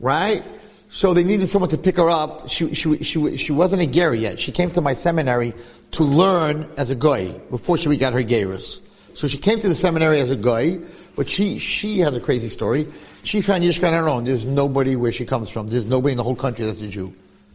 right? 0.00 0.42
So 0.88 1.14
they 1.14 1.22
needed 1.22 1.46
someone 1.46 1.70
to 1.70 1.78
pick 1.78 1.96
her 1.96 2.10
up. 2.10 2.50
She, 2.50 2.74
she, 2.74 3.02
she, 3.02 3.36
she 3.36 3.52
wasn't 3.52 3.82
a 3.82 3.86
ger 3.86 4.12
yet. 4.12 4.40
She 4.40 4.50
came 4.50 4.70
to 4.72 4.80
my 4.80 4.92
seminary 4.92 5.54
to 5.92 6.02
learn 6.02 6.68
as 6.76 6.90
a 6.90 6.96
guy 6.96 7.28
before 7.48 7.78
she 7.78 7.96
got 7.96 8.12
her 8.12 8.22
gerus. 8.22 8.80
So 9.14 9.28
she 9.28 9.38
came 9.38 9.60
to 9.60 9.68
the 9.68 9.74
seminary 9.74 10.18
as 10.18 10.30
a 10.30 10.36
guy, 10.36 10.78
but 11.14 11.30
she, 11.30 11.58
she 11.58 12.00
has 12.00 12.14
a 12.16 12.20
crazy 12.20 12.48
story. 12.48 12.88
She 13.22 13.40
found 13.40 13.62
Yiddishkeit 13.62 13.88
on 13.88 13.94
her 13.94 14.08
own. 14.08 14.24
There's 14.24 14.44
nobody 14.44 14.96
where 14.96 15.12
she 15.12 15.24
comes 15.24 15.48
from. 15.48 15.68
There's 15.68 15.86
nobody 15.86 16.12
in 16.12 16.16
the 16.16 16.24
whole 16.24 16.34
country 16.34 16.64
that's 16.64 16.82
a 16.82 16.88
Jew. 16.88 17.14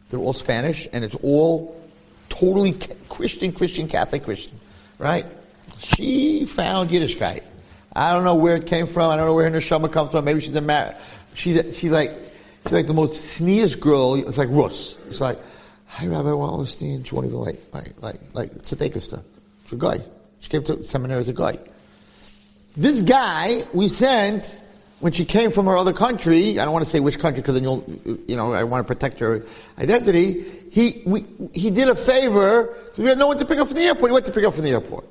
They're 0.09 0.19
all 0.19 0.33
Spanish, 0.33 0.87
and 0.93 1.03
it's 1.03 1.15
all 1.15 1.77
totally 2.39 2.73
Christian, 3.09 3.51
Christian, 3.51 3.87
Catholic, 3.87 4.23
Christian, 4.23 4.59
right? 4.99 5.25
She 5.79 6.45
found 6.45 6.89
Yiddishkeit. 6.89 7.41
I 7.95 8.13
don't 8.13 8.23
know 8.23 8.35
where 8.35 8.55
it 8.55 8.67
came 8.67 8.87
from. 8.87 9.09
I 9.09 9.15
don't 9.15 9.25
know 9.25 9.33
where 9.33 9.49
her 9.49 9.55
neshama 9.55 9.91
comes 9.91 10.11
from. 10.11 10.25
Maybe 10.25 10.39
she's 10.39 10.55
a 10.55 10.61
mar- 10.61 10.95
she's 11.33 11.57
she's 11.77 11.91
like 11.91 12.11
she's 12.63 12.73
like 12.73 12.87
the 12.87 12.93
most 12.93 13.13
sneeze 13.25 13.75
girl. 13.75 14.15
It's 14.15 14.37
like 14.37 14.49
Rus. 14.51 14.95
It's 15.07 15.21
like, 15.21 15.39
hi 15.87 16.05
Rabbi 16.05 16.29
Wallerstein. 16.29 17.05
She 17.05 17.15
won't 17.15 17.27
even 17.27 17.39
like 17.39 17.61
like 17.73 18.01
like 18.01 18.19
like 18.33 18.53
tzedekista. 18.59 19.23
She's 19.63 19.73
a 19.73 19.77
guy. 19.77 19.97
She 20.39 20.49
came 20.49 20.63
to 20.63 20.83
seminary 20.83 21.19
as 21.19 21.29
a 21.29 21.33
guy. 21.33 21.57
This 22.75 23.01
guy 23.01 23.63
we 23.73 23.87
sent 23.87 24.63
when 24.99 25.11
she 25.11 25.25
came 25.25 25.51
from 25.51 25.65
her 25.65 25.75
other 25.75 25.93
country. 25.93 26.59
I 26.59 26.65
don't 26.65 26.73
want 26.73 26.85
to 26.85 26.91
say 26.91 26.99
which 26.99 27.17
country 27.17 27.41
because 27.41 27.55
then 27.55 27.63
you'll 27.63 27.83
you 28.27 28.35
know 28.35 28.53
I 28.53 28.63
want 28.63 28.87
to 28.87 28.93
protect 28.93 29.19
her 29.19 29.43
identity. 29.79 30.45
He 30.77 31.01
we 31.07 31.25
he 31.55 31.71
did 31.71 31.89
a 31.89 31.95
favor 31.95 32.65
because 32.67 32.99
we 32.99 33.09
had 33.09 33.17
no 33.17 33.29
one 33.29 33.39
to 33.39 33.45
pick 33.45 33.57
up 33.57 33.67
from 33.67 33.77
the 33.77 33.81
airport. 33.81 34.11
He 34.11 34.13
went 34.13 34.27
to 34.27 34.31
pick 34.31 34.43
up 34.43 34.53
from 34.53 34.63
the 34.63 34.69
airport. 34.69 35.05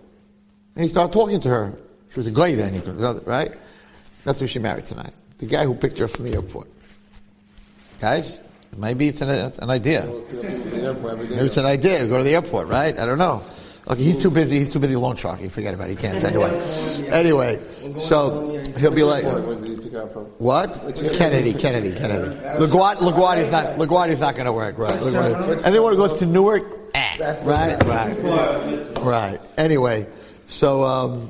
And 0.76 0.84
he 0.84 0.88
started 0.88 1.12
talking 1.12 1.40
to 1.40 1.48
her. 1.48 1.76
She 2.10 2.20
was 2.20 2.28
a 2.28 2.30
guy 2.30 2.54
then, 2.54 2.80
right? 3.24 3.50
That's 4.22 4.38
who 4.38 4.46
she 4.46 4.60
married 4.60 4.86
tonight. 4.86 5.12
The 5.38 5.46
guy 5.46 5.64
who 5.64 5.74
picked 5.74 5.98
her 5.98 6.04
up 6.04 6.12
from 6.12 6.26
the 6.26 6.34
airport. 6.34 6.68
Guys, 8.00 8.38
maybe 8.76 9.08
it's 9.08 9.22
an, 9.22 9.28
an 9.28 9.70
idea. 9.70 10.08
Maybe 10.32 11.34
it's 11.34 11.56
an 11.56 11.66
idea. 11.66 12.06
Go 12.06 12.18
to 12.18 12.22
the 12.22 12.36
airport, 12.36 12.68
right? 12.68 12.96
I 12.96 13.04
don't 13.04 13.18
know. 13.18 13.42
Okay, 13.88 14.04
he's 14.04 14.18
too 14.18 14.30
busy. 14.30 14.58
He's 14.58 14.68
too 14.68 14.78
busy 14.78 14.94
loan 14.94 15.16
sharking. 15.16 15.50
Forget 15.50 15.74
about 15.74 15.90
it. 15.90 15.96
He 15.96 15.96
can't. 15.96 16.22
Anyway, 16.22 16.60
anyway, 17.08 17.60
so 17.98 18.62
he'll 18.78 18.94
be 18.94 19.02
like, 19.02 19.24
What? 20.38 20.72
Kennedy, 21.14 21.52
Kennedy, 21.54 21.92
Kennedy. 21.92 22.34
LaGuardia, 22.58 22.96
LaGuardia's 22.96 23.50
not. 23.50 23.76
LaGuardia's 23.76 24.20
not 24.20 24.34
going 24.34 24.46
to 24.46 24.52
work, 24.52 24.78
right? 24.78 24.98
LaGuardia. 24.98 25.64
Anyone 25.64 25.92
who 25.92 25.98
goes 25.98 26.14
to 26.14 26.26
Newark, 26.26 26.64
eh, 26.94 27.44
right, 27.44 27.82
right, 27.84 28.96
right. 28.98 29.38
Anyway, 29.56 30.06
so 30.46 30.82
um, 30.84 31.28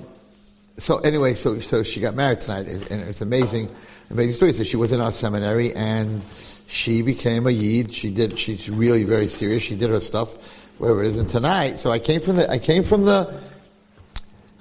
so 0.79 0.98
anyway, 0.98 1.35
so 1.35 1.61
so 1.61 1.83
she 1.83 2.00
got 2.00 2.14
married 2.14 2.40
tonight, 2.40 2.66
and 2.68 3.02
it's 3.02 3.20
amazing, 3.20 3.70
amazing 4.11 4.35
story. 4.35 4.52
So 4.52 4.62
she 4.62 4.76
was 4.76 4.92
in 4.92 5.00
our 5.00 5.12
seminary, 5.12 5.74
and 5.74 6.22
she 6.66 7.02
became 7.02 7.46
a 7.46 7.50
yid. 7.50 7.94
She 7.94 8.11
did. 8.11 8.38
She's 8.38 8.70
really 8.70 9.05
very 9.05 9.29
serious. 9.29 9.62
She 9.62 9.76
did 9.76 9.90
her 9.90 10.00
stuff, 10.00 10.68
wherever 10.79 11.02
it 11.02 11.09
is. 11.09 11.18
And 11.18 11.29
tonight, 11.29 11.79
so 11.79 11.90
I 11.90 11.98
came 11.98 12.20
from 12.20 12.37
the. 12.37 12.50
I 12.50 12.59
came 12.59 12.83
from 12.83 13.05
the. 13.05 13.40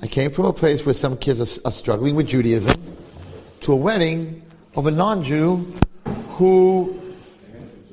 I 0.01 0.07
came 0.07 0.29
from 0.31 0.45
a 0.45 0.53
place 0.53 0.85
where 0.85 0.93
some 0.93 1.17
kids 1.17 1.39
are, 1.39 1.67
are 1.67 1.71
struggling 1.71 2.15
with 2.15 2.27
Judaism, 2.27 2.79
to 3.61 3.73
a 3.73 3.75
wedding 3.75 4.41
of 4.75 4.87
a 4.87 4.91
non-Jew 4.91 5.73
who. 6.27 7.01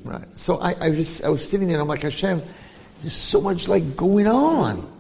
Right. 0.05 0.27
So 0.37 0.59
I, 0.59 0.73
I 0.81 0.89
was 0.91 0.99
just 0.99 1.25
I 1.25 1.29
was 1.29 1.49
sitting 1.49 1.69
there. 1.69 1.77
and 1.77 1.83
I'm 1.83 1.89
like 1.89 2.03
Hashem. 2.03 2.43
There's 3.01 3.15
so 3.15 3.41
much 3.41 3.69
like 3.69 3.97
going 3.97 4.27
on. 4.27 4.91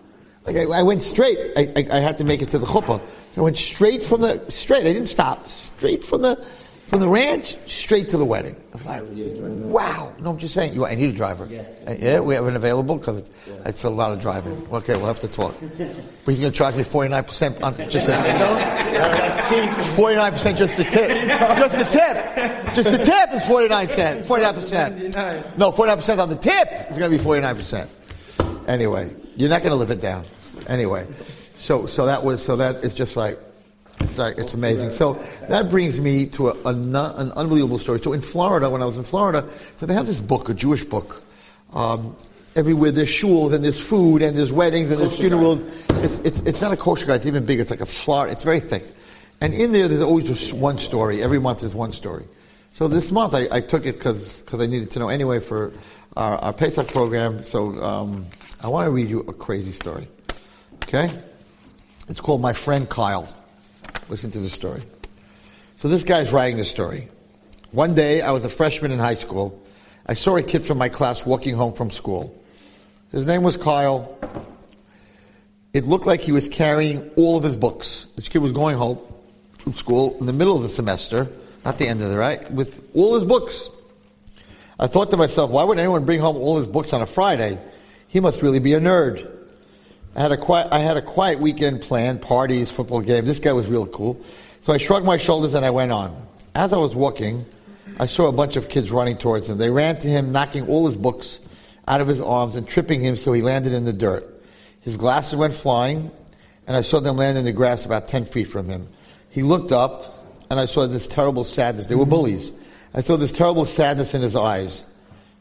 Like 0.44 0.57
I, 0.57 0.62
I 0.64 0.83
went 0.83 1.03
straight. 1.03 1.38
I, 1.57 1.72
I, 1.77 1.87
I 1.98 2.01
had 2.01 2.18
to 2.18 2.25
make 2.25 2.42
it 2.42 2.51
to 2.51 2.59
the 2.59 2.66
chuppah. 2.66 3.01
I 3.37 3.40
went 3.40 3.59
straight 3.59 4.03
from 4.03 4.20
the 4.20 4.44
straight. 4.51 4.81
I 4.81 4.92
didn't 4.92 5.07
stop. 5.07 5.46
Straight 5.46 6.03
from 6.03 6.22
the 6.22 6.37
from 6.87 7.01
the 7.01 7.09
ranch 7.09 7.57
straight 7.66 8.09
to 8.11 8.18
the 8.18 8.25
wedding. 8.25 8.57
I 8.87 9.01
was 9.01 9.38
like, 9.38 9.64
wow. 9.73 10.12
No, 10.21 10.31
I'm 10.31 10.38
just 10.38 10.55
saying. 10.55 10.75
You, 10.75 10.87
I 10.87 10.95
need 10.95 11.11
a 11.11 11.12
driver. 11.12 11.47
Yes. 11.51 11.87
Uh, 11.87 11.97
yeah, 11.99 12.21
we 12.21 12.35
have 12.35 12.47
an 12.47 12.57
available 12.57 12.97
because 12.97 13.18
it's, 13.18 13.31
it's 13.64 13.85
a 13.85 13.90
lot 13.90 14.12
of 14.12 14.21
driving. 14.21 14.53
Okay, 14.73 14.97
we'll 14.97 15.07
have 15.07 15.21
to 15.21 15.29
talk. 15.29 15.55
But 15.61 16.31
he's 16.31 16.40
going 16.40 16.53
to 16.53 16.59
charge 16.59 16.77
me 16.77 16.85
49 16.85 17.25
percent 17.25 17.62
on 17.62 17.77
just 17.88 18.09
a, 18.09 18.12
49 19.97 20.33
percent 20.33 20.59
just 20.59 20.77
the 20.77 20.85
tip. 20.85 21.09
Just 21.29 21.79
the 21.79 21.85
tip. 21.85 22.75
Just 22.75 22.90
the 22.92 22.99
tip 22.99 23.33
is 23.35 23.47
49 23.47 23.88
cent. 23.90 24.29
49 24.29 24.55
percent. 24.55 25.16
No, 25.59 25.73
49 25.73 25.97
percent 25.97 26.21
on 26.21 26.29
the 26.29 26.37
tip 26.37 26.68
is 26.90 26.99
going 26.99 27.11
to 27.11 27.16
be 27.16 27.23
49 27.23 27.55
percent. 27.55 27.90
Anyway, 28.68 29.14
you're 29.37 29.51
not 29.51 29.61
going 29.62 29.73
to 29.73 29.77
live 29.77 29.90
it 29.90 30.01
down. 30.01 30.25
Anyway, 30.68 31.07
so 31.57 31.87
so 31.87 32.07
that 32.07 32.23
was 32.23 32.45
so 32.45 32.57
that 32.57 32.77
is 32.77 32.95
just 32.95 33.16
like 33.16 33.38
it's 34.01 34.19
like 34.19 34.39
it's 34.39 34.55
amazing. 34.55 34.91
So 34.91 35.15
that 35.49 35.71
brings 35.71 36.01
me 36.01 36.27
to 36.27 36.49
a, 36.49 36.53
a, 36.65 36.69
an 36.71 37.33
unbelievable 37.33 37.79
story. 37.79 38.01
So 38.01 38.13
in 38.13 38.21
Florida, 38.21 38.69
when 38.69 38.83
I 38.83 38.87
was 38.87 38.97
in 38.97 39.05
Florida, 39.05 39.49
so 39.77 39.87
they 39.87 39.95
have 39.95 40.07
this 40.07 40.21
book, 40.21 40.49
a 40.49 40.55
Jewish 40.55 40.85
book. 40.85 41.23
Um, 41.73 42.17
everywhere 42.55 42.91
there's 42.91 43.09
shuls 43.09 43.53
and 43.53 43.65
there's 43.65 43.81
food 43.81 44.23
and 44.23 44.37
there's 44.37 44.53
weddings 44.53 44.91
and 44.91 45.01
there's 45.01 45.19
funerals. 45.19 45.63
It's, 46.05 46.19
it's, 46.21 46.41
it's 46.41 46.61
not 46.61 46.73
a 46.73 46.77
kosher 46.77 47.07
guide. 47.07 47.17
It's 47.17 47.27
even 47.27 47.47
bigger. 47.47 47.63
It's 47.63 47.71
like 47.71 47.81
a 47.81 47.87
Florida. 47.87 48.33
It's 48.33 48.43
very 48.43 48.61
thick. 48.61 48.85
And 49.41 49.55
in 49.55 49.73
there, 49.73 49.89
there's 49.89 50.03
always 50.03 50.27
just 50.27 50.53
one 50.53 50.79
story. 50.79 51.23
Every 51.23 51.41
month 51.41 51.61
there's 51.61 51.75
one 51.75 51.93
story. 51.93 52.27
So 52.75 52.89
this 52.89 53.11
month 53.11 53.35
I, 53.35 53.49
I 53.51 53.61
took 53.61 53.87
it 53.87 53.95
because 53.95 54.45
I 54.53 54.67
needed 54.67 54.91
to 54.93 54.99
know 54.99 55.09
anyway 55.09 55.41
for 55.41 55.73
our, 56.17 56.39
our 56.39 56.53
Pesach 56.53 56.89
program. 56.89 57.43
So 57.43 57.83
um, 57.83 58.27
I 58.61 58.69
want 58.69 58.87
to 58.87 58.91
read 58.91 59.11
you 59.11 59.21
a 59.21 59.33
crazy 59.33 59.73
story. 59.73 60.09
Okay? 60.85 61.11
It's 62.09 62.21
called 62.21 62.41
My 62.41 62.53
Friend 62.53 62.89
Kyle. 62.89 63.29
Listen 64.09 64.31
to 64.33 64.39
the 64.39 64.49
story. 64.49 64.83
So 65.79 65.89
this 65.89 66.05
guy's 66.05 66.33
writing 66.33 66.59
the 66.59 66.65
story. 66.65 67.09
One 67.71 67.95
day, 67.95 68.21
I 68.21 68.33
was 68.33 68.45
a 68.45 68.49
freshman 68.49 68.93
in 68.93 68.99
high 68.99 69.15
school. 69.15 69.61
I 70.07 70.15
saw 70.15 70.37
a 70.37 70.43
kid 70.43 70.65
from 70.65 70.79
my 70.79 70.89
class 70.89 71.25
walking 71.25 71.55
home 71.55 71.73
from 71.73 71.91
school. 71.91 72.39
His 73.11 73.27
name 73.27 73.43
was 73.43 73.57
Kyle. 73.57 74.19
It 75.73 75.85
looked 75.85 76.07
like 76.07 76.21
he 76.21 76.33
was 76.33 76.49
carrying 76.49 77.11
all 77.17 77.37
of 77.37 77.43
his 77.43 77.57
books. 77.57 78.09
This 78.17 78.29
kid 78.29 78.39
was 78.39 78.53
going 78.53 78.77
home 78.77 78.99
from 79.59 79.75
school 79.75 80.19
in 80.21 80.27
the 80.27 80.33
middle 80.33 80.57
of 80.57 80.63
the 80.63 80.69
semester, 80.69 81.29
not 81.65 81.79
the 81.79 81.89
end 81.89 82.03
of 82.03 82.11
the 82.11 82.19
right, 82.19 82.51
with 82.51 82.91
all 82.95 83.15
his 83.15 83.25
books. 83.25 83.71
I 84.79 84.87
thought 84.87 85.11
to 85.11 85.17
myself, 85.17 85.51
why 85.51 85.63
would 85.63 85.79
anyone 85.79 86.05
bring 86.05 86.21
home 86.21 86.37
all 86.37 86.59
his 86.59 86.69
books 86.69 86.93
on 86.93 87.01
a 87.01 87.07
Friday? 87.07 87.59
He 88.09 88.21
must 88.21 88.43
really 88.43 88.59
be 88.59 88.75
a 88.75 88.81
nerd. 88.81 89.31
I 90.14 90.20
had 90.20 90.33
a 90.33 90.37
quiet, 90.37 90.68
I 90.70 90.79
had 90.79 90.96
a 90.96 91.03
quiet 91.03 91.40
weekend 91.40 91.81
planned, 91.81 92.20
parties, 92.20 92.70
football 92.70 93.01
game. 93.01 93.25
This 93.25 93.38
guy 93.38 93.53
was 93.53 93.68
real 93.68 93.87
cool. 93.87 94.20
So 94.61 94.72
I 94.72 94.77
shrugged 94.77 95.07
my 95.07 95.16
shoulders 95.16 95.55
and 95.55 95.64
I 95.64 95.70
went 95.70 95.92
on. 95.92 96.14
As 96.55 96.72
I 96.72 96.77
was 96.77 96.94
walking, 96.94 97.46
I 97.98 98.07
saw 98.07 98.29
a 98.29 98.33
bunch 98.33 98.57
of 98.57 98.68
kids 98.68 98.90
running 98.90 99.16
towards 99.16 99.48
him. 99.48 99.59
They 99.59 99.70
ran 99.70 99.98
to 99.98 100.09
him, 100.09 100.33
knocking 100.33 100.68
all 100.68 100.87
his 100.87 100.96
books 100.96 101.40
out 101.88 102.01
of 102.01 102.09
his 102.09 102.20
arms 102.20 102.57
and 102.57 102.66
tripping 102.66 103.01
him 103.01 103.16
so 103.16 103.33
he 103.33 103.42
landed 103.42 103.72
in 103.72 103.85
the 103.85 103.92
dirt. 103.92 104.29
His 104.81 104.96
glasses 104.96 105.37
went 105.37 105.55
flying, 105.55 106.11
and 106.66 106.77
I 106.77 106.83
saw 106.83 107.01
them 107.01 107.16
land 107.16 107.38
in 107.38 107.44
the 107.44 107.53
grass 107.53 107.85
about 107.85 108.09
10 108.09 108.25
feet 108.25 108.48
from 108.48 108.68
him. 108.68 108.88
He 109.31 109.42
looked 109.42 109.72
up, 109.72 110.37
and 110.50 110.60
I 110.60 110.67
saw 110.67 110.87
this 110.87 111.06
terrible 111.06 111.44
sadness. 111.44 111.87
They 111.87 111.94
were 111.94 112.02
mm-hmm. 112.02 112.10
bullies. 112.10 112.52
I 112.94 113.00
saw 113.00 113.17
this 113.17 113.33
terrible 113.33 113.65
sadness 113.65 114.15
in 114.15 114.21
his 114.21 114.37
eyes. 114.37 114.85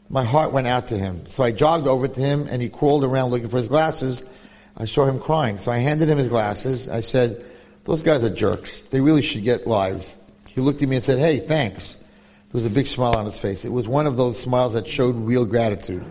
My 0.08 0.24
heart 0.24 0.52
went 0.52 0.66
out 0.66 0.86
to 0.88 0.98
him. 0.98 1.26
So 1.26 1.42
I 1.42 1.52
jogged 1.52 1.86
over 1.86 2.08
to 2.08 2.20
him, 2.20 2.46
and 2.50 2.62
he 2.62 2.68
crawled 2.68 3.04
around 3.04 3.30
looking 3.30 3.48
for 3.48 3.58
his 3.58 3.68
glasses. 3.68 4.24
I 4.76 4.86
saw 4.86 5.04
him 5.04 5.18
crying. 5.18 5.58
So 5.58 5.70
I 5.70 5.78
handed 5.78 6.08
him 6.08 6.18
his 6.18 6.28
glasses. 6.28 6.88
I 6.88 7.00
said, 7.00 7.44
Those 7.84 8.00
guys 8.00 8.24
are 8.24 8.30
jerks. 8.30 8.82
They 8.82 9.00
really 9.00 9.22
should 9.22 9.44
get 9.44 9.66
lives. 9.66 10.16
He 10.48 10.60
looked 10.60 10.82
at 10.82 10.88
me 10.88 10.96
and 10.96 11.04
said, 11.04 11.18
Hey, 11.18 11.38
thanks. 11.38 11.94
There 11.94 12.60
was 12.60 12.66
a 12.66 12.74
big 12.74 12.86
smile 12.86 13.16
on 13.16 13.24
his 13.24 13.38
face. 13.38 13.64
It 13.64 13.72
was 13.72 13.88
one 13.88 14.06
of 14.06 14.16
those 14.16 14.38
smiles 14.38 14.74
that 14.74 14.86
showed 14.86 15.16
real 15.16 15.46
gratitude. 15.46 16.04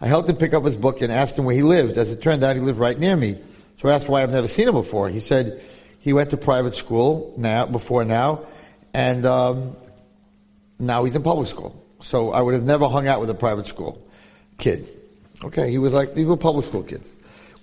I 0.00 0.08
helped 0.08 0.28
him 0.28 0.36
pick 0.36 0.52
up 0.52 0.64
his 0.64 0.76
book 0.76 1.00
and 1.00 1.12
asked 1.12 1.38
him 1.38 1.44
where 1.44 1.54
he 1.54 1.62
lived. 1.62 1.96
As 1.96 2.12
it 2.12 2.20
turned 2.20 2.42
out, 2.42 2.56
he 2.56 2.62
lived 2.62 2.78
right 2.78 2.98
near 2.98 3.16
me. 3.16 3.38
So 3.78 3.88
I 3.88 3.94
asked 3.94 4.08
why 4.08 4.22
I've 4.22 4.32
never 4.32 4.48
seen 4.48 4.68
him 4.68 4.74
before. 4.74 5.08
He 5.08 5.20
said 5.20 5.62
he 6.00 6.12
went 6.12 6.30
to 6.30 6.36
private 6.36 6.74
school 6.74 7.34
now, 7.36 7.66
before 7.66 8.04
now, 8.04 8.42
and 8.94 9.24
um, 9.26 9.76
now 10.78 11.04
he's 11.04 11.16
in 11.16 11.22
public 11.22 11.46
school. 11.48 11.82
So 12.00 12.32
I 12.32 12.42
would 12.42 12.54
have 12.54 12.64
never 12.64 12.88
hung 12.88 13.06
out 13.06 13.20
with 13.20 13.30
a 13.30 13.34
private 13.34 13.66
school 13.66 14.06
kid. 14.58 14.88
Okay, 15.44 15.70
he 15.70 15.78
was 15.78 15.92
like, 15.92 16.14
these 16.14 16.26
were 16.26 16.36
public 16.36 16.64
school 16.64 16.82
kids. 16.82 17.16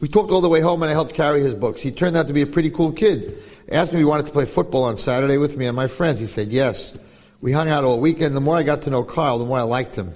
We 0.03 0.09
talked 0.09 0.31
all 0.31 0.41
the 0.41 0.49
way 0.49 0.59
home 0.59 0.83
and 0.83 0.89
I 0.89 0.93
helped 0.93 1.13
carry 1.13 1.39
his 1.39 1.55
books. 1.55 1.81
He 1.81 1.89
turned 1.89 2.17
out 2.17 2.27
to 2.27 2.33
be 2.33 2.41
a 2.41 2.45
pretty 2.45 2.69
cool 2.69 2.91
kid. 2.91 3.41
Asked 3.69 3.93
me 3.93 3.99
if 3.99 4.01
he 4.01 4.03
wanted 4.03 4.25
to 4.25 4.33
play 4.33 4.43
football 4.43 4.83
on 4.83 4.97
Saturday 4.97 5.37
with 5.37 5.55
me 5.55 5.65
and 5.65 5.77
my 5.77 5.87
friends. 5.87 6.19
He 6.19 6.25
said 6.25 6.49
yes. 6.49 6.97
We 7.39 7.53
hung 7.53 7.69
out 7.69 7.85
all 7.85 8.01
weekend. 8.01 8.35
The 8.35 8.41
more 8.41 8.57
I 8.57 8.63
got 8.63 8.81
to 8.81 8.89
know 8.89 9.05
Kyle, 9.05 9.39
the 9.39 9.45
more 9.45 9.59
I 9.59 9.61
liked 9.61 9.95
him. 9.95 10.13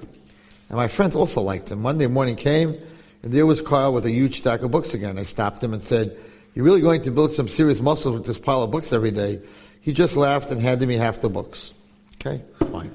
And 0.67 0.75
my 0.75 0.89
friends 0.89 1.15
also 1.15 1.39
liked 1.39 1.71
him. 1.71 1.81
Monday 1.81 2.07
morning 2.07 2.35
came 2.35 2.75
and 3.23 3.31
there 3.31 3.45
was 3.45 3.61
Kyle 3.61 3.93
with 3.93 4.05
a 4.05 4.11
huge 4.11 4.39
stack 4.39 4.61
of 4.61 4.71
books 4.71 4.93
again. 4.93 5.17
I 5.17 5.23
stopped 5.23 5.63
him 5.63 5.71
and 5.71 5.81
said, 5.81 6.17
you're 6.53 6.65
really 6.65 6.81
going 6.81 7.03
to 7.03 7.11
build 7.11 7.31
some 7.31 7.47
serious 7.47 7.79
muscles 7.79 8.13
with 8.13 8.25
this 8.25 8.39
pile 8.39 8.63
of 8.63 8.71
books 8.71 8.91
every 8.91 9.11
day. 9.11 9.39
He 9.79 9.93
just 9.93 10.17
laughed 10.17 10.51
and 10.51 10.61
handed 10.61 10.89
me 10.89 10.95
half 10.95 11.21
the 11.21 11.29
books. 11.29 11.73
Okay, 12.15 12.43
fine. 12.73 12.91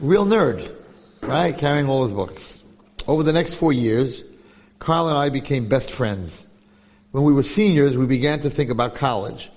Real 0.00 0.26
nerd, 0.26 0.74
right? 1.20 1.56
Carrying 1.56 1.88
all 1.88 2.02
his 2.02 2.10
books. 2.10 2.58
Over 3.06 3.22
the 3.22 3.32
next 3.32 3.54
four 3.54 3.72
years, 3.72 4.24
Kyle 4.78 5.08
and 5.08 5.16
I 5.16 5.28
became 5.28 5.68
best 5.68 5.90
friends. 5.90 6.46
When 7.12 7.24
we 7.24 7.32
were 7.32 7.42
seniors, 7.42 7.96
we 7.96 8.06
began 8.06 8.40
to 8.40 8.50
think 8.50 8.70
about 8.70 8.94
college. 8.94 9.50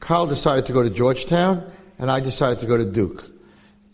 Kyle 0.00 0.26
decided 0.26 0.66
to 0.66 0.72
go 0.72 0.82
to 0.82 0.90
Georgetown, 0.90 1.68
and 1.98 2.10
I 2.10 2.20
decided 2.20 2.58
to 2.58 2.66
go 2.66 2.76
to 2.76 2.84
Duke. 2.84 3.30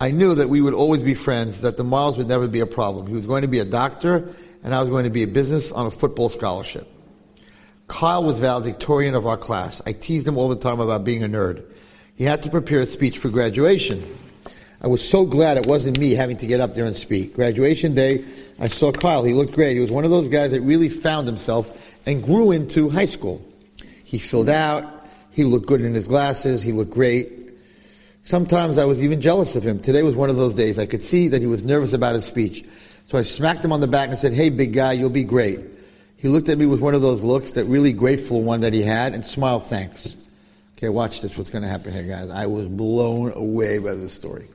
I 0.01 0.11
knew 0.11 0.35
that 0.35 0.49
we 0.49 0.61
would 0.61 0.75
always 0.75 1.03
be 1.03 1.15
friends, 1.15 1.61
that 1.61 1.77
the 1.77 1.85
miles 1.85 2.19
would 2.19 2.27
never 2.27 2.49
be 2.49 2.59
a 2.59 2.67
problem. 2.67 3.07
He 3.07 3.15
was 3.15 3.27
going 3.27 3.43
to 3.43 3.49
be 3.49 3.61
a 3.61 3.65
doctor, 3.65 4.29
and 4.65 4.75
I 4.75 4.81
was 4.81 4.91
going 4.91 5.05
to 5.05 5.11
be 5.11 5.23
a 5.23 5.29
business 5.29 5.71
on 5.71 5.87
a 5.87 5.91
football 5.91 6.29
scholarship. 6.29 6.89
Kyle 7.87 8.25
was 8.25 8.41
valedictorian 8.41 9.15
of 9.15 9.27
our 9.27 9.37
class. 9.37 9.81
I 9.87 9.93
teased 9.93 10.27
him 10.27 10.37
all 10.37 10.49
the 10.49 10.57
time 10.57 10.81
about 10.81 11.05
being 11.05 11.23
a 11.23 11.29
nerd. 11.29 11.63
He 12.17 12.25
had 12.25 12.43
to 12.43 12.51
prepare 12.51 12.81
a 12.81 12.87
speech 12.87 13.19
for 13.19 13.29
graduation. 13.29 14.03
I 14.83 14.89
was 14.89 15.09
so 15.09 15.25
glad 15.25 15.57
it 15.57 15.67
wasn't 15.67 15.99
me 15.99 16.11
having 16.11 16.37
to 16.39 16.47
get 16.47 16.61
up 16.61 16.75
there 16.75 16.85
and 16.85 16.97
speak. 16.97 17.35
Graduation 17.35 17.95
day, 17.95 18.25
I 18.59 18.67
saw 18.67 18.91
Kyle. 18.91 19.23
He 19.23 19.33
looked 19.33 19.53
great. 19.53 19.75
He 19.75 19.81
was 19.81 19.93
one 19.93 20.05
of 20.05 20.11
those 20.11 20.29
guys 20.29 20.51
that 20.51 20.61
really 20.63 20.89
found 20.89 21.29
himself 21.29 21.89
and 22.05 22.23
grew 22.23 22.51
into 22.51 22.91
high 22.91 23.07
school. 23.07 23.41
He 24.03 24.19
filled 24.19 24.49
out. 24.49 25.07
He 25.31 25.45
looked 25.45 25.67
good 25.67 25.83
in 25.83 25.95
his 25.95 26.09
glasses. 26.09 26.63
He 26.63 26.73
looked 26.73 26.91
great. 26.91 27.55
Sometimes 28.25 28.77
I 28.77 28.85
was 28.85 29.03
even 29.05 29.21
jealous 29.21 29.55
of 29.55 29.65
him. 29.65 29.79
Today 29.81 30.03
was 30.03 30.17
one 30.17 30.31
of 30.31 30.37
those 30.37 30.55
days. 30.57 30.81
I 30.81 30.87
could 30.87 31.03
see 31.03 31.29
that 31.29 31.41
he 31.41 31.47
was 31.47 31.65
nervous 31.65 31.93
about 31.93 32.15
his 32.15 32.25
speech. 32.25 32.65
So 33.07 33.19
I 33.19 33.23
smacked 33.23 33.65
him 33.65 33.73
on 33.73 33.81
the 33.81 33.87
back 33.87 34.09
and 34.09 34.19
said, 34.19 34.33
Hey, 34.33 34.51
big 34.51 34.73
guy, 34.73 34.93
you'll 34.93 35.11
be 35.11 35.25
great. 35.25 35.61
He 36.17 36.29
looked 36.29 36.49
at 36.49 36.59
me 36.59 36.67
with 36.67 36.81
one 36.81 36.95
of 36.95 37.03
those 37.03 37.23
looks, 37.23 37.53
that 37.53 37.65
really 37.67 37.93
grateful 37.93 38.43
one 38.43 38.61
that 38.61 38.73
he 38.73 38.83
had, 38.83 39.15
and 39.15 39.25
smiled 39.25 39.67
thanks. 39.67 40.17
Okay, 40.77 40.89
watch 40.89 41.21
this. 41.21 41.39
What's 41.39 41.51
going 41.51 41.63
to 41.63 41.69
happen 41.69 41.93
here, 41.93 42.05
guys? 42.05 42.31
I 42.31 42.47
was 42.47 42.67
blown 42.67 43.33
away 43.33 43.79
by 43.79 43.95
this 43.95 44.13
story. 44.13 44.49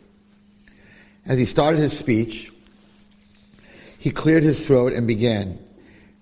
As 1.28 1.38
he 1.38 1.46
started 1.46 1.80
his 1.80 1.98
speech, 1.98 2.52
he 4.00 4.12
cleared 4.12 4.44
his 4.44 4.66
throat 4.66 4.94
and 4.94 5.06
began. 5.06 5.60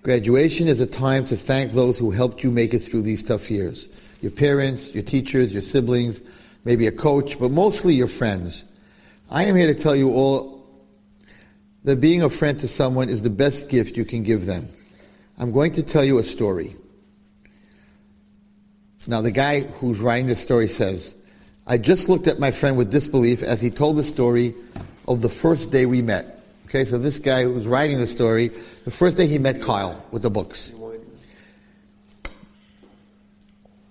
Graduation 0.01 0.67
is 0.67 0.81
a 0.81 0.87
time 0.87 1.25
to 1.25 1.37
thank 1.37 1.71
those 1.71 1.99
who 1.99 2.09
helped 2.09 2.43
you 2.43 2.49
make 2.49 2.73
it 2.73 2.79
through 2.79 3.03
these 3.03 3.23
tough 3.23 3.51
years. 3.51 3.87
Your 4.21 4.31
parents, 4.31 4.93
your 4.93 5.03
teachers, 5.03 5.53
your 5.53 5.61
siblings, 5.61 6.21
maybe 6.63 6.87
a 6.87 6.91
coach, 6.91 7.39
but 7.39 7.51
mostly 7.51 7.93
your 7.93 8.07
friends. 8.07 8.65
I 9.29 9.43
am 9.43 9.55
here 9.55 9.67
to 9.67 9.75
tell 9.75 9.95
you 9.95 10.11
all 10.11 10.67
that 11.83 12.01
being 12.01 12.23
a 12.23 12.29
friend 12.29 12.59
to 12.59 12.67
someone 12.67 13.09
is 13.09 13.21
the 13.21 13.29
best 13.29 13.69
gift 13.69 13.97
you 13.97 14.05
can 14.05 14.23
give 14.23 14.47
them. 14.47 14.67
I'm 15.37 15.51
going 15.51 15.73
to 15.73 15.83
tell 15.83 16.03
you 16.03 16.17
a 16.17 16.23
story. 16.23 16.75
Now, 19.05 19.21
the 19.21 19.29
guy 19.29 19.61
who's 19.61 19.99
writing 19.99 20.25
this 20.25 20.41
story 20.41 20.67
says, 20.67 21.15
I 21.67 21.77
just 21.77 22.09
looked 22.09 22.25
at 22.25 22.39
my 22.39 22.49
friend 22.49 22.75
with 22.75 22.91
disbelief 22.91 23.43
as 23.43 23.61
he 23.61 23.69
told 23.69 23.97
the 23.97 24.03
story 24.03 24.55
of 25.07 25.21
the 25.21 25.29
first 25.29 25.71
day 25.71 25.85
we 25.85 26.01
met. 26.01 26.43
Okay, 26.65 26.85
so 26.85 26.97
this 26.97 27.19
guy 27.19 27.43
who's 27.43 27.67
writing 27.67 27.97
the 27.97 28.07
story, 28.07 28.49
the 28.83 28.91
first 28.91 29.17
day 29.17 29.27
he 29.27 29.37
met 29.37 29.61
Kyle 29.61 30.03
with 30.11 30.23
the 30.23 30.29
books. 30.29 30.71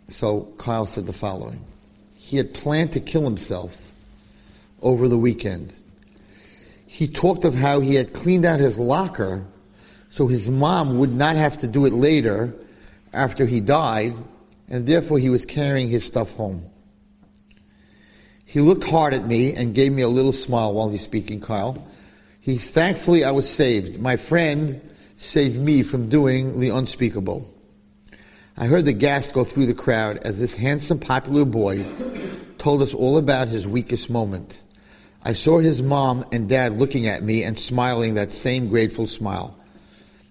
So 0.08 0.52
Kyle 0.58 0.86
said 0.86 1.06
the 1.06 1.12
following. 1.12 1.64
He 2.16 2.36
had 2.36 2.52
planned 2.52 2.92
to 2.92 3.00
kill 3.00 3.22
himself 3.22 3.92
over 4.82 5.08
the 5.08 5.18
weekend. 5.18 5.74
He 6.86 7.08
talked 7.08 7.44
of 7.44 7.54
how 7.54 7.80
he 7.80 7.94
had 7.94 8.12
cleaned 8.12 8.44
out 8.44 8.60
his 8.60 8.78
locker 8.78 9.44
so 10.14 10.28
his 10.28 10.48
mom 10.48 10.98
would 10.98 11.12
not 11.12 11.34
have 11.34 11.58
to 11.58 11.66
do 11.66 11.86
it 11.86 11.92
later 11.92 12.54
after 13.12 13.46
he 13.46 13.60
died, 13.60 14.14
and 14.68 14.86
therefore 14.86 15.18
he 15.18 15.28
was 15.28 15.44
carrying 15.44 15.88
his 15.88 16.04
stuff 16.04 16.30
home. 16.36 16.64
He 18.54 18.60
looked 18.60 18.88
hard 18.88 19.14
at 19.14 19.26
me 19.26 19.52
and 19.52 19.74
gave 19.74 19.90
me 19.90 20.02
a 20.02 20.08
little 20.08 20.32
smile 20.32 20.72
while 20.74 20.88
he's 20.88 21.02
speaking, 21.02 21.40
Kyle. 21.40 21.84
He's 22.40 22.70
thankfully 22.70 23.24
I 23.24 23.32
was 23.32 23.50
saved. 23.50 23.98
My 23.98 24.16
friend 24.16 24.80
saved 25.16 25.56
me 25.56 25.82
from 25.82 26.08
doing 26.08 26.60
the 26.60 26.68
unspeakable. 26.68 27.52
I 28.56 28.66
heard 28.66 28.84
the 28.84 28.92
gas 28.92 29.32
go 29.32 29.42
through 29.42 29.66
the 29.66 29.74
crowd 29.74 30.18
as 30.18 30.38
this 30.38 30.54
handsome, 30.54 31.00
popular 31.00 31.44
boy 31.44 31.84
told 32.56 32.80
us 32.80 32.94
all 32.94 33.18
about 33.18 33.48
his 33.48 33.66
weakest 33.66 34.08
moment. 34.08 34.62
I 35.24 35.32
saw 35.32 35.58
his 35.58 35.82
mom 35.82 36.24
and 36.30 36.48
dad 36.48 36.78
looking 36.78 37.08
at 37.08 37.24
me 37.24 37.42
and 37.42 37.58
smiling 37.58 38.14
that 38.14 38.30
same 38.30 38.68
grateful 38.68 39.08
smile. 39.08 39.58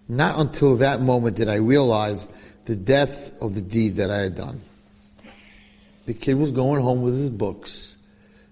Not 0.08 0.40
until 0.40 0.78
that 0.78 1.02
moment 1.02 1.36
did 1.36 1.50
I 1.50 1.56
realize 1.56 2.30
the 2.64 2.78
depth 2.78 3.36
of 3.42 3.54
the 3.54 3.62
deed 3.62 3.98
that 3.98 4.10
I 4.10 4.20
had 4.20 4.36
done. 4.36 4.62
The 6.06 6.14
kid 6.14 6.36
was 6.36 6.54
going 6.54 6.82
home 6.82 7.02
with 7.02 7.18
his 7.18 7.30
books 7.30 7.93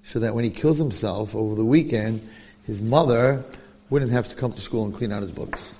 so 0.04 0.20
that 0.20 0.36
when 0.36 0.44
he 0.44 0.50
kills 0.50 0.78
himself 0.78 1.36
over 1.36 1.56
the 1.56 1.66
weekend, 1.66 2.28
his 2.66 2.82
mother 2.82 3.44
wouldn't 3.90 4.12
have 4.12 4.28
to 4.30 4.36
come 4.36 4.54
to 4.54 4.62
school 4.62 4.86
and 4.86 4.94
clean 4.94 5.12
out 5.12 5.22
his 5.22 5.32
books. 5.32 5.76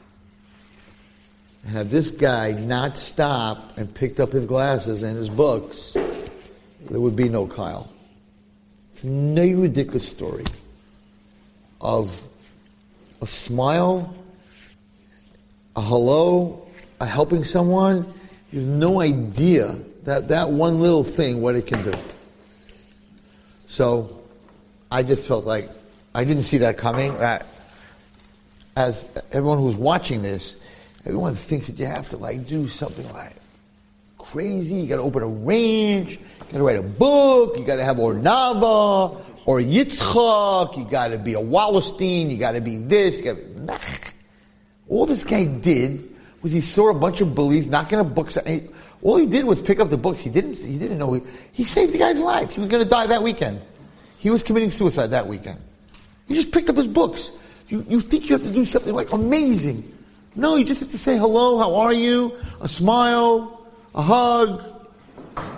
And 1.64 1.72
had 1.74 1.90
this 1.90 2.12
guy 2.12 2.52
not 2.52 2.98
stopped 2.98 3.78
and 3.78 3.94
picked 3.94 4.20
up 4.20 4.32
his 4.32 4.46
glasses 4.46 5.04
and 5.04 5.16
his 5.16 5.30
books, 5.30 5.96
there 6.90 7.00
would 7.00 7.16
be 7.16 7.30
no 7.30 7.48
Kyle. 7.48 7.90
It's 8.92 9.04
a 9.04 9.54
ridiculous 9.54 10.08
story 10.08 10.46
of 11.80 12.24
a 13.22 13.28
smile, 13.28 14.14
a 15.76 15.82
hello, 15.82 16.68
a 17.00 17.06
helping 17.06 17.44
someone. 17.44 18.06
You 18.52 18.60
have 18.60 18.70
no 18.70 19.02
idea 19.02 19.80
that 20.04 20.28
that 20.30 20.50
one 20.50 20.80
little 20.80 21.04
thing, 21.04 21.42
what 21.42 21.56
it 21.56 21.68
can 21.68 21.84
do. 21.84 21.94
So, 23.72 24.20
I 24.92 25.02
just 25.02 25.26
felt 25.26 25.46
like 25.46 25.70
I 26.14 26.26
didn't 26.26 26.44
see 26.44 26.58
that 26.58 26.78
coming. 26.78 27.18
That 27.20 27.48
as 28.76 29.14
everyone 29.32 29.60
who's 29.60 29.78
watching 29.78 30.22
this, 30.22 30.58
everyone 31.06 31.36
thinks 31.36 31.68
that 31.68 31.80
you 31.80 31.86
have 31.86 32.10
to 32.10 32.18
like 32.18 32.46
do 32.46 32.68
something 32.68 33.10
like 33.14 33.34
crazy. 34.18 34.76
You 34.76 34.88
got 34.88 34.98
to 34.98 35.04
open 35.04 35.24
a 35.24 35.28
ranch. 35.28 36.18
You 36.18 36.52
got 36.52 36.58
to 36.58 36.64
write 36.66 36.80
a 36.80 36.84
book. 36.84 37.58
You 37.58 37.64
got 37.64 37.78
to 37.78 37.86
have 37.86 37.98
Ohr 37.98 38.14
Naava 38.14 39.24
or 39.46 39.60
Yitzchak. 39.60 40.78
You 40.78 40.84
got 40.84 41.12
to 41.12 41.18
be 41.18 41.36
a 41.36 41.42
Wallerstein. 41.42 42.30
You 42.30 42.36
got 42.36 42.52
to 42.52 42.62
be 42.62 42.76
this. 42.76 43.20
You 43.20 43.24
got 43.24 43.38
to 43.38 43.42
be, 43.42 43.60
nah. 43.62 43.78
All 44.90 45.06
this 45.06 45.24
guy 45.24 45.46
did 45.46 46.14
was 46.42 46.52
he 46.52 46.60
saw 46.60 46.90
a 46.90 46.94
bunch 46.94 47.22
of 47.22 47.34
bullies 47.34 47.68
knocking 47.68 48.00
up 48.00 48.14
books. 48.14 48.38
All 49.04 49.18
he 49.18 49.26
did 49.26 49.46
was 49.46 49.62
pick 49.62 49.80
up 49.80 49.90
the 49.90 49.98
books. 49.98 50.22
He 50.22 50.30
didn't. 50.30 50.58
He 50.58 50.78
didn't 50.78 50.98
know. 50.98 51.14
He, 51.14 51.22
he 51.52 51.64
saved 51.64 51.94
the 51.94 51.98
guy's 51.98 52.20
life. 52.20 52.52
He 52.52 52.60
was 52.60 52.70
going 52.70 52.84
to 52.84 52.90
die 52.90 53.08
that 53.08 53.24
weekend. 53.24 53.62
He 54.18 54.30
was 54.30 54.44
committing 54.44 54.70
suicide 54.70 55.08
that 55.08 55.28
weekend. 55.28 55.60
He 56.28 56.36
just 56.36 56.52
picked 56.52 56.70
up 56.70 56.78
his 56.78 56.88
books. 56.88 57.32
You, 57.68 57.84
you 57.88 58.02
think 58.02 58.30
you 58.30 58.38
have 58.38 58.46
to 58.46 58.52
do 58.54 58.66
something 58.66 58.94
like 58.94 59.12
amazing. 59.12 59.92
No, 60.36 60.56
you 60.56 60.64
just 60.64 60.80
have 60.80 60.92
to 60.92 60.98
say 60.98 61.18
hello, 61.18 61.58
how 61.58 61.76
are 61.76 61.92
you? 61.92 62.38
A 62.62 62.70
smile, 62.70 63.66
a 63.96 64.02
hug. 64.02 64.64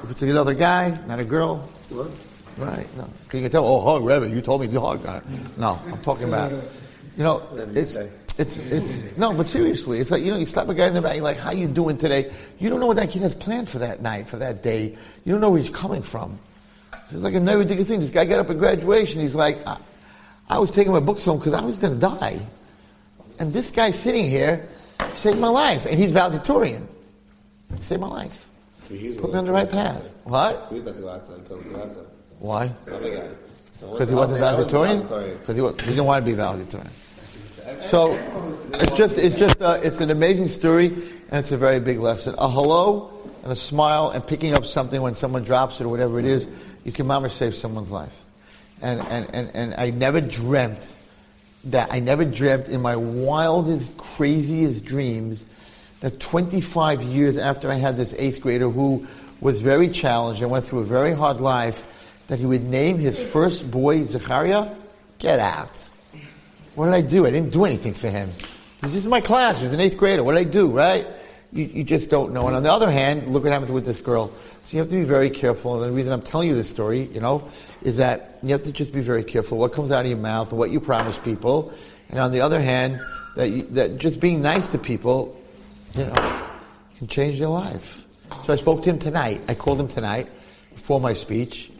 If 0.03 0.11
it's 0.11 0.21
another 0.21 0.53
guy, 0.53 0.97
not 1.07 1.19
a 1.19 1.25
girl. 1.25 1.57
What? 1.89 2.09
Right, 2.57 2.87
no. 2.97 3.07
You 3.33 3.49
tell, 3.49 3.65
oh, 3.65 3.81
hug, 3.81 4.03
Rebbe, 4.03 4.29
you 4.29 4.41
told 4.41 4.61
me 4.61 4.67
to 4.67 4.79
hug. 4.79 5.05
Uh, 5.05 5.21
no, 5.57 5.79
I'm 5.87 6.01
talking 6.01 6.27
about, 6.27 6.51
you 6.51 7.23
know, 7.23 7.43
it's, 7.73 7.97
it's, 8.37 8.57
it's, 8.57 8.99
no, 9.17 9.33
but 9.33 9.47
seriously, 9.47 9.99
it's 9.99 10.09
like, 10.09 10.23
you 10.23 10.31
know, 10.31 10.37
you 10.37 10.45
slap 10.45 10.67
a 10.67 10.73
guy 10.73 10.87
in 10.87 10.93
the 10.93 11.01
back, 11.01 11.15
you're 11.15 11.23
like, 11.23 11.37
how 11.37 11.51
you 11.51 11.67
doing 11.67 11.97
today? 11.97 12.31
You 12.59 12.69
don't 12.69 12.79
know 12.79 12.87
what 12.87 12.97
that 12.97 13.11
kid 13.11 13.21
has 13.21 13.35
planned 13.35 13.69
for 13.69 13.79
that 13.79 14.01
night, 14.01 14.27
for 14.27 14.37
that 14.37 14.63
day. 14.63 14.97
You 15.23 15.31
don't 15.31 15.41
know 15.41 15.51
where 15.51 15.59
he's 15.59 15.69
coming 15.69 16.01
from. 16.01 16.39
It's 17.11 17.21
like 17.21 17.35
a 17.35 17.39
never 17.39 17.59
ridiculous 17.59 17.87
thing. 17.87 17.99
This 17.99 18.09
guy 18.09 18.25
got 18.25 18.39
up 18.39 18.49
at 18.49 18.57
graduation, 18.57 19.21
he's 19.21 19.35
like, 19.35 19.65
I, 19.67 19.77
I 20.49 20.57
was 20.57 20.71
taking 20.71 20.91
my 20.93 20.99
books 20.99 21.25
home 21.25 21.37
because 21.37 21.53
I 21.53 21.63
was 21.63 21.77
going 21.77 21.93
to 21.93 21.99
die. 21.99 22.39
And 23.39 23.53
this 23.53 23.69
guy 23.69 23.91
sitting 23.91 24.27
here 24.29 24.67
saved 25.13 25.37
my 25.37 25.49
life, 25.49 25.85
and 25.85 25.99
he's 25.99 26.11
valedictorian. 26.11 26.87
Saved 27.75 28.01
my 28.01 28.07
life. 28.07 28.49
Put 28.87 28.99
me 28.99 29.37
on 29.37 29.45
the 29.45 29.51
right 29.51 29.69
path. 29.69 30.13
What? 30.23 30.67
He 30.69 30.75
was 30.75 30.83
about 30.83 30.95
to 30.95 31.01
go 31.01 31.09
outside, 31.09 31.47
come 31.47 31.63
to 31.63 31.83
outside. 31.83 32.05
Why? 32.39 32.67
Because 32.85 34.09
he 34.09 34.15
wasn't 34.15 34.39
valedictorian? 34.39 35.01
Because 35.03 35.55
he, 35.55 35.61
was, 35.61 35.79
he 35.81 35.87
didn't 35.87 36.05
want 36.05 36.25
to 36.25 36.31
be 36.31 36.35
valedictorian. 36.35 36.89
So 37.81 38.13
it's 38.73 38.93
just 38.93 39.17
it's 39.17 39.35
just 39.35 39.61
uh, 39.61 39.79
it's 39.81 40.01
an 40.01 40.11
amazing 40.11 40.49
story 40.49 40.87
and 40.87 41.39
it's 41.39 41.51
a 41.51 41.57
very 41.57 41.79
big 41.79 41.99
lesson. 41.99 42.35
A 42.37 42.49
hello 42.49 43.09
and 43.43 43.51
a 43.51 43.55
smile 43.55 44.09
and 44.09 44.25
picking 44.25 44.53
up 44.53 44.65
something 44.65 45.01
when 45.01 45.15
someone 45.15 45.43
drops 45.43 45.79
it 45.79 45.85
or 45.85 45.89
whatever 45.89 46.19
it 46.19 46.25
is, 46.25 46.47
you 46.83 46.91
can 46.91 47.07
mama 47.07 47.29
save 47.29 47.55
someone's 47.55 47.91
life. 47.91 48.23
And 48.81 48.99
and, 49.01 49.33
and, 49.33 49.51
and 49.53 49.73
I 49.75 49.91
never 49.91 50.19
dreamt 50.19 50.99
that 51.65 51.93
I 51.93 51.99
never 51.99 52.25
dreamt 52.25 52.67
in 52.67 52.81
my 52.81 52.97
wildest, 52.97 53.95
craziest 53.95 54.83
dreams 54.83 55.45
that 56.01 56.19
25 56.19 57.01
years 57.01 57.37
after 57.37 57.71
I 57.71 57.75
had 57.75 57.95
this 57.95 58.13
eighth 58.17 58.41
grader 58.41 58.69
who 58.69 59.07
was 59.39 59.61
very 59.61 59.87
challenged 59.87 60.41
and 60.41 60.51
went 60.51 60.65
through 60.65 60.79
a 60.79 60.85
very 60.85 61.13
hard 61.13 61.39
life, 61.39 61.85
that 62.27 62.39
he 62.39 62.45
would 62.45 62.65
name 62.65 62.97
his 62.97 63.31
first 63.31 63.71
boy 63.71 64.03
Zachariah? 64.03 64.69
Get 65.19 65.39
out. 65.39 65.89
What 66.75 66.85
did 66.85 66.93
I 66.95 67.01
do? 67.01 67.25
I 67.25 67.31
didn't 67.31 67.51
do 67.51 67.65
anything 67.65 67.93
for 67.93 68.09
him. 68.09 68.29
He's 68.81 68.93
just 68.93 69.05
in 69.05 69.11
my 69.11 69.21
class. 69.21 69.61
He's 69.61 69.71
an 69.71 69.79
eighth 69.79 69.97
grader. 69.97 70.23
What 70.23 70.33
did 70.33 70.47
I 70.47 70.49
do, 70.49 70.69
right? 70.69 71.05
You, 71.51 71.65
you 71.65 71.83
just 71.83 72.09
don't 72.09 72.33
know. 72.33 72.47
And 72.47 72.55
on 72.55 72.63
the 72.63 72.71
other 72.71 72.89
hand, 72.89 73.27
look 73.27 73.43
what 73.43 73.53
happened 73.53 73.73
with 73.73 73.85
this 73.85 74.01
girl. 74.01 74.27
So 74.27 74.69
you 74.71 74.79
have 74.79 74.89
to 74.89 74.95
be 74.95 75.03
very 75.03 75.29
careful. 75.29 75.75
And 75.75 75.91
the 75.91 75.95
reason 75.95 76.11
I'm 76.11 76.21
telling 76.21 76.49
you 76.49 76.55
this 76.55 76.69
story, 76.69 77.03
you 77.13 77.19
know, 77.19 77.47
is 77.83 77.97
that 77.97 78.39
you 78.41 78.49
have 78.49 78.63
to 78.63 78.71
just 78.71 78.91
be 78.91 79.01
very 79.01 79.23
careful 79.23 79.57
what 79.57 79.71
comes 79.71 79.91
out 79.91 80.05
of 80.05 80.09
your 80.09 80.17
mouth 80.17 80.49
and 80.49 80.57
what 80.57 80.71
you 80.71 80.79
promise 80.79 81.17
people. 81.17 81.71
And 82.09 82.19
on 82.19 82.31
the 82.31 82.41
other 82.41 82.59
hand, 82.59 82.99
that, 83.35 83.49
you, 83.49 83.63
that 83.71 83.97
just 83.97 84.19
being 84.19 84.41
nice 84.41 84.67
to 84.69 84.77
people, 84.79 85.39
you 85.93 86.05
know, 86.05 86.41
can 86.97 87.07
change 87.07 87.39
their 87.39 87.49
life. 87.49 88.03
So 88.45 88.53
I 88.53 88.55
spoke 88.55 88.81
to 88.83 88.89
him 88.89 88.99
tonight. 88.99 89.41
I 89.47 89.53
called 89.53 89.79
him 89.79 89.87
tonight 89.87 90.27
before 90.73 90.99
my 90.99 91.13
speech. 91.13 91.71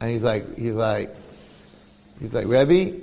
And 0.00 0.10
he's 0.10 0.22
like, 0.22 0.58
he's 0.58 0.74
like, 0.74 1.14
he's 2.20 2.34
like, 2.34 2.46
Rebbe, 2.46 3.00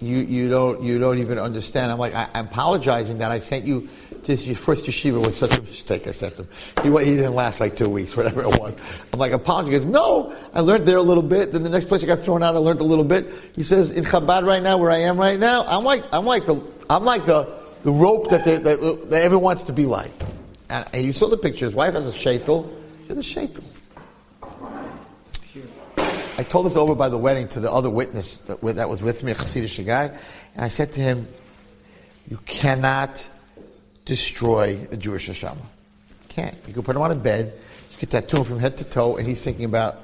you, 0.00 0.18
you 0.18 0.48
don't, 0.48 0.82
you 0.82 0.98
don't 0.98 1.18
even 1.18 1.38
understand. 1.38 1.92
I'm 1.92 1.98
like, 1.98 2.14
I, 2.14 2.28
I'm 2.34 2.46
apologizing 2.46 3.18
that 3.18 3.30
I 3.30 3.38
sent 3.38 3.66
you 3.66 3.88
to 4.24 4.34
your 4.34 4.56
first 4.56 4.84
yeshiva 4.84 5.24
was 5.24 5.36
such 5.36 5.56
a 5.58 5.62
mistake. 5.62 6.06
I 6.06 6.12
sent 6.12 6.34
him. 6.34 6.48
He, 6.82 6.88
he 6.88 7.16
didn't 7.16 7.34
last 7.34 7.60
like 7.60 7.76
two 7.76 7.88
weeks, 7.88 8.16
whatever 8.16 8.42
it 8.42 8.58
was. 8.58 8.76
I'm 9.12 9.18
like, 9.18 9.32
apologize. 9.32 9.72
He 9.72 9.78
goes, 9.78 9.86
no, 9.86 10.34
I 10.54 10.60
learned 10.60 10.86
there 10.86 10.96
a 10.96 11.02
little 11.02 11.22
bit. 11.22 11.52
Then 11.52 11.62
the 11.62 11.68
next 11.68 11.86
place 11.86 12.02
I 12.02 12.06
got 12.06 12.20
thrown 12.20 12.42
out, 12.42 12.54
I 12.54 12.58
learned 12.58 12.80
a 12.80 12.84
little 12.84 13.04
bit. 13.04 13.30
He 13.54 13.62
says, 13.62 13.90
in 13.90 14.04
Chabad 14.04 14.46
right 14.46 14.62
now, 14.62 14.78
where 14.78 14.90
I 14.90 14.98
am 14.98 15.18
right 15.18 15.38
now, 15.38 15.64
I'm 15.66 15.84
like, 15.84 16.04
I'm 16.12 16.24
like 16.24 16.46
the, 16.46 16.62
I'm 16.88 17.04
like 17.04 17.26
the, 17.26 17.48
the 17.82 17.92
rope 17.92 18.30
that, 18.30 18.44
they, 18.44 18.58
that, 18.58 19.10
that 19.10 19.22
everyone 19.22 19.44
wants 19.44 19.64
to 19.64 19.72
be 19.72 19.86
like. 19.86 20.12
And, 20.68 20.86
and 20.92 21.04
you 21.04 21.12
saw 21.12 21.28
the 21.28 21.38
picture. 21.38 21.64
His 21.64 21.74
wife 21.74 21.94
has 21.94 22.06
a 22.06 22.10
shaitel. 22.10 22.70
She 23.02 23.08
has 23.08 23.18
a 23.18 23.22
shaitel. 23.22 23.64
I 26.40 26.42
told 26.42 26.64
this 26.64 26.74
over 26.74 26.94
by 26.94 27.10
the 27.10 27.18
wedding 27.18 27.48
to 27.48 27.60
the 27.60 27.70
other 27.70 27.90
witness 27.90 28.38
that, 28.48 28.62
that 28.62 28.88
was 28.88 29.02
with 29.02 29.22
me, 29.22 29.32
a 29.32 29.34
Hasidic 29.34 29.84
guy, 29.84 30.06
and 30.54 30.64
I 30.64 30.68
said 30.68 30.90
to 30.92 31.00
him, 31.00 31.28
"You 32.30 32.38
cannot 32.46 33.28
destroy 34.06 34.88
a 34.90 34.96
Jewish 34.96 35.28
neshama. 35.28 35.60
Can't. 36.30 36.56
You 36.66 36.72
can 36.72 36.82
put 36.82 36.96
him 36.96 37.02
on 37.02 37.10
a 37.10 37.14
bed, 37.14 37.52
you 37.92 37.98
can 37.98 38.08
tattoo 38.08 38.38
him 38.38 38.44
from 38.44 38.58
head 38.58 38.78
to 38.78 38.84
toe, 38.84 39.18
and 39.18 39.28
he's 39.28 39.42
thinking 39.42 39.66
about." 39.66 40.00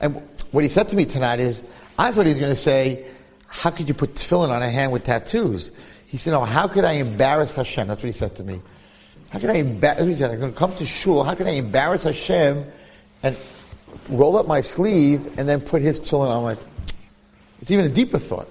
And 0.00 0.22
what 0.52 0.64
he 0.64 0.70
said 0.70 0.88
to 0.88 0.96
me 0.96 1.04
tonight 1.04 1.38
is, 1.38 1.62
I 1.98 2.12
thought 2.12 2.24
he 2.24 2.32
was 2.32 2.40
going 2.40 2.50
to 2.50 2.58
say, 2.58 3.04
"How 3.46 3.68
could 3.68 3.86
you 3.86 3.92
put 3.92 4.14
tefillin 4.14 4.48
on 4.48 4.62
a 4.62 4.70
hand 4.70 4.90
with 4.90 5.04
tattoos?" 5.04 5.70
He 6.06 6.16
said, 6.16 6.30
"No. 6.30 6.46
How 6.46 6.66
could 6.66 6.86
I 6.86 6.92
embarrass 6.92 7.54
Hashem?" 7.56 7.88
That's 7.88 8.02
what 8.02 8.06
he 8.06 8.12
said 8.12 8.34
to 8.36 8.42
me. 8.42 8.62
How 9.28 9.38
can 9.38 9.50
I 9.50 9.56
embarrass? 9.56 10.06
He 10.06 10.14
said, 10.14 10.30
"I'm 10.30 10.40
going 10.40 10.52
to 10.54 10.58
come 10.58 10.74
to 10.76 10.86
shul. 10.86 11.24
How 11.24 11.34
can 11.34 11.46
I 11.46 11.56
embarrass 11.60 12.04
Hashem 12.04 12.64
and 13.22 13.36
roll 14.08 14.36
up 14.36 14.46
my 14.46 14.60
sleeve 14.60 15.38
and 15.38 15.48
then 15.48 15.60
put 15.60 15.82
his 15.82 16.00
tefillin 16.00 16.28
on 16.28 16.42
my?" 16.44 16.56
It's 17.60 17.70
even 17.70 17.84
a 17.84 17.88
deeper 17.88 18.18
thought. 18.18 18.48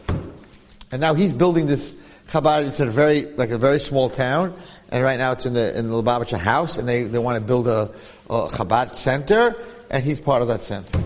And 0.91 1.01
now 1.01 1.13
he's 1.13 1.33
building 1.33 1.65
this 1.65 1.93
Chabad. 2.27 2.67
It's 2.67 2.79
in 2.79 2.87
a 2.87 2.91
very 2.91 3.25
like 3.25 3.49
a 3.49 3.57
very 3.57 3.79
small 3.79 4.09
town, 4.09 4.53
and 4.89 5.03
right 5.03 5.17
now 5.17 5.31
it's 5.33 5.45
in 5.45 5.53
the 5.53 5.77
in 5.77 5.89
the 5.89 6.01
Lubavitcher 6.01 6.37
house, 6.37 6.77
and 6.77 6.87
they, 6.87 7.03
they 7.03 7.19
want 7.19 7.35
to 7.35 7.41
build 7.41 7.67
a, 7.67 7.91
a 8.29 8.47
Chabad 8.49 8.95
center, 8.95 9.55
and 9.89 10.03
he's 10.03 10.19
part 10.19 10.41
of 10.41 10.47
that 10.47 10.61
center. 10.61 10.99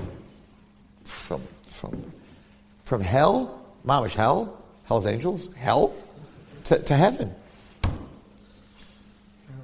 From 1.04 1.42
from 1.66 2.12
from 2.84 3.02
hell, 3.02 3.66
mamish 3.86 4.14
hell, 4.14 4.62
hell's 4.86 5.06
angels, 5.06 5.50
hell, 5.56 5.94
to, 6.66 6.80
to 6.80 6.94
heaven. 6.96 7.34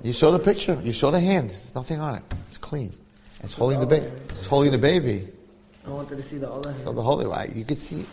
You 0.04 0.12
saw 0.12 0.32
the 0.32 0.40
picture. 0.40 0.78
You 0.84 0.92
saw 0.92 1.12
the 1.12 1.20
hand. 1.20 1.50
There's 1.50 1.76
nothing 1.76 2.00
on 2.00 2.16
it. 2.16 2.24
It's 2.50 2.58
clean. 2.58 2.94
It's 3.44 3.54
holding 3.54 3.80
the 3.80 3.86
baby. 3.86 4.06
It's 4.30 4.46
holding 4.46 4.72
the 4.72 4.78
baby. 4.78 5.28
I 5.86 5.90
wanted 5.90 6.16
to 6.16 6.24
see 6.24 6.38
the 6.38 6.50
other 6.50 6.76
So 6.78 6.94
the 6.94 7.02
holy 7.02 7.26
right, 7.26 7.54
you 7.54 7.66
could 7.66 7.80
see, 7.80 8.06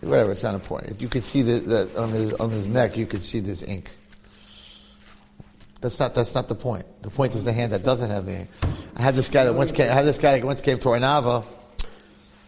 whatever. 0.00 0.32
It's 0.32 0.42
not 0.42 0.54
important. 0.54 1.00
You 1.00 1.08
could 1.08 1.22
see 1.22 1.42
that 1.42 1.96
on 1.96 2.10
his 2.10 2.32
on 2.34 2.50
his 2.50 2.68
neck. 2.68 2.96
You 2.96 3.06
could 3.06 3.22
see 3.22 3.40
this 3.40 3.62
ink. 3.62 3.90
That's 5.80 5.98
not 5.98 6.14
that's 6.14 6.34
not 6.34 6.48
the 6.48 6.56
point. 6.56 6.84
The 7.02 7.10
point 7.10 7.34
is 7.36 7.44
the 7.44 7.52
hand 7.52 7.72
that 7.72 7.84
doesn't 7.84 8.10
have 8.10 8.26
the 8.26 8.40
ink. 8.40 8.50
I 8.96 9.02
had 9.02 9.14
this 9.14 9.30
guy 9.30 9.44
that 9.44 9.54
once 9.54 9.70
came. 9.70 9.88
I 9.88 9.94
had 9.94 10.04
this 10.04 10.18
guy 10.18 10.38
that 10.38 10.44
once 10.44 10.60
came 10.60 10.78
to 10.80 10.88
Ohr 10.88 10.98
Naava. 10.98 11.44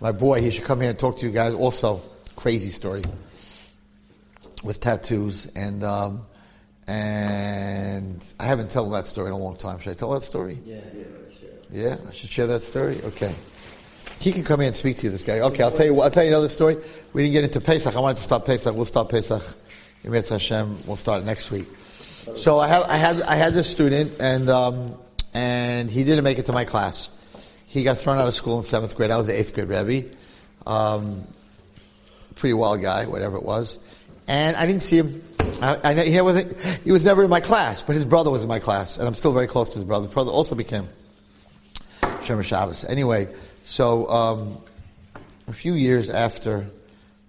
My 0.01 0.13
boy, 0.13 0.41
he 0.43 0.51
should 0.51 0.65
come 0.65 0.81
here 0.81 0.91
and 0.91 0.99
talk 0.99 1.19
to 1.19 1.27
you 1.27 1.33
guys. 1.33 1.55
Also, 1.55 2.03
crazy 2.35 2.69
story 2.69 3.03
with 4.65 4.81
tattoos 4.81 5.47
and 5.55 5.85
um, 5.85 6.27
and 6.89 8.23
I 8.41 8.45
haven't 8.47 8.73
told 8.73 8.93
that 8.93 9.07
story 9.07 9.29
in 9.29 9.35
a 9.35 9.39
long 9.39 9.57
time. 9.57 9.79
Should 9.79 9.93
I 9.93 9.95
tell 9.95 10.11
that 10.11 10.23
story? 10.23 10.59
Yeah. 10.65 10.77
Yeah, 10.95 11.05
I 11.73 12.13
should 12.13 12.31
share 12.31 12.47
that 12.47 12.63
story. 12.63 13.01
Okay, 13.05 13.35
he 14.21 14.33
can 14.33 14.45
come 14.45 14.61
in 14.61 14.69
and 14.69 14.77
speak 14.77 14.99
to 14.99 15.05
you. 15.05 15.11
This 15.11 15.25
guy. 15.25 15.41
Okay, 15.41 15.63
I'll 15.63 15.71
tell 15.71 15.87
you. 15.87 16.01
I'll 16.01 16.11
tell 16.11 16.25
you 16.25 16.31
another 16.31 16.49
story. 16.49 16.77
We 17.13 17.23
didn't 17.23 17.35
get 17.35 17.45
into 17.45 17.61
Pesach. 17.61 17.95
I 17.95 18.01
wanted 18.01 18.17
to 18.17 18.23
stop 18.23 18.45
Pesach. 18.45 18.75
We'll 18.75 18.85
stop 18.85 19.11
Pesach. 19.11 19.43
Eretz 20.05 20.29
Hashem. 20.29 20.87
We'll 20.87 20.97
start 20.97 21.25
next 21.25 21.51
week. 21.51 21.67
So 22.37 22.59
I 22.59 22.69
have, 22.69 22.83
I 22.85 22.97
had, 22.97 23.23
I 23.23 23.35
had 23.37 23.55
this 23.55 23.71
student, 23.71 24.17
and 24.21 24.49
um, 24.49 24.95
and 25.33 25.91
he 25.91 26.05
didn't 26.05 26.25
make 26.25 26.39
it 26.39 26.47
to 26.47 26.53
my 26.53 26.65
class. 26.65 27.11
He 27.67 27.83
got 27.83 27.99
thrown 27.99 28.19
out 28.19 28.29
of 28.29 28.35
school 28.35 28.59
in 28.59 28.65
seventh 28.65 28.97
grade. 28.97 29.11
I 29.11 29.17
was 29.17 29.27
the 29.27 29.39
eighth 29.39 29.55
grade 29.55 29.69
Rebbe. 29.69 30.11
Um, 30.67 31.25
pretty 32.35 32.55
wild 32.55 32.83
guy, 32.83 33.07
whatever 33.07 33.37
it 33.37 33.43
was. 33.43 33.79
And 34.29 34.57
I 34.57 34.67
didn't 34.67 34.83
see 34.83 34.99
him. 34.99 35.23
I, 35.61 35.79
I, 35.83 36.05
he 36.05 36.21
wasn't. 36.21 36.59
He 36.85 36.93
was 36.93 37.05
never 37.05 37.25
in 37.25 37.31
my 37.31 37.41
class, 37.41 37.83
but 37.83 37.95
his 37.95 38.05
brother 38.05 38.31
was 38.31 38.43
in 38.43 38.49
my 38.49 38.59
class, 38.59 38.97
and 38.97 39.07
I'm 39.07 39.15
still 39.15 39.33
very 39.33 39.47
close 39.47 39.71
to 39.71 39.75
his 39.77 39.85
brother. 39.85 40.07
His 40.07 40.15
brother 40.15 40.31
also 40.31 40.55
became 40.55 40.89
Shabbos. 42.25 42.85
Anyway, 42.85 43.29
so 43.63 44.09
um, 44.09 44.59
a 45.49 45.53
few 45.53 45.75
years 45.75 46.11
after 46.11 46.67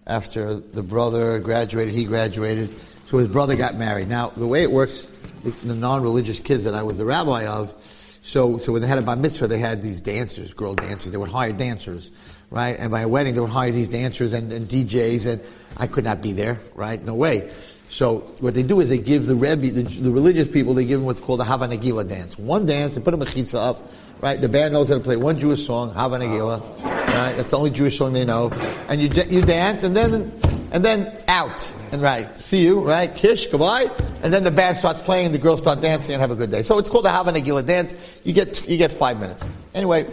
after 0.07 0.53
the 0.55 0.83
brother 0.83 1.39
graduated, 1.39 1.93
he 1.93 2.05
graduated. 2.05 2.69
So 3.07 3.17
his 3.17 3.27
brother 3.27 3.55
got 3.55 3.75
married. 3.75 4.07
Now 4.07 4.29
the 4.29 4.47
way 4.47 4.63
it 4.63 4.71
works, 4.71 5.01
the, 5.43 5.49
the 5.51 5.75
non-religious 5.75 6.39
kids 6.39 6.63
that 6.65 6.73
I 6.73 6.83
was 6.83 6.97
the 6.97 7.05
rabbi 7.05 7.45
of, 7.47 7.73
so 8.21 8.57
so 8.57 8.71
when 8.71 8.81
they 8.81 8.87
had 8.87 8.97
a 8.97 9.01
bar 9.01 9.15
mitzvah, 9.15 9.47
they 9.47 9.59
had 9.59 9.81
these 9.81 10.01
dancers, 10.01 10.53
girl 10.53 10.75
dancers. 10.75 11.11
They 11.11 11.17
would 11.17 11.29
hire 11.29 11.51
dancers, 11.51 12.11
right? 12.49 12.77
And 12.79 12.91
by 12.91 13.01
a 13.01 13.07
wedding, 13.07 13.33
they 13.33 13.39
would 13.39 13.49
hire 13.49 13.71
these 13.71 13.87
dancers 13.87 14.33
and, 14.33 14.51
and 14.51 14.67
DJs, 14.67 15.25
and 15.25 15.41
I 15.77 15.87
could 15.87 16.03
not 16.03 16.21
be 16.21 16.31
there, 16.31 16.59
right? 16.75 17.03
No 17.03 17.15
way. 17.15 17.49
So 17.89 18.19
what 18.39 18.53
they 18.53 18.63
do 18.63 18.79
is 18.79 18.89
they 18.89 18.97
give 18.97 19.25
the 19.25 19.35
Rebbe, 19.35 19.69
the, 19.69 19.83
the 19.83 20.11
religious 20.11 20.47
people, 20.47 20.73
they 20.73 20.85
give 20.85 20.99
them 20.99 21.05
what's 21.05 21.19
called 21.19 21.39
a 21.39 21.43
Hava 21.43 21.67
Nagila 21.67 22.07
dance. 22.07 22.37
One 22.37 22.65
dance, 22.65 22.95
they 22.95 23.01
put 23.01 23.13
a 23.13 23.17
mechitza 23.17 23.55
up, 23.55 23.91
right? 24.25 24.41
The 24.41 24.49
band 24.49 24.73
knows 24.73 24.89
how 24.89 24.95
to 24.95 25.01
play 25.01 25.17
one 25.17 25.37
Jewish 25.37 25.67
song, 25.67 25.93
Hava 25.93 26.17
Nagila, 26.17 26.59
right? 26.83 27.33
That's 27.37 27.51
the 27.51 27.57
only 27.59 27.69
Jewish 27.69 27.99
song 27.99 28.11
they 28.13 28.25
know. 28.25 28.49
And 28.89 28.99
you, 28.99 29.07
you 29.29 29.43
dance, 29.43 29.83
and 29.83 29.95
then, 29.95 30.33
and 30.71 30.83
then 30.83 31.15
out. 31.27 31.75
And 31.91 32.01
right, 32.01 32.33
see 32.33 32.63
you, 32.63 32.79
right? 32.79 33.13
Kish, 33.13 33.45
goodbye. 33.45 33.85
And 34.23 34.33
then 34.33 34.43
the 34.43 34.49
band 34.49 34.79
starts 34.79 34.99
playing, 34.99 35.27
and 35.27 35.35
the 35.35 35.37
girls 35.37 35.59
start 35.59 35.79
dancing, 35.79 36.15
and 36.15 36.21
have 36.21 36.31
a 36.31 36.35
good 36.35 36.49
day. 36.49 36.63
So 36.63 36.79
it's 36.79 36.89
called 36.89 37.05
a 37.05 37.11
Hava 37.11 37.33
Nagila 37.33 37.67
dance. 37.67 37.93
You 38.23 38.33
get, 38.33 38.67
you 38.67 38.77
get 38.77 38.91
five 38.91 39.19
minutes. 39.19 39.47
Anyway, 39.75 40.09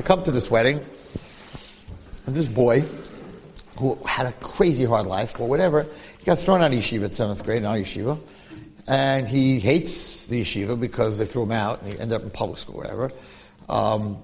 I 0.00 0.02
come 0.02 0.24
to 0.24 0.32
this 0.32 0.50
wedding, 0.50 0.80
and 2.26 2.34
this 2.34 2.48
boy, 2.48 2.80
who 3.78 3.94
had 4.04 4.26
a 4.26 4.32
crazy 4.32 4.84
hard 4.84 5.06
life 5.06 5.38
or 5.38 5.46
whatever, 5.46 5.86
he 6.18 6.24
got 6.24 6.40
thrown 6.40 6.60
out 6.60 6.72
of 6.72 6.78
yeshiva 6.78 7.04
at 7.04 7.12
seventh 7.12 7.44
grade 7.44 7.64
our 7.64 7.76
yeshiva. 7.76 8.18
And 8.86 9.28
he 9.28 9.60
hates 9.60 10.26
the 10.26 10.42
yeshiva 10.42 10.78
because 10.78 11.18
they 11.18 11.24
threw 11.24 11.44
him 11.44 11.52
out 11.52 11.80
and 11.82 11.92
he 11.92 12.00
ended 12.00 12.16
up 12.16 12.24
in 12.24 12.30
public 12.30 12.58
school 12.58 12.74
or 12.74 12.78
whatever. 12.78 13.12
Um, 13.68 14.18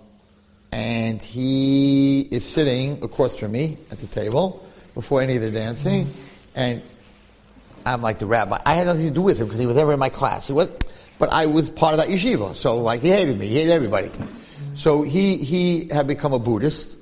and 0.72 1.20
he 1.20 2.20
is 2.22 2.45
sitting 2.45 3.03
across 3.03 3.36
from 3.36 3.53
me 3.53 3.76
at 3.91 3.99
the 3.99 4.07
table 4.07 4.64
before 4.95 5.22
any 5.22 5.36
of 5.36 5.43
the 5.43 5.51
dancing. 5.51 6.12
And 6.55 6.82
I'm 7.84 8.03
like 8.03 8.18
the 8.18 8.26
rabbi. 8.26 8.59
I 8.64 8.74
had 8.74 8.86
nothing 8.86 9.09
to 9.09 9.14
do 9.14 9.22
with 9.22 9.41
him 9.41 9.47
because 9.47 9.61
he 9.61 9.66
was 9.66 9.76
never 9.76 9.93
in 9.93 9.99
my 9.99 10.11
class. 10.11 10.47
He 10.47 10.53
was, 10.53 10.70
but 11.18 11.32
I 11.32 11.47
was 11.47 11.70
part 11.70 11.95
of 11.95 11.99
that 11.99 12.09
yeshiva. 12.09 12.55
So 12.55 12.78
like 12.78 13.01
he 13.01 13.11
hated 13.11 13.38
me. 13.38 13.47
He 13.47 13.57
hated 13.57 13.72
everybody. 13.72 14.11
So 14.74 15.03
he, 15.03 15.36
he 15.38 15.88
had 15.91 16.07
become 16.07 16.32
a 16.32 16.38
Buddhist 16.38 16.97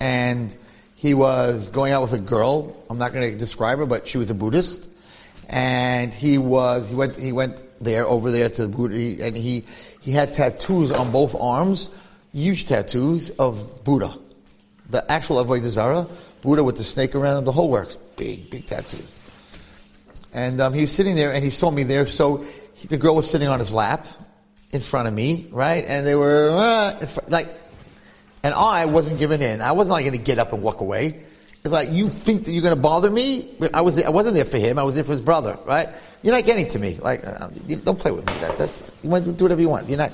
and 0.00 0.54
he 0.94 1.14
was 1.14 1.70
going 1.70 1.92
out 1.92 2.02
with 2.02 2.12
a 2.12 2.18
girl. 2.18 2.76
I'm 2.90 2.98
not 2.98 3.12
going 3.12 3.30
to 3.30 3.36
describe 3.36 3.78
her, 3.78 3.86
but 3.86 4.08
she 4.08 4.18
was 4.18 4.30
a 4.30 4.34
Buddhist. 4.34 4.88
And 5.48 6.12
he 6.12 6.38
was, 6.38 6.88
he 6.88 6.94
went, 6.94 7.16
he 7.16 7.32
went 7.32 7.62
there, 7.80 8.06
over 8.06 8.30
there 8.30 8.48
to 8.48 8.62
the 8.62 8.68
Buddha, 8.68 9.24
and 9.24 9.36
he, 9.36 9.64
he 10.00 10.10
had 10.10 10.32
tattoos 10.32 10.92
on 10.92 11.12
both 11.12 11.34
arms, 11.34 11.90
huge 12.32 12.66
tattoos 12.66 13.30
of 13.30 13.84
Buddha. 13.84 14.14
The 14.90 15.10
actual 15.10 15.44
Avodah 15.44 16.10
Buddha 16.42 16.62
with 16.62 16.76
the 16.76 16.84
snake 16.84 17.14
around 17.14 17.38
him, 17.38 17.44
the 17.44 17.52
whole 17.52 17.68
works. 17.68 17.96
Big, 18.16 18.50
big 18.50 18.66
tattoos. 18.66 19.20
And 20.32 20.60
um, 20.60 20.72
he 20.72 20.82
was 20.82 20.92
sitting 20.92 21.16
there, 21.16 21.32
and 21.32 21.42
he 21.42 21.50
saw 21.50 21.70
me 21.70 21.82
there, 21.82 22.06
so 22.06 22.44
he, 22.74 22.88
the 22.88 22.98
girl 22.98 23.14
was 23.14 23.28
sitting 23.28 23.48
on 23.48 23.58
his 23.58 23.72
lap 23.72 24.06
in 24.70 24.80
front 24.80 25.08
of 25.08 25.14
me, 25.14 25.48
right? 25.50 25.84
And 25.86 26.06
they 26.06 26.14
were, 26.14 26.50
uh, 26.50 27.06
fr- 27.06 27.20
like, 27.28 27.48
and 28.42 28.54
I 28.54 28.86
wasn't 28.86 29.18
giving 29.18 29.42
in. 29.42 29.60
I 29.60 29.72
wasn't 29.72 29.94
like 29.94 30.04
going 30.04 30.16
to 30.16 30.22
get 30.22 30.38
up 30.38 30.52
and 30.52 30.62
walk 30.62 30.80
away. 30.80 31.24
It's 31.66 31.72
like, 31.72 31.90
you 31.90 32.08
think 32.10 32.44
that 32.44 32.52
you're 32.52 32.62
going 32.62 32.76
to 32.76 32.80
bother 32.80 33.10
me? 33.10 33.50
I, 33.74 33.80
was, 33.80 34.00
I 34.00 34.10
wasn't 34.10 34.36
there 34.36 34.44
for 34.44 34.56
him. 34.56 34.78
I 34.78 34.84
was 34.84 34.94
there 34.94 35.02
for 35.02 35.10
his 35.10 35.20
brother, 35.20 35.58
right? 35.64 35.88
You're 36.22 36.32
not 36.32 36.44
getting 36.44 36.68
to 36.68 36.78
me. 36.78 36.94
Like, 36.94 37.26
uh, 37.26 37.50
you, 37.66 37.74
don't 37.74 37.98
play 37.98 38.12
with 38.12 38.24
me. 38.24 38.32
That, 38.34 38.56
that's, 38.56 38.88
you 39.02 39.10
want 39.10 39.24
to 39.24 39.32
do 39.32 39.42
whatever 39.42 39.60
you 39.60 39.68
want. 39.68 39.88
You're 39.88 39.98
not, 39.98 40.12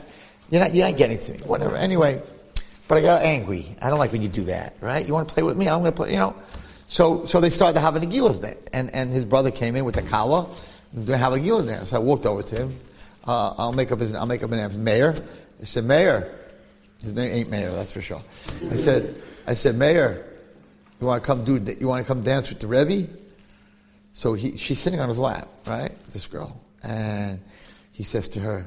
you're 0.48 0.62
not, 0.62 0.74
you're 0.74 0.86
not 0.86 0.96
getting 0.96 1.18
to 1.18 1.32
me. 1.32 1.38
Whatever. 1.40 1.76
Anyway, 1.76 2.22
but 2.88 2.96
I 2.96 3.02
got 3.02 3.22
angry. 3.22 3.76
I 3.82 3.90
don't 3.90 3.98
like 3.98 4.12
when 4.12 4.22
you 4.22 4.30
do 4.30 4.44
that, 4.44 4.76
right? 4.80 5.06
You 5.06 5.12
want 5.12 5.28
to 5.28 5.34
play 5.34 5.42
with 5.42 5.58
me? 5.58 5.68
I'm 5.68 5.80
going 5.80 5.92
to 5.92 5.96
play, 5.96 6.12
you 6.12 6.16
know. 6.16 6.34
So, 6.86 7.26
so 7.26 7.38
they 7.38 7.50
started 7.50 7.78
having 7.78 8.02
a 8.02 8.06
Gilas 8.06 8.40
day. 8.40 8.56
And, 8.72 8.94
and 8.94 9.12
his 9.12 9.26
brother 9.26 9.50
came 9.50 9.76
in 9.76 9.84
with 9.84 9.96
the 9.96 10.02
kala. 10.02 10.48
They 10.94 11.18
have 11.18 11.34
a 11.34 11.36
Gilas 11.36 11.66
day. 11.66 11.84
So 11.84 11.96
I 11.96 12.00
walked 12.00 12.24
over 12.24 12.42
to 12.42 12.62
him. 12.62 12.72
Uh, 13.24 13.56
I'll 13.58 13.74
make 13.74 13.92
up 13.92 14.00
his, 14.00 14.14
I'll 14.14 14.24
make 14.24 14.42
up 14.42 14.48
his 14.48 14.74
name. 14.74 14.84
Meir. 14.84 15.14
I 15.60 15.64
said, 15.64 15.84
Meir. 15.84 16.34
His 17.02 17.14
name 17.14 17.30
ain't 17.30 17.50
Meir, 17.50 17.70
that's 17.72 17.92
for 17.92 18.00
sure. 18.00 18.22
I 18.70 18.76
said, 18.76 19.20
I 19.46 19.52
said, 19.52 19.76
Meir, 19.76 20.31
you 21.02 21.08
want 21.08 21.22
to 21.22 21.26
come 21.26 21.44
do, 21.44 21.76
you 21.78 21.88
want 21.88 22.06
to 22.06 22.08
come 22.08 22.22
dance 22.22 22.48
with 22.48 22.60
the 22.60 22.66
Rebbe? 22.66 23.08
So 24.12 24.34
he, 24.34 24.56
she's 24.56 24.78
sitting 24.78 25.00
on 25.00 25.08
his 25.08 25.18
lap, 25.18 25.48
right? 25.66 25.92
This 26.10 26.26
girl. 26.26 26.60
And 26.82 27.40
he 27.92 28.04
says 28.04 28.28
to 28.30 28.40
her, 28.40 28.66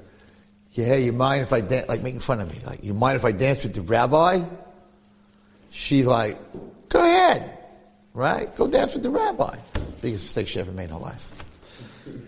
yeah, 0.72 0.96
you 0.96 1.14
mind 1.14 1.44
if 1.44 1.54
I 1.54 1.62
dance, 1.62 1.88
like 1.88 2.02
making 2.02 2.20
fun 2.20 2.42
of 2.42 2.52
me, 2.52 2.60
like, 2.66 2.84
you 2.84 2.94
mind 2.94 3.16
if 3.16 3.26
I 3.26 3.32
dance 3.32 3.64
with 3.64 3.74
the 3.74 3.82
rabbi? 3.82 4.44
She's 5.70 6.06
like, 6.06 6.38
go 6.90 7.00
ahead, 7.00 7.58
right? 8.14 8.54
Go 8.56 8.68
dance 8.68 8.94
with 8.94 9.04
the 9.04 9.10
rabbi. 9.10 9.58
Biggest 10.02 10.24
mistake 10.24 10.48
she 10.48 10.60
ever 10.60 10.72
made 10.72 10.86
in 10.86 10.90
her 10.92 10.98
life. 10.98 11.44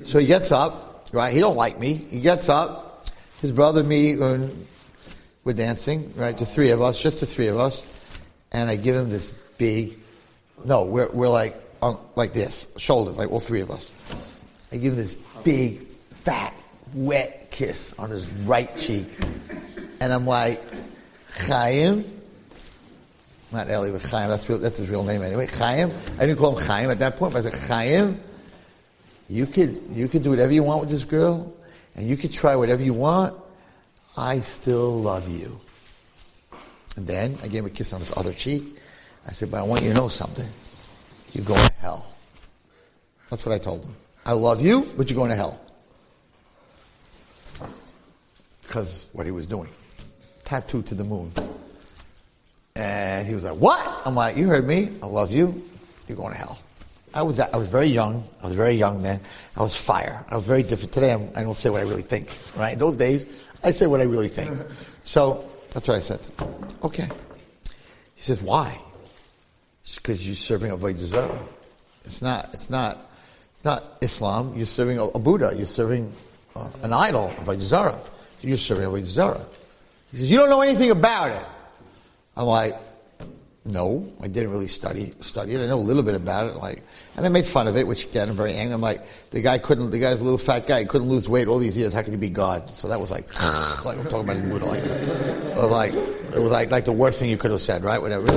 So 0.04 0.20
he 0.20 0.26
gets 0.26 0.52
up, 0.52 1.10
right? 1.12 1.34
He 1.34 1.40
don't 1.40 1.58
like 1.58 1.80
me. 1.80 1.94
He 1.96 2.22
gets 2.22 2.50
up. 2.50 3.06
His 3.42 3.52
brother, 3.52 3.84
me, 3.84 4.16
we're 4.16 5.54
dancing, 5.54 6.14
right? 6.16 6.38
The 6.38 6.46
three 6.46 6.72
of 6.72 6.82
us, 6.82 7.02
just 7.02 7.20
the 7.20 7.26
three 7.26 7.48
of 7.48 7.58
us. 7.58 7.94
And 8.52 8.70
I 8.70 8.76
give 8.76 8.96
him 8.96 9.10
this 9.10 9.34
big, 9.58 9.98
no, 10.66 10.84
we're, 10.84 11.10
we're 11.12 11.30
like, 11.30 11.56
um, 11.82 12.00
like 12.16 12.34
this, 12.34 12.68
shoulders, 12.78 13.18
like 13.18 13.32
all 13.32 13.40
three 13.40 13.62
of 13.62 13.72
us. 13.72 13.92
I 14.72 14.78
give 14.78 14.96
this 14.96 15.16
big, 15.44 15.80
fat, 15.80 16.54
wet 16.94 17.52
kiss 17.52 17.94
on 18.00 18.10
his 18.10 18.30
right 18.32 18.76
cheek. 18.78 19.08
And 20.00 20.14
I'm 20.14 20.26
like, 20.26 20.62
Chaim, 21.48 22.06
not 23.52 23.70
Eli, 23.70 23.92
but 23.92 24.02
Chaim, 24.04 24.30
that's, 24.30 24.50
real, 24.50 24.60
that's 24.60 24.78
his 24.78 24.90
real 24.90 25.04
name 25.04 25.22
anyway. 25.22 25.48
Chaim, 25.48 25.92
I 26.18 26.26
didn't 26.26 26.38
call 26.40 26.58
him 26.58 26.66
Chaim 26.66 26.92
at 26.92 27.00
that 27.00 27.16
point, 27.16 27.34
but 27.34 27.46
I 27.46 27.50
said, 27.50 27.70
Chaim, 27.70 28.20
you 29.30 29.46
could, 29.46 29.82
you 29.94 30.08
could 30.08 30.24
do 30.24 30.30
whatever 30.30 30.54
you 30.54 30.64
want 30.64 30.82
with 30.82 30.90
this 30.90 31.04
girl, 31.04 31.54
and 31.96 32.08
you 32.08 32.18
could 32.18 32.32
try 32.32 32.56
whatever 32.56 32.84
you 32.84 32.94
want. 32.94 33.36
I 34.16 34.40
still 34.40 35.00
love 35.00 35.30
you. 35.30 35.60
And 36.96 37.06
then 37.06 37.38
I 37.44 37.48
gave 37.48 37.60
him 37.60 37.68
a 37.68 37.70
kiss 37.70 37.94
on 37.94 38.00
his 38.00 38.12
other 38.18 38.34
cheek. 38.34 38.77
I 39.28 39.32
said, 39.32 39.52
but 39.52 39.60
I 39.60 39.64
want 39.64 39.84
you 39.84 39.90
to 39.90 39.96
know 39.96 40.08
something. 40.08 40.48
You're 41.34 41.46
going 41.46 41.68
to 41.68 41.74
hell. 41.76 42.12
That's 43.30 43.46
what 43.46 43.54
I 43.54 43.60
told 43.60 43.84
him. 43.84 43.94
I 44.26 44.32
love 44.32 44.62
you, 44.62 44.90
but 44.98 45.10
you're 45.10 45.18
going 45.18 45.30
to 45.30 45.36
hell. 45.36 45.60
Because 48.62 49.10
what 49.14 49.26
he 49.26 49.32
was 49.32 49.48
doing. 49.48 49.70
Tattooed 50.46 50.86
to 50.88 50.96
the 50.96 51.04
moon. 51.04 51.32
And 52.76 53.28
he 53.28 53.34
was 53.34 53.44
like, 53.44 53.56
what? 53.56 54.02
I'm 54.06 54.16
like, 54.16 54.38
you 54.38 54.48
heard 54.48 54.68
me. 54.68 54.92
I 55.02 55.08
love 55.08 55.32
you. 55.32 55.68
You're 56.08 56.18
going 56.18 56.32
to 56.32 56.38
hell. 56.38 56.60
I 57.14 57.24
was, 57.24 57.40
I 57.40 57.56
was 57.58 57.68
very 57.70 57.88
young. 57.88 58.24
I 58.42 58.46
was 58.46 58.54
very 58.54 58.76
young 58.76 59.02
then. 59.02 59.20
I 59.56 59.62
was 59.62 59.76
fire. 59.76 60.24
I 60.30 60.36
was 60.36 60.46
very 60.46 60.64
different. 60.64 60.94
Today 60.94 61.14
I'm, 61.14 61.30
I 61.36 61.42
do 61.42 61.48
not 61.48 61.58
say 61.58 61.70
what 61.70 61.82
I 61.82 61.86
really 61.86 62.04
think, 62.04 62.30
right? 62.56 62.74
In 62.74 62.80
those 62.80 62.96
days, 62.96 63.26
I 63.64 63.72
say 63.72 63.88
what 63.88 64.02
I 64.02 64.04
really 64.04 64.28
think. 64.28 64.58
So 65.04 65.50
that's 65.72 65.88
what 65.88 65.98
I 65.98 66.02
said. 66.02 66.20
Okay. 66.84 67.10
He 68.16 68.22
says, 68.22 68.42
why? 68.42 68.80
Because 69.96 70.26
you're 70.26 70.36
serving 70.36 70.72
Avodah 70.72 70.98
Zarah. 70.98 71.46
It's 72.06 72.22
not, 72.22 72.50
it's 72.54 72.70
not, 72.70 73.10
it's 73.54 73.66
not 73.66 73.84
Islam. 74.02 74.54
You're 74.56 74.66
serving 74.66 75.00
a, 75.00 75.06
a 75.06 75.20
Buddha. 75.20 75.54
You're 75.56 75.66
serving 75.66 76.14
uh, 76.56 76.68
an 76.84 76.94
idol, 76.94 77.30
Avodah 77.38 77.60
Zarah. 77.60 78.02
You're 78.42 78.58
serving 78.58 78.86
Avodah 78.86 79.06
Zarah. 79.06 79.46
He 80.12 80.18
says, 80.18 80.32
you 80.32 80.38
don't 80.38 80.50
know 80.50 80.62
anything 80.62 80.92
about 80.92 81.32
it. 81.32 81.46
I'm 82.36 82.46
like, 82.46 82.76
no, 83.68 84.10
I 84.22 84.28
didn't 84.28 84.52
really 84.52 84.68
study 84.68 85.12
study 85.20 85.56
it. 85.56 85.62
I 85.62 85.66
know 85.66 85.80
a 85.80 85.82
little 85.82 86.04
bit 86.04 86.16
about 86.16 86.50
it, 86.50 86.56
like, 86.56 86.84
and 87.18 87.26
I 87.26 87.30
made 87.30 87.46
fun 87.46 87.68
of 87.68 87.76
it, 87.76 87.86
which 87.86 88.06
again 88.06 88.30
I'm 88.30 88.36
very 88.36 88.54
angry. 88.54 88.74
I'm 88.74 88.82
like, 88.82 89.02
the 89.32 89.42
guy 89.42 89.58
couldn't, 89.58 89.92
the 89.92 90.00
guy's 90.00 90.22
a 90.22 90.24
little 90.24 90.38
fat 90.38 90.68
guy, 90.68 90.80
he 90.80 90.86
couldn't 90.86 91.10
lose 91.10 91.28
weight 91.28 91.48
all 91.48 91.60
these 91.60 91.76
years. 91.76 91.94
How 91.94 92.02
could 92.02 92.14
he 92.14 92.18
be 92.18 92.30
God? 92.30 92.70
So 92.76 92.88
that 92.88 93.00
was 93.00 93.12
like, 93.12 93.28
like 93.86 93.98
I'm 93.98 94.06
talking 94.06 94.22
about 94.22 94.38
his 94.38 94.46
Buddha, 94.46 94.66
like, 94.66 94.84
was 94.84 95.72
like, 95.72 95.94
it 95.94 96.40
was 96.40 96.52
like 96.52 96.72
like 96.72 96.86
the 96.86 96.94
worst 96.94 97.20
thing 97.20 97.30
you 97.30 97.38
could 97.38 97.52
have 97.52 97.62
said, 97.62 97.84
right? 97.84 98.02
Whatever. 98.02 98.28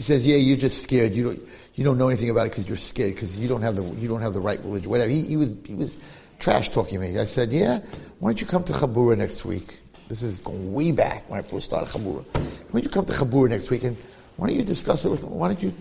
He 0.00 0.04
says, 0.04 0.26
yeah, 0.26 0.36
you're 0.36 0.56
just 0.56 0.82
scared. 0.82 1.14
You 1.14 1.24
don't 1.24 1.42
you 1.74 1.84
don't 1.84 1.98
know 1.98 2.08
anything 2.08 2.30
about 2.30 2.46
it 2.46 2.52
because 2.52 2.66
you're 2.66 2.78
scared 2.78 3.14
because 3.14 3.36
you 3.36 3.46
don't 3.48 3.60
have 3.60 3.76
the 3.76 3.82
you 3.82 4.08
don't 4.08 4.22
have 4.22 4.32
the 4.32 4.40
right 4.40 4.58
religion. 4.64 4.88
Whatever. 4.88 5.10
He, 5.10 5.20
he 5.20 5.36
was 5.36 5.52
he 5.66 5.74
was 5.74 5.98
trash 6.38 6.70
talking 6.70 7.00
me. 7.00 7.18
I 7.18 7.26
said, 7.26 7.52
yeah, 7.52 7.80
why 8.18 8.30
don't 8.30 8.40
you 8.40 8.46
come 8.46 8.64
to 8.64 8.72
Chabura 8.72 9.18
next 9.18 9.44
week? 9.44 9.78
This 10.08 10.22
is 10.22 10.38
going 10.38 10.72
way 10.72 10.90
back 10.90 11.28
when 11.28 11.40
I 11.40 11.42
first 11.42 11.66
started 11.66 11.92
Chabura. 11.92 12.24
Why 12.32 12.80
don't 12.80 12.84
you 12.84 12.88
come 12.88 13.04
to 13.04 13.12
Chabura 13.12 13.50
next 13.50 13.68
week 13.68 13.82
and 13.84 13.94
why 14.36 14.46
don't 14.46 14.56
you 14.56 14.64
discuss 14.64 15.04
it 15.04 15.10
with? 15.10 15.22
Why 15.22 15.48
don't 15.48 15.62
you 15.62 15.74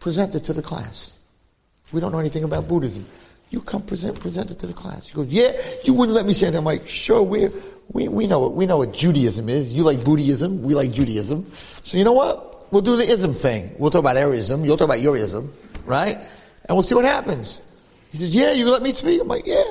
present 0.00 0.34
it 0.34 0.44
to 0.44 0.54
the 0.54 0.62
class? 0.62 1.12
We 1.92 2.00
don't 2.00 2.10
know 2.10 2.20
anything 2.20 2.44
about 2.44 2.66
Buddhism. 2.66 3.04
You 3.50 3.60
come 3.60 3.82
present 3.82 4.18
present 4.18 4.50
it 4.50 4.60
to 4.60 4.66
the 4.66 4.72
class. 4.72 5.08
He 5.08 5.14
goes, 5.14 5.26
yeah, 5.26 5.52
you 5.84 5.92
wouldn't 5.92 6.16
let 6.16 6.24
me 6.24 6.32
say 6.32 6.46
anything. 6.46 6.60
I'm 6.60 6.64
like, 6.64 6.88
sure, 6.88 7.22
we 7.22 7.50
we 7.90 8.08
we 8.08 8.26
know 8.26 8.38
what 8.38 8.54
we 8.54 8.64
know 8.64 8.78
what 8.78 8.94
Judaism 8.94 9.50
is. 9.50 9.74
You 9.74 9.82
like 9.82 10.02
Buddhism, 10.02 10.62
we 10.62 10.74
like 10.74 10.90
Judaism. 10.90 11.50
So 11.52 11.98
you 11.98 12.04
know 12.04 12.14
what? 12.14 12.48
We'll 12.72 12.80
do 12.80 12.96
the 12.96 13.06
ism 13.06 13.34
thing. 13.34 13.74
We'll 13.78 13.90
talk 13.90 14.00
about 14.00 14.16
Arism. 14.16 14.64
You'll 14.64 14.78
talk 14.78 14.86
about 14.86 15.02
your 15.02 15.14
ism, 15.14 15.52
right? 15.84 16.16
And 16.16 16.70
we'll 16.70 16.82
see 16.82 16.94
what 16.94 17.04
happens. 17.04 17.60
He 18.10 18.16
says, 18.16 18.34
yeah, 18.34 18.52
you 18.52 18.70
let 18.70 18.82
me 18.82 18.94
speak. 18.94 19.20
I'm 19.20 19.28
like, 19.28 19.46
yeah. 19.46 19.62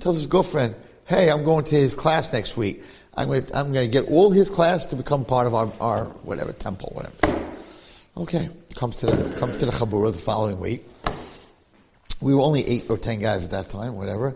Tells 0.00 0.16
his 0.16 0.26
girlfriend, 0.26 0.74
hey, 1.04 1.30
I'm 1.30 1.44
going 1.44 1.66
to 1.66 1.74
his 1.74 1.94
class 1.94 2.32
next 2.32 2.56
week. 2.56 2.82
I'm 3.14 3.28
going 3.28 3.44
to, 3.44 3.56
I'm 3.56 3.72
going 3.72 3.84
to 3.84 3.92
get 3.92 4.10
all 4.10 4.30
his 4.30 4.48
class 4.48 4.86
to 4.86 4.96
become 4.96 5.26
part 5.26 5.46
of 5.46 5.54
our, 5.54 5.70
our 5.78 6.04
whatever 6.24 6.52
temple, 6.52 6.90
whatever. 6.94 7.44
Okay, 8.16 8.48
comes 8.74 8.96
to 8.96 9.06
the 9.06 9.36
comes 9.38 9.58
to 9.58 9.66
the 9.66 9.72
chabura 9.72 10.10
the 10.10 10.18
following 10.18 10.58
week. 10.58 10.86
We 12.20 12.34
were 12.34 12.40
only 12.40 12.66
eight 12.66 12.86
or 12.88 12.96
ten 12.96 13.20
guys 13.20 13.44
at 13.44 13.50
that 13.50 13.68
time, 13.68 13.94
whatever. 13.96 14.34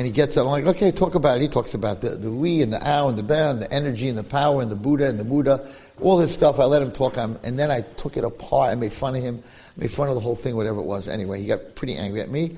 And 0.00 0.06
he 0.06 0.14
gets 0.14 0.34
up. 0.38 0.46
I'm 0.46 0.52
like, 0.52 0.64
okay, 0.64 0.92
talk 0.92 1.14
about 1.14 1.36
it. 1.36 1.42
He 1.42 1.48
talks 1.48 1.74
about 1.74 2.00
the, 2.00 2.16
the 2.16 2.30
we 2.30 2.62
and 2.62 2.72
the 2.72 2.80
ow 2.88 3.10
and 3.10 3.18
the 3.18 3.22
ba 3.22 3.50
and 3.50 3.60
the 3.60 3.70
energy 3.70 4.08
and 4.08 4.16
the 4.16 4.24
power 4.24 4.62
and 4.62 4.70
the 4.70 4.74
Buddha 4.74 5.06
and 5.06 5.20
the 5.20 5.24
Muda, 5.24 5.70
all 6.00 6.16
this 6.16 6.32
stuff. 6.32 6.58
I 6.58 6.64
let 6.64 6.80
him 6.80 6.90
talk, 6.90 7.18
and 7.18 7.36
then 7.58 7.70
I 7.70 7.82
took 7.82 8.16
it 8.16 8.24
apart. 8.24 8.72
I 8.72 8.76
made 8.76 8.94
fun 8.94 9.14
of 9.14 9.22
him, 9.22 9.42
I 9.76 9.80
made 9.82 9.90
fun 9.90 10.08
of 10.08 10.14
the 10.14 10.22
whole 10.22 10.36
thing, 10.36 10.56
whatever 10.56 10.80
it 10.80 10.84
was. 10.84 11.06
Anyway, 11.06 11.38
he 11.38 11.46
got 11.46 11.74
pretty 11.74 11.96
angry 11.96 12.22
at 12.22 12.30
me, 12.30 12.56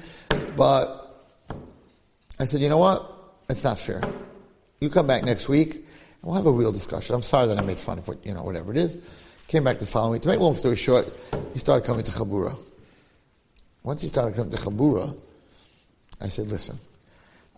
but 0.56 1.34
I 2.38 2.46
said, 2.46 2.60
you 2.60 2.68
know 2.68 2.78
what? 2.78 3.12
It's 3.50 3.64
not 3.64 3.76
fair. 3.76 4.00
You 4.78 4.88
come 4.88 5.08
back 5.08 5.24
next 5.24 5.48
week, 5.48 5.74
and 5.74 5.84
we'll 6.22 6.36
have 6.36 6.46
a 6.46 6.52
real 6.52 6.70
discussion. 6.70 7.16
I'm 7.16 7.22
sorry 7.22 7.48
that 7.48 7.58
I 7.58 7.62
made 7.62 7.80
fun 7.80 7.98
of 7.98 8.06
what 8.06 8.24
you 8.24 8.34
know, 8.34 8.44
whatever 8.44 8.70
it 8.70 8.76
is. 8.76 8.98
Came 9.48 9.64
back 9.64 9.78
the 9.78 9.86
following 9.86 10.12
week. 10.12 10.22
To 10.22 10.28
make 10.28 10.38
a 10.38 10.42
long 10.44 10.54
story 10.54 10.76
short, 10.76 11.12
he 11.54 11.58
started 11.58 11.84
coming 11.84 12.04
to 12.04 12.12
Chabura. 12.12 12.56
Once 13.82 14.00
he 14.00 14.06
started 14.06 14.36
coming 14.36 14.52
to 14.52 14.58
Chabura, 14.58 15.18
I 16.20 16.28
said, 16.28 16.46
listen, 16.46 16.78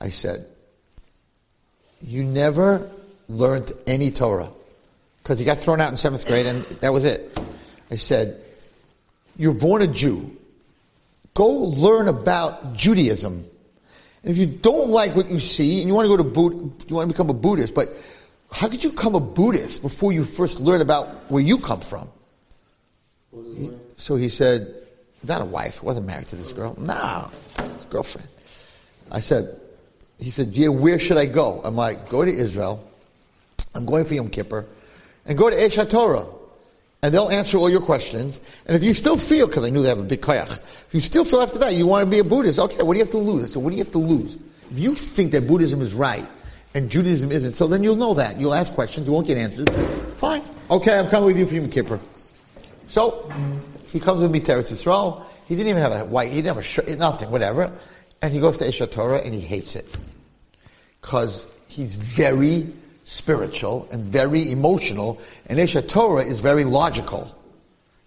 I 0.01 0.09
said, 0.09 0.47
you 2.03 2.25
never 2.25 2.91
learned 3.29 3.73
any 3.87 4.11
Torah. 4.11 4.51
Because 5.23 5.39
he 5.39 5.45
got 5.45 5.59
thrown 5.59 5.81
out 5.81 5.91
in 5.91 5.97
seventh 5.97 6.27
grade 6.27 6.47
and 6.47 6.65
that 6.81 6.93
was 6.93 7.05
it. 7.05 7.39
I 7.91 7.97
said, 7.97 8.43
you're 9.37 9.55
born 9.55 9.83
a 9.83 9.87
Jew. 9.87 10.37
Go 11.33 11.49
learn 11.49 12.09
about 12.09 12.75
Judaism. 12.75 13.45
And 14.23 14.33
if 14.33 14.39
you 14.39 14.47
don't 14.47 14.91
like 14.91 15.17
what 15.17 15.31
you 15.31 15.41
see 15.41 15.81
and 15.81 15.89
you 15.89 15.95
want 15.95 16.05
to 16.05 16.09
go 16.09 16.17
to 16.17 16.25
Buddha, 16.25 16.57
you 16.89 16.95
want 16.97 17.09
to 17.09 17.13
become 17.13 17.31
a 17.31 17.35
Buddhist, 17.35 17.75
but 17.75 17.97
how 18.53 18.69
could 18.69 18.85
you 18.85 18.91
become 18.91 19.15
a 19.15 19.21
Buddhist 19.21 19.83
before 19.83 20.13
you 20.13 20.25
first 20.25 20.61
learn 20.61 20.81
about 20.81 21.09
where 21.31 21.43
you 21.43 21.59
come 21.59 21.81
from? 21.81 22.09
He, 23.33 23.71
so 23.97 24.17
he 24.17 24.29
said, 24.29 24.87
not 25.27 25.43
a 25.43 25.45
wife, 25.45 25.83
wasn't 25.83 26.07
married 26.07 26.29
to 26.29 26.37
this 26.37 26.53
girl. 26.53 26.77
Nah, 26.79 27.29
his 27.73 27.85
girlfriend. 27.87 28.29
I 29.11 29.21
said, 29.21 29.61
he 30.19 30.31
said, 30.31 30.57
yeah, 30.57 30.69
where 30.69 30.99
should 30.99 31.17
I 31.17 31.27
go? 31.27 31.61
I'm 31.65 31.75
like, 31.75 32.09
go 32.09 32.25
to 32.25 32.31
Israel. 32.31 32.89
I'm 33.75 33.85
going 33.85 34.05
for 34.05 34.15
Yom 34.15 34.29
Kippur. 34.29 34.67
And 35.27 35.37
go 35.37 35.51
to 35.51 35.57
Aish 35.57 35.83
HaTorah. 35.83 36.29
And 37.03 37.13
they'll 37.13 37.29
answer 37.29 37.59
all 37.59 37.69
your 37.69 37.83
questions. 37.83 38.41
And 38.67 38.77
if 38.77 38.83
you 38.83 38.95
still 38.95 39.19
feel, 39.19 39.47
because 39.47 39.65
I 39.65 39.71
knew 39.71 39.83
they 39.83 39.91
have 39.91 39.99
a 39.99 40.05
big 40.05 40.23
koyach, 40.23 40.59
if 40.59 40.89
you 40.93 41.01
still 41.01 41.25
feel 41.25 41.41
after 41.41 41.59
that 41.59 41.75
you 41.75 41.87
want 41.87 42.05
to 42.05 42.11
be 42.11 42.19
a 42.19 42.25
Buddhist, 42.25 42.59
okay, 42.59 42.83
what 42.83 42.95
do 42.95 42.99
you 42.99 43.05
have 43.05 43.13
to 43.13 43.19
lose? 43.19 43.53
So 43.53 43.61
what 43.61 43.71
do 43.71 43.77
you 43.77 43.85
have 43.85 43.93
to 43.93 43.99
lose? 43.99 44.37
If 44.71 44.79
you 44.79 44.95
think 44.95 45.33
that 45.33 45.47
Buddhism 45.47 45.83
is 45.83 45.93
right, 45.93 46.27
and 46.75 46.91
Judaism 46.91 47.31
isn't. 47.31 47.55
So 47.55 47.67
then 47.67 47.83
you'll 47.85 47.97
know 47.97 48.15
that. 48.15 48.39
You'll 48.39 48.55
ask 48.55 48.73
questions, 48.73 49.07
you 49.07 49.13
won't 49.13 49.27
get 49.27 49.39
answers. 49.39 49.67
Fine. 50.17 50.43
Okay, 50.71 50.99
I'm 50.99 51.09
coming 51.09 51.27
with 51.27 51.39
you 51.39 51.47
for 51.47 51.55
Yom 51.55 51.71
Kippur. 51.71 52.01
So, 52.89 53.31
he 53.87 54.01
comes 54.01 54.21
with 54.21 54.31
me 54.31 54.41
to 54.41 54.53
Eretz 54.53 54.73
Yisrael. 54.73 55.25
He 55.47 55.57
didn't 55.57 55.69
even 55.69 55.83
have 55.83 55.93
a 55.93 56.05
white, 56.05 56.31
he 56.31 56.37
didn't 56.37 56.49
have 56.49 56.59
a 56.59 56.63
shirt, 56.63 56.89
nothing, 56.99 57.31
whatever. 57.31 57.73
And 58.23 58.33
he 58.33 58.41
goes 58.41 58.59
to 58.59 58.65
Aish 58.65 58.87
HaTorah 58.87 59.25
and 59.25 59.35
he 59.35 59.41
hates 59.41 59.77
it. 59.77 59.97
Because 61.01 61.53
he's 61.69 61.97
very 61.97 62.73
spiritual 63.05 63.89
and 63.93 64.05
very 64.05 64.51
emotional, 64.51 65.21
and 65.47 65.59
Aish 65.59 65.81
HaTorah 65.81 66.27
is 66.27 66.41
very 66.41 66.65
logical. 66.65 67.39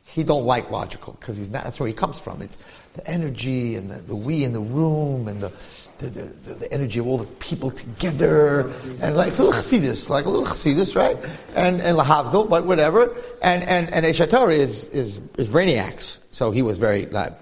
he 0.05 0.23
don't 0.23 0.45
like 0.45 0.71
logical 0.71 1.13
because 1.13 1.37
he's 1.37 1.51
not. 1.51 1.63
That's 1.63 1.79
where 1.79 1.87
he 1.87 1.93
comes 1.93 2.19
from. 2.19 2.41
It's 2.41 2.57
the 2.93 3.07
energy 3.07 3.75
and 3.75 3.91
the, 3.91 3.97
the 3.97 4.15
we 4.15 4.43
in 4.43 4.51
the 4.51 4.59
room 4.59 5.27
and 5.27 5.41
the 5.41 5.51
the, 5.99 6.09
the, 6.09 6.53
the, 6.53 6.71
energy 6.71 6.99
of 6.99 7.07
all 7.07 7.17
the 7.17 7.25
people 7.25 7.71
together 7.71 8.71
and 9.01 9.15
like 9.15 9.29
it's 9.29 9.39
a 9.39 9.43
little 9.43 9.59
chassidus, 9.59 10.09
like 10.09 10.25
a 10.25 10.29
little 10.29 10.45
chassidus, 10.45 10.95
right? 10.95 11.17
And 11.55 11.81
and 11.81 11.97
lahavdil, 11.97 12.49
but 12.49 12.65
whatever. 12.65 13.15
And 13.41 13.63
and 13.63 13.91
and 13.93 14.05
Aish 14.05 14.25
HaTorah 14.25 14.53
is 14.53 14.85
is 14.85 15.21
is 15.37 15.47
brainiacs, 15.47 16.19
so 16.31 16.51
he 16.51 16.61
was 16.61 16.77
very 16.77 17.05
like. 17.07 17.33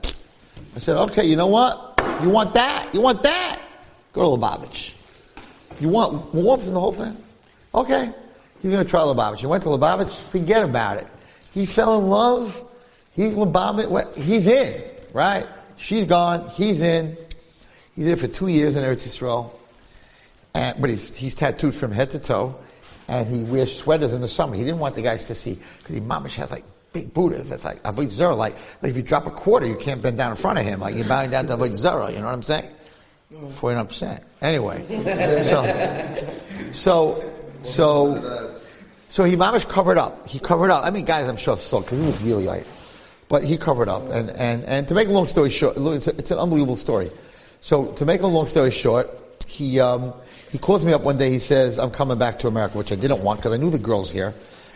I 0.76 0.80
said, 0.80 0.97
okay, 0.97 1.26
you 1.26 1.38
know 1.38 1.47
what? 1.47 1.94
You 2.24 2.30
want 2.30 2.53
that? 2.53 2.89
You 2.93 3.01
want 3.01 3.24
that? 3.24 3.59
Go 4.13 4.36
to 4.36 4.41
Lubavitch. 4.41 4.93
You 5.80 5.89
want 5.89 6.34
warmth 6.34 6.68
in 6.68 6.74
the 6.74 6.80
whole 6.80 6.93
thing? 6.93 7.18
Okay. 7.74 8.11
He's 8.61 8.72
going 8.72 8.84
to 8.84 8.89
try 8.89 9.01
Lubavitch. 9.01 9.39
He 9.39 9.45
went 9.45 9.63
to 9.63 9.70
Lubavitch. 9.70 10.16
Forget 10.30 10.63
about 10.63 10.97
it. 10.97 11.07
He 11.53 11.66
fell 11.66 11.99
in 11.99 12.07
love. 12.07 12.63
He's 13.13 13.34
Lubavitch. 13.34 14.16
He's 14.16 14.47
in, 14.47 14.84
right? 15.13 15.45
She's 15.78 16.05
gone. 16.05 16.49
He's 16.49 16.82
in. 16.82 17.18
He's 17.95 18.05
there 18.05 18.16
for 18.16 18.28
two 18.28 18.47
years 18.47 18.76
in 18.76 18.84
Eretz 18.84 19.07
Yisrael. 19.07 19.51
And, 20.53 20.80
but 20.80 20.89
he's, 20.89 21.16
he's 21.16 21.36
tattooed 21.36 21.76
from 21.76 21.91
head 21.91 22.09
to 22.11 22.20
toe. 22.20 22.55
And 23.07 23.28
he 23.28 23.43
wears 23.43 23.78
sweaters 23.78 24.13
in 24.13 24.22
the 24.22 24.28
summer. 24.28 24.55
He 24.55 24.63
didn't 24.63 24.80
want 24.80 24.95
the 24.95 25.01
guys 25.01 25.26
to 25.26 25.36
see. 25.36 25.59
Because 25.78 25.95
he 25.95 26.01
mamish 26.01 26.36
has 26.36 26.51
like 26.51 26.63
big 26.95 27.13
Buddhas. 27.13 27.49
That's 27.49 27.65
like 27.65 27.83
Avodah 27.83 28.09
Zarah. 28.09 28.35
Like, 28.35 28.55
like 28.81 28.89
if 28.89 28.95
you 28.97 29.03
drop 29.03 29.27
a 29.27 29.31
quarter, 29.31 29.67
you 29.67 29.75
can't 29.75 30.01
bend 30.01 30.17
down 30.17 30.31
in 30.31 30.37
front 30.37 30.57
of 30.57 30.65
him. 30.65 30.79
Like 30.79 30.95
you're 30.95 31.07
bowing 31.07 31.29
down 31.29 31.45
to 31.47 31.57
Avodah 31.57 31.75
Zarah. 31.75 32.09
You 32.09 32.19
know 32.19 32.25
what 32.25 32.33
I'm 32.33 32.41
saying? 32.41 32.69
49%. 33.31 34.23
Anyway. 34.41 34.79
So, 35.43 35.61
so, 36.71 37.33
so, 37.63 38.61
so 39.09 39.23
he 39.23 39.35
mamish 39.35 39.67
covered 39.67 39.97
up. 39.97 40.27
He 40.27 40.39
covered 40.39 40.71
up. 40.71 40.83
I 40.83 40.89
mean, 40.89 41.05
guys, 41.05 41.27
I'm 41.27 41.37
sure 41.37 41.57
saw 41.57 41.81
because 41.81 41.99
he 41.99 42.05
was 42.05 42.21
really 42.23 42.45
like, 42.45 42.65
but 43.27 43.43
he 43.43 43.57
covered 43.57 43.89
up. 43.89 44.03
And, 44.09 44.29
and, 44.31 44.63
and 44.63 44.87
to 44.87 44.95
make 44.95 45.07
a 45.07 45.11
long 45.11 45.27
story 45.27 45.49
short, 45.49 45.77
it's, 45.77 46.07
a, 46.07 46.11
it's 46.11 46.31
an 46.31 46.39
unbelievable 46.39 46.75
story. 46.75 47.11
So 47.61 47.91
to 47.93 48.05
make 48.05 48.21
a 48.21 48.27
long 48.27 48.47
story 48.47 48.71
short, 48.71 49.09
he, 49.47 49.79
um, 49.79 50.13
he 50.51 50.57
calls 50.57 50.83
me 50.83 50.93
up 50.93 51.01
one 51.01 51.17
day. 51.17 51.29
He 51.29 51.39
says, 51.39 51.77
I'm 51.77 51.91
coming 51.91 52.17
back 52.17 52.39
to 52.39 52.47
America, 52.47 52.77
which 52.77 52.91
I 52.91 52.95
didn't 52.95 53.21
want 53.21 53.39
because 53.39 53.53
I 53.53 53.57
knew 53.57 53.69
the 53.69 53.79
girl's 53.79 54.11
here. 54.11 54.33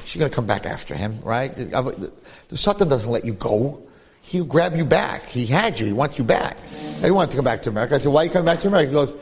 She's 0.09 0.19
going 0.19 0.31
to 0.31 0.35
come 0.35 0.47
back 0.47 0.65
after 0.65 0.95
him, 0.95 1.21
right? 1.21 1.53
The, 1.53 2.11
Satan 2.55 2.89
doesn't 2.89 3.11
let 3.11 3.25
you 3.25 3.33
go. 3.33 3.79
He'll 4.23 4.43
grab 4.43 4.75
you 4.75 4.83
back. 4.83 5.27
He 5.27 5.45
had 5.45 5.79
you. 5.79 5.85
He 5.85 5.93
wants 5.93 6.17
you 6.17 6.23
back. 6.23 6.57
I 6.57 7.01
didn't 7.01 7.13
want 7.13 7.29
to 7.29 7.37
come 7.37 7.45
back 7.45 7.61
to 7.61 7.69
America. 7.69 7.93
I 7.93 7.99
said, 7.99 8.11
why 8.11 8.21
are 8.21 8.25
you 8.25 8.31
coming 8.31 8.47
back 8.47 8.59
to 8.61 8.69
America? 8.69 8.89
He 8.89 8.93
goes, 8.95 9.13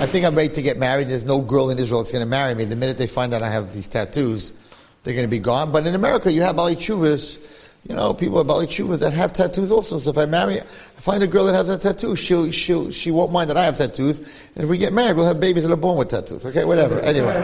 I 0.00 0.06
think 0.06 0.24
I'm 0.24 0.34
ready 0.34 0.54
to 0.54 0.62
get 0.62 0.78
married. 0.78 1.08
There's 1.08 1.26
no 1.26 1.42
girl 1.42 1.68
in 1.68 1.78
Israel 1.78 2.00
that's 2.00 2.10
going 2.10 2.24
to 2.24 2.30
marry 2.30 2.54
me. 2.54 2.64
The 2.64 2.76
minute 2.76 2.96
they 2.96 3.06
find 3.06 3.34
out 3.34 3.42
I 3.42 3.50
have 3.50 3.74
these 3.74 3.88
tattoos, 3.88 4.54
they're 5.02 5.12
going 5.12 5.26
to 5.26 5.30
be 5.30 5.38
gone. 5.38 5.70
But 5.70 5.86
in 5.86 5.94
America, 5.94 6.32
you 6.32 6.40
have 6.40 6.56
baalei 6.56 6.74
teshuvas, 6.74 7.38
you 7.86 7.94
know, 7.94 8.14
people 8.14 8.40
at 8.40 8.46
baalei 8.46 8.68
teshuvas 8.68 9.00
that 9.00 9.12
have 9.12 9.34
tattoos 9.34 9.70
also. 9.70 9.98
So 9.98 10.08
if 10.08 10.16
I 10.16 10.24
marry, 10.24 10.62
I 10.62 10.64
find 11.00 11.22
a 11.22 11.26
girl 11.26 11.44
that 11.44 11.52
has 11.52 11.68
a 11.68 11.76
tattoo, 11.76 12.16
she'll, 12.16 12.50
she'll, 12.52 12.90
she 12.90 13.10
won't 13.10 13.32
mind 13.32 13.50
that 13.50 13.58
I 13.58 13.66
have 13.66 13.76
tattoos. 13.76 14.18
And 14.18 14.64
if 14.64 14.70
we 14.70 14.78
get 14.78 14.94
married, 14.94 15.18
we'll 15.18 15.26
have 15.26 15.40
babies 15.40 15.64
that 15.64 15.72
are 15.72 15.76
born 15.76 15.98
with 15.98 16.08
tattoos. 16.08 16.46
Okay, 16.46 16.64
whatever. 16.64 16.98
Anyway. 17.00 17.34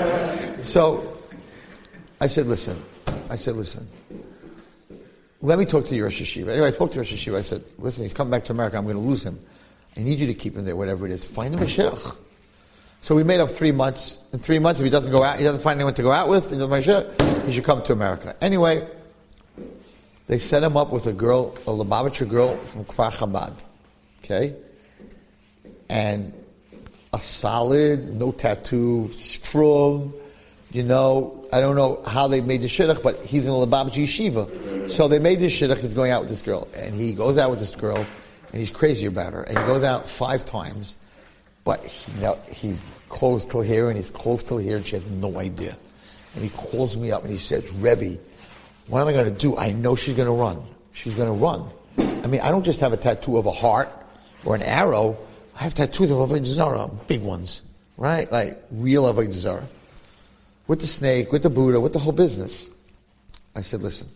So, 0.63 1.21
I 2.21 2.27
said, 2.27 2.47
listen. 2.47 2.83
I 3.29 3.37
said, 3.37 3.57
listen. 3.57 3.89
Let 5.43 5.59
me 5.59 5.67
talk 5.67 5.85
to 5.87 5.95
your 5.95 6.07
Rosh. 6.07 6.39
Anyway, 6.39 6.67
I 6.67 6.71
spoke 6.71 6.93
to 6.93 6.99
Rosh. 6.99 7.29
I 7.29 7.43
said, 7.43 7.63
listen, 7.79 8.05
he's 8.05 8.15
coming 8.15 8.31
back 8.31 8.45
to 8.47 8.53
America. 8.53 8.79
I'm 8.79 8.85
going 8.85 8.97
to 8.97 9.03
lose 9.03 9.23
him. 9.23 9.39
I 9.97 10.01
need 10.01 10.19
you 10.19 10.27
to 10.27 10.35
keep 10.35 10.57
him 10.57 10.65
there, 10.65 10.77
whatever 10.77 11.07
it 11.07 11.13
is. 11.13 11.25
Find 11.25 11.55
him 11.55 11.61
a 11.61 11.65
shidduch. 11.65 12.19
So 13.01 13.15
we 13.15 13.23
made 13.23 13.41
up 13.41 13.51
three 13.51 13.71
months. 13.71 14.19
In 14.33 14.39
three 14.39 14.59
months, 14.59 14.81
if 14.81 14.85
he 14.85 14.91
doesn't 14.91 15.13
go 15.13 15.23
out, 15.23 15.37
he 15.37 15.45
doesn't 15.45 15.61
find 15.61 15.77
anyone 15.77 15.93
to 15.95 16.03
go 16.03 16.11
out 16.11 16.29
with, 16.29 16.51
he 16.51 16.57
doesn't 16.57 17.47
he 17.47 17.53
should 17.53 17.65
come 17.65 17.83
to 17.83 17.93
America. 17.93 18.35
Anyway, 18.41 18.89
they 20.27 20.39
set 20.39 20.63
him 20.63 20.77
up 20.79 20.91
with 20.91 21.07
a 21.07 21.13
girl, 21.13 21.55
a 21.67 21.71
Lubavitcher 21.71 22.27
girl 22.27 22.57
from 22.57 22.87
Kfar 22.87 23.13
Chabad. 23.13 23.63
Okay? 24.21 24.57
And 25.91 26.33
a 27.13 27.19
solid, 27.19 28.15
no 28.15 28.33
tattoo, 28.33 29.09
from, 29.09 30.15
you 30.73 30.83
know, 30.83 31.44
I 31.55 31.61
don't 31.61 31.77
know 31.77 32.03
how 32.05 32.27
they 32.27 32.41
made 32.41 32.63
the 32.63 32.67
shidduch, 32.67 33.01
but 33.01 33.25
he's 33.25 33.47
in 33.47 33.53
a 33.53 33.55
Lubavitch 33.55 33.93
yeshiva. 33.93 34.91
So 34.91 35.07
they 35.07 35.21
made 35.21 35.39
this 35.39 35.57
shidduch, 35.57 35.79
he's 35.79 35.95
going 35.95 36.11
out 36.11 36.23
with 36.23 36.31
this 36.31 36.43
girl. 36.43 36.67
And 36.75 36.97
he 36.97 37.13
goes 37.13 37.39
out 37.39 37.49
with 37.49 37.61
this 37.61 37.77
girl, 37.77 37.99
and 37.99 38.61
he's 38.61 38.73
crazy 38.73 39.07
about 39.07 39.35
her. 39.35 39.45
And 39.45 39.57
he 39.57 39.65
goes 39.65 39.85
out 39.85 40.09
five 40.09 40.45
times, 40.45 40.97
but 41.63 41.79
he, 41.85 42.13
now, 42.21 42.39
he's 42.51 42.81
close 43.09 43.45
till 43.45 43.61
here, 43.61 43.87
and 43.87 43.97
he's 43.97 44.11
close 44.11 44.43
till 44.43 44.59
here, 44.59 44.79
and 44.79 44.85
she 44.85 44.97
has 44.97 45.07
no 45.07 45.39
idea. 45.39 45.77
And 46.35 46.43
he 46.43 46.51
calls 46.51 46.97
me 46.97 47.13
up 47.13 47.23
and 47.23 47.31
he 47.31 47.39
says, 47.39 47.71
Rebbe, 47.75 48.19
what 48.89 49.01
am 49.01 49.07
I 49.07 49.13
going 49.13 49.33
to 49.33 49.39
do? 49.39 49.57
I 49.57 49.71
know 49.71 49.95
she's 49.95 50.15
going 50.15 50.27
to 50.27 50.35
run. 50.35 50.61
She's 50.93 51.15
going 51.15 51.29
to 51.29 51.35
run. 51.35 51.71
I 52.25 52.27
mean, 52.27 52.41
I 52.41 52.51
don't 52.51 52.65
just 52.65 52.81
have 52.81 52.93
a 52.93 52.97
tattoo 52.97 53.37
of 53.37 53.47
a 53.47 53.53
heart 53.53 53.89
or 54.45 54.57
an 54.57 54.63
arrow. 54.63 55.17
I 55.55 55.63
have 55.63 55.75
tattoos 55.75 56.11
of 56.11 56.19
Avodah 56.19 56.45
Zarah, 56.45 56.91
big 57.07 57.23
ones, 57.23 57.63
right? 57.97 58.31
Like 58.33 58.61
real 58.73 59.05
Avodah 59.05 59.31
Zarah. 59.31 59.69
With 60.67 60.81
the 60.81 60.87
snake, 60.87 61.31
with 61.31 61.43
the 61.43 61.51
Buddha, 61.51 61.79
with 61.79 61.93
the 61.93 61.99
whole 61.99 62.13
business. 62.13 62.71
I 63.55 63.61
said, 63.61 63.83
listen, 63.83 64.09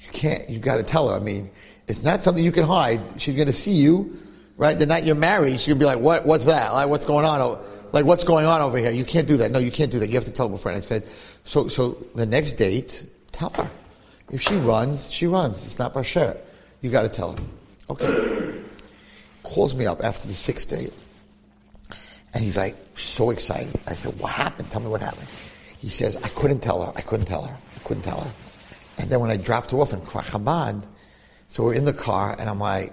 you 0.00 0.10
can't, 0.10 0.48
you 0.50 0.58
got 0.58 0.76
to 0.76 0.82
tell 0.82 1.08
her. 1.08 1.16
I 1.16 1.20
mean, 1.20 1.50
it's 1.86 2.02
not 2.02 2.22
something 2.22 2.44
you 2.44 2.52
can 2.52 2.64
hide. 2.64 3.00
She's 3.20 3.34
to 3.34 3.52
see 3.52 3.74
you, 3.74 4.16
right? 4.56 4.78
The 4.78 4.86
night 4.86 5.04
you're 5.04 5.14
married, 5.14 5.60
she's 5.60 5.66
to 5.66 5.74
be 5.76 5.84
like, 5.84 5.98
what, 5.98 6.26
what's 6.26 6.46
that? 6.46 6.72
Like, 6.72 6.88
what's 6.88 7.04
going 7.04 7.24
on? 7.24 7.58
Like, 7.92 8.04
what's 8.04 8.24
going 8.24 8.46
on 8.46 8.60
over 8.60 8.78
here? 8.78 8.90
You 8.90 9.04
can't 9.04 9.28
do 9.28 9.36
that. 9.38 9.50
No, 9.50 9.58
you 9.58 9.70
can't 9.70 9.90
do 9.90 9.98
that. 10.00 10.08
You 10.08 10.14
have 10.16 10.24
to 10.24 10.32
tell 10.32 10.48
her. 10.48 10.68
And 10.68 10.76
I 10.76 10.80
said, 10.80 11.06
so, 11.44 11.68
so 11.68 11.96
the 12.14 12.26
next 12.26 12.52
date, 12.54 13.06
tell 13.30 13.50
her. 13.50 13.70
If 14.30 14.42
she 14.42 14.56
runs, 14.56 15.10
she 15.10 15.28
runs. 15.28 15.64
It's 15.64 15.78
not 15.78 15.94
bashert. 15.94 16.38
You 16.82 16.90
got 16.90 17.02
to 17.02 17.08
tell 17.08 17.32
her. 17.32 17.38
Okay. 17.90 18.60
Calls 19.44 19.76
me 19.76 19.86
up 19.86 20.02
after 20.02 20.26
the 20.26 20.34
sixth 20.34 20.68
date. 20.68 20.92
And 22.34 22.42
he's 22.42 22.56
like, 22.56 22.76
so 22.96 23.30
excited. 23.30 23.72
I 23.86 23.94
said, 23.94 24.18
what 24.18 24.32
happened? 24.32 24.70
Tell 24.70 24.80
me 24.80 24.88
what 24.88 25.00
happened. 25.00 25.28
He 25.86 25.90
says, 25.90 26.16
I 26.16 26.28
couldn't 26.30 26.64
tell 26.64 26.84
her. 26.84 26.92
I 26.96 27.00
couldn't 27.00 27.26
tell 27.26 27.42
her. 27.42 27.56
I 27.76 27.78
couldn't 27.84 28.02
tell 28.02 28.20
her. 28.20 28.32
And 28.98 29.08
then 29.08 29.20
when 29.20 29.30
I 29.30 29.36
dropped 29.36 29.70
her 29.70 29.76
off 29.76 29.92
in 29.92 30.00
Chabad, 30.00 30.84
so 31.46 31.62
we're 31.62 31.74
in 31.74 31.84
the 31.84 31.92
car, 31.92 32.34
and 32.36 32.50
I'm 32.50 32.58
like, 32.58 32.92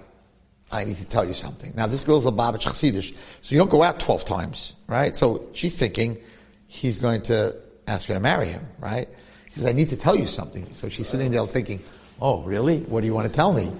I 0.72 0.84
need 0.84 0.98
to 0.98 1.06
tell 1.08 1.26
you 1.26 1.34
something. 1.34 1.74
Now, 1.76 1.88
this 1.88 2.04
girl's 2.04 2.28
a 2.28 2.32
Babich 2.32 2.68
Chassidish, 2.68 3.16
so 3.42 3.52
you 3.52 3.58
don't 3.58 3.72
go 3.72 3.82
out 3.82 4.00
12 4.00 4.26
times, 4.26 4.76
right? 4.86 5.16
So 5.16 5.44
she's 5.54 5.76
thinking 5.76 6.20
he's 6.68 7.00
going 7.00 7.24
to 7.24 7.56
ask 7.88 8.06
her 8.10 8.14
to 8.14 8.20
marry 8.20 8.50
him, 8.50 8.64
right? 8.78 9.10
He 9.46 9.54
says, 9.54 9.66
I 9.66 9.72
need 9.72 9.90
to 9.90 9.98
tell 9.98 10.16
you 10.16 10.28
something. 10.28 10.72
So 10.76 10.88
she's 10.88 11.08
sitting 11.08 11.32
there 11.32 11.44
thinking, 11.48 11.80
oh, 12.22 12.44
really? 12.44 12.82
What 12.82 13.02
do 13.02 13.08
you 13.08 13.16
want 13.16 13.28
to 13.28 13.34
tell 13.34 13.54
me? 13.54 13.72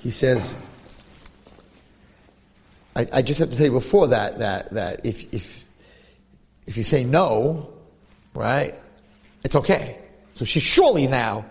He 0.00 0.08
says, 0.08 0.54
I, 2.96 3.06
I 3.12 3.20
just 3.20 3.38
have 3.38 3.50
to 3.50 3.56
tell 3.58 3.66
you 3.66 3.72
before 3.72 4.06
that, 4.06 4.38
that, 4.38 4.70
that 4.70 5.04
if, 5.04 5.30
if, 5.34 5.62
if 6.66 6.78
you 6.78 6.84
say 6.84 7.04
no, 7.04 7.71
right, 8.34 8.74
it's 9.44 9.56
okay. 9.56 9.98
So 10.34 10.44
she's 10.44 10.62
surely 10.62 11.06
now 11.06 11.44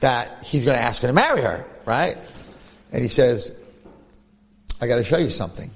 that 0.00 0.42
he's 0.42 0.64
going 0.64 0.76
to 0.76 0.82
ask 0.82 1.02
her 1.02 1.08
to 1.08 1.14
marry 1.14 1.42
her, 1.42 1.64
right? 1.84 2.16
And 2.92 3.02
he 3.02 3.08
says, 3.08 3.52
I 4.80 4.86
got 4.86 4.96
to 4.96 5.04
show 5.04 5.18
you 5.18 5.30
something. 5.30 5.70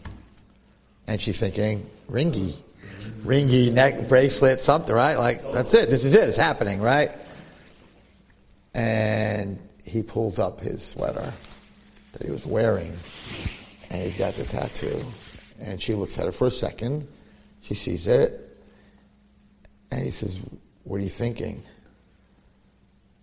And 1.06 1.20
she's 1.20 1.38
thinking, 1.38 1.88
ringy, 2.10 2.60
ringy 3.22 3.72
neck 3.72 4.08
bracelet, 4.08 4.60
something, 4.60 4.94
right? 4.94 5.16
Like, 5.16 5.52
that's 5.52 5.72
it. 5.74 5.88
This 5.88 6.04
is 6.04 6.14
it. 6.16 6.28
It's 6.28 6.36
happening, 6.36 6.80
right? 6.80 7.12
And 8.74 9.58
he 9.84 10.02
pulls 10.02 10.38
up 10.38 10.60
his 10.60 10.84
sweater 10.84 11.32
that 12.12 12.22
he 12.22 12.30
was 12.30 12.44
wearing, 12.46 12.96
and 13.90 14.02
he's 14.02 14.16
got 14.16 14.34
the 14.34 14.44
tattoo. 14.44 15.04
And 15.60 15.80
she 15.80 15.94
looks 15.94 16.18
at 16.18 16.26
it 16.26 16.32
for 16.32 16.48
a 16.48 16.50
second. 16.50 17.06
She 17.62 17.74
sees 17.74 18.06
it, 18.06 18.45
and 19.90 20.04
he 20.04 20.10
says, 20.10 20.40
What 20.84 20.96
are 20.96 21.04
you 21.04 21.08
thinking? 21.08 21.62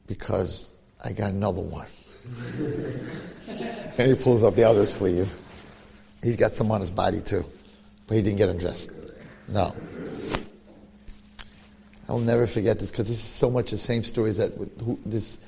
Because 0.08 0.74
I 1.04 1.12
got 1.12 1.32
another 1.32 1.62
one. 1.62 1.88
and 3.98 4.10
he 4.10 4.16
pulls 4.16 4.44
up 4.44 4.56
the 4.56 4.64
other 4.64 4.86
sleeve. 4.88 5.32
He's 6.22 6.38
got 6.38 6.54
some 6.54 6.72
on 6.72 6.80
his 6.80 6.92
body 6.92 7.22
too, 7.22 7.46
but 8.08 8.16
he 8.16 8.24
didn't 8.24 8.38
get 8.38 8.50
undressed. 8.50 8.90
No. 9.50 9.76
I'll 12.08 12.20
never 12.20 12.48
forget 12.48 12.80
this 12.80 12.92
because 12.92 13.08
this 13.08 13.18
is 13.18 13.24
so 13.24 13.50
much 13.50 13.72
the 13.72 13.78
same 13.78 14.04
story 14.04 14.30
as 14.30 14.38
that 14.38 14.54
who, 14.54 15.00
this 15.06 15.40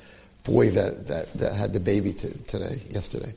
boy 0.43 0.70
that, 0.72 1.07
that, 1.07 1.34
that 1.34 1.53
had 1.53 1.74
the 1.74 1.80
baby 1.80 2.13
t- 2.13 2.30
today, 2.47 2.82
yesterday. 2.89 3.34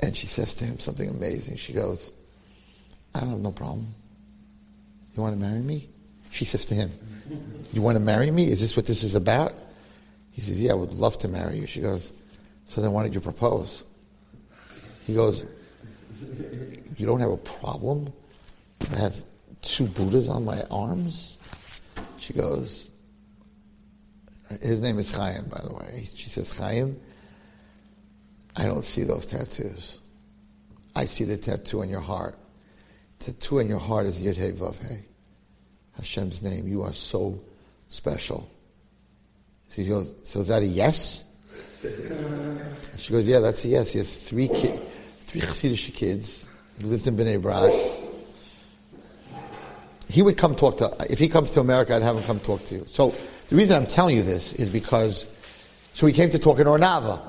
And 0.00 0.16
she 0.16 0.26
says 0.26 0.54
to 0.54 0.64
him 0.64 0.78
something 0.78 1.08
amazing. 1.08 1.56
She 1.56 1.72
goes, 1.72 2.12
I 3.14 3.20
don't 3.20 3.30
have 3.30 3.40
no 3.40 3.50
problem. 3.50 3.86
You 5.16 5.22
want 5.22 5.34
to 5.34 5.40
marry 5.40 5.60
me? 5.60 5.88
She 6.30 6.44
says 6.44 6.64
to 6.66 6.74
him, 6.74 6.90
You 7.72 7.82
want 7.82 7.96
to 7.96 8.02
marry 8.02 8.30
me? 8.30 8.44
Is 8.44 8.60
this 8.60 8.76
what 8.76 8.86
this 8.86 9.02
is 9.02 9.14
about? 9.14 9.52
He 10.32 10.40
says, 10.40 10.62
Yeah, 10.62 10.72
I 10.72 10.74
would 10.74 10.92
love 10.94 11.18
to 11.18 11.28
marry 11.28 11.58
you. 11.58 11.66
She 11.66 11.80
goes, 11.80 12.12
So 12.66 12.80
then 12.80 12.92
why 12.92 13.02
did 13.02 13.14
you 13.14 13.20
propose? 13.20 13.84
He 15.06 15.14
goes, 15.14 15.44
You 16.96 17.06
don't 17.06 17.20
have 17.20 17.30
a 17.30 17.36
problem? 17.36 18.12
I 18.92 18.96
have 18.96 19.24
two 19.62 19.86
Buddhas 19.86 20.28
on 20.28 20.44
my 20.44 20.62
arms? 20.70 21.38
She 22.18 22.32
goes, 22.32 22.90
His 24.60 24.80
name 24.80 24.98
is 24.98 25.14
Chaim, 25.14 25.44
by 25.48 25.60
the 25.60 25.74
way. 25.74 26.06
She 26.14 26.28
says, 26.28 26.56
Chaim, 26.56 27.00
I 28.56 28.64
don't 28.66 28.84
see 28.84 29.04
those 29.04 29.26
tattoos. 29.26 30.00
I 30.94 31.04
see 31.04 31.24
the 31.24 31.36
tattoo 31.36 31.82
on 31.82 31.88
your 31.88 32.00
heart. 32.00 32.36
Tattoo 33.20 33.60
on 33.60 33.68
your 33.68 33.78
heart 33.78 34.06
is 34.06 34.22
Yud 34.22 34.36
Hey 34.36 34.52
Vav. 34.52 34.76
Hashem's 35.98 36.42
name. 36.42 36.66
You 36.66 36.82
are 36.82 36.92
so 36.92 37.38
special. 37.88 38.48
She 39.74 39.84
goes, 39.84 40.14
so 40.22 40.40
is 40.40 40.48
that 40.48 40.62
a 40.62 40.66
yes? 40.66 41.24
She 42.96 43.12
goes, 43.12 43.28
yeah, 43.28 43.40
that's 43.40 43.64
a 43.64 43.68
yes. 43.68 43.92
He 43.92 43.98
has 43.98 44.28
three 44.28 44.48
ki- 44.48 44.80
three 45.20 45.40
Chassidish 45.40 45.94
kids. 45.94 46.48
He 46.78 46.84
lives 46.84 47.06
in 47.06 47.16
Bnei 47.16 47.40
Brak. 47.40 47.72
He 50.08 50.22
would 50.22 50.38
come 50.38 50.54
talk 50.54 50.78
to, 50.78 50.96
if 51.10 51.18
he 51.18 51.28
comes 51.28 51.50
to 51.50 51.60
America, 51.60 51.94
I'd 51.94 52.02
have 52.02 52.16
him 52.16 52.22
come 52.22 52.40
talk 52.40 52.64
to 52.66 52.76
you. 52.76 52.84
So 52.86 53.14
the 53.48 53.56
reason 53.56 53.76
I'm 53.76 53.86
telling 53.86 54.16
you 54.16 54.22
this 54.22 54.54
is 54.54 54.70
because, 54.70 55.26
so 55.92 56.06
he 56.06 56.12
came 56.12 56.30
to 56.30 56.38
talk 56.38 56.58
in 56.60 56.66
Ohr 56.66 56.78
Naava. 56.78 57.20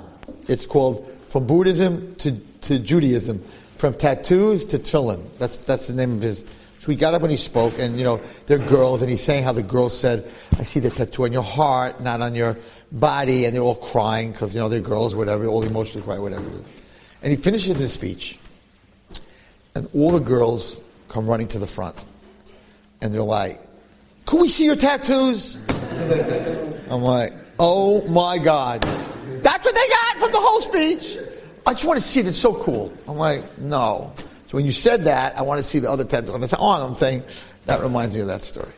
It's 0.47 0.65
called 0.65 1.05
From 1.29 1.45
Buddhism 1.45 2.15
to, 2.15 2.31
to 2.61 2.79
Judaism, 2.79 3.43
From 3.75 3.93
Tattoos 3.95 4.63
to 4.65 4.79
Tefillin. 4.79 5.27
That's, 5.39 5.57
that's 5.57 5.87
the 5.87 5.93
name 5.93 6.13
of 6.13 6.21
his, 6.21 6.45
so 6.79 6.89
he 6.89 6.95
got 6.95 7.13
up 7.13 7.23
and 7.23 7.29
he 7.29 7.35
spoke, 7.35 7.77
and 7.77 7.97
you 7.97 8.05
know, 8.05 8.21
they're 8.45 8.57
girls, 8.57 9.01
and 9.01 9.11
he's 9.11 9.21
saying 9.21 9.43
how 9.43 9.51
the 9.51 9.61
girls 9.61 9.99
said, 9.99 10.31
I 10.57 10.63
see 10.63 10.79
the 10.79 10.89
tattoo 10.89 11.25
on 11.25 11.33
your 11.33 11.43
heart, 11.43 11.99
not 11.99 12.21
on 12.21 12.33
your 12.33 12.57
body, 12.93 13.43
and 13.43 13.53
they're 13.53 13.61
all 13.61 13.75
crying, 13.75 14.31
because, 14.31 14.55
you 14.55 14.61
know, 14.61 14.69
they're 14.69 14.79
girls, 14.79 15.13
whatever, 15.13 15.45
all 15.45 15.61
emotionally 15.63 16.05
cry, 16.05 16.17
whatever. 16.17 16.49
And 17.21 17.31
he 17.31 17.35
finishes 17.35 17.79
his 17.79 17.91
speech, 17.91 18.39
and 19.75 19.89
all 19.93 20.11
the 20.11 20.21
girls 20.21 20.79
come 21.09 21.27
running 21.27 21.49
to 21.49 21.59
the 21.59 21.67
front, 21.67 21.97
and 23.01 23.13
they're 23.13 23.23
like, 23.23 23.61
Can 24.25 24.39
we 24.39 24.47
see 24.47 24.63
your 24.63 24.77
tattoos? 24.77 25.59
I'm 26.89 27.01
like, 27.01 27.33
Oh 27.59 28.07
my 28.07 28.37
God. 28.37 28.83
That's 28.83 29.65
what 29.65 29.75
they 29.75 29.89
got 29.89 30.17
from 30.17 30.31
the 30.31 30.39
whole 30.39 30.61
speech. 30.61 31.17
I 31.67 31.73
just 31.73 31.83
want 31.83 31.99
to 32.01 32.07
see 32.07 32.21
it. 32.21 32.27
It's 32.27 32.37
so 32.37 32.53
cool. 32.53 32.93
I'm 33.05 33.17
like, 33.17 33.43
No. 33.57 34.13
So 34.49 34.57
when 34.57 34.65
you 34.65 34.71
said 34.71 35.05
that, 35.05 35.37
I 35.37 35.43
want 35.43 35.59
to 35.59 35.63
see 35.63 35.77
the 35.77 35.91
other 35.91 36.03
tattoo. 36.03 36.33
And 36.33 36.43
I 36.43 36.47
said, 36.47 36.57
oh, 36.59 36.71
I'm 36.71 36.95
saying, 36.95 37.21
that 37.67 37.81
reminds 37.81 38.15
me 38.15 38.21
of 38.21 38.27
that 38.27 38.41
story. 38.41 38.71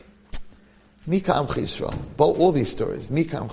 Mika 1.08 1.34
Am. 1.34 1.46
Both 1.46 2.38
all 2.38 2.52
these 2.52 2.70
stories. 2.70 3.10
Mika 3.10 3.38
Am. 3.38 3.48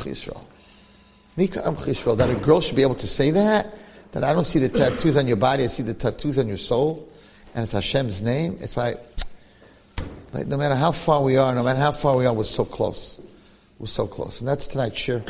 Mika 1.37 1.65
Am. 1.65 1.77
That 1.77 2.29
a 2.29 2.35
girl 2.43 2.61
should 2.61 2.75
be 2.75 2.83
able 2.83 2.97
to 2.97 3.07
say 3.07 3.31
that. 3.31 3.73
That 4.11 4.25
I 4.25 4.33
don't 4.33 4.47
see 4.47 4.59
the 4.59 4.69
tattoos 4.69 5.17
on 5.17 5.29
your 5.29 5.37
body, 5.37 5.63
I 5.63 5.69
see 5.69 5.85
the 5.85 5.95
tattoos 5.95 6.41
on 6.41 6.49
your 6.49 6.57
soul. 6.57 7.09
And 7.55 7.63
it's 7.63 7.71
Hashem's 7.71 8.21
name. 8.21 8.59
It's 8.61 8.77
like, 8.77 9.01
like 10.33 10.49
no 10.49 10.57
matter 10.57 10.75
how 10.75 10.91
far 10.91 11.23
we 11.23 11.37
are, 11.37 11.55
no 11.55 11.63
matter 11.63 11.79
how 11.79 11.93
far 11.93 12.17
we 12.17 12.27
are, 12.27 12.35
we're 12.35 12.43
so 12.43 12.65
close. 12.65 13.21
We're 13.79 13.87
so 13.87 14.09
close. 14.09 14.41
And 14.41 14.49
that's 14.49 14.67
tonight's 14.67 14.99
share. 14.99 15.23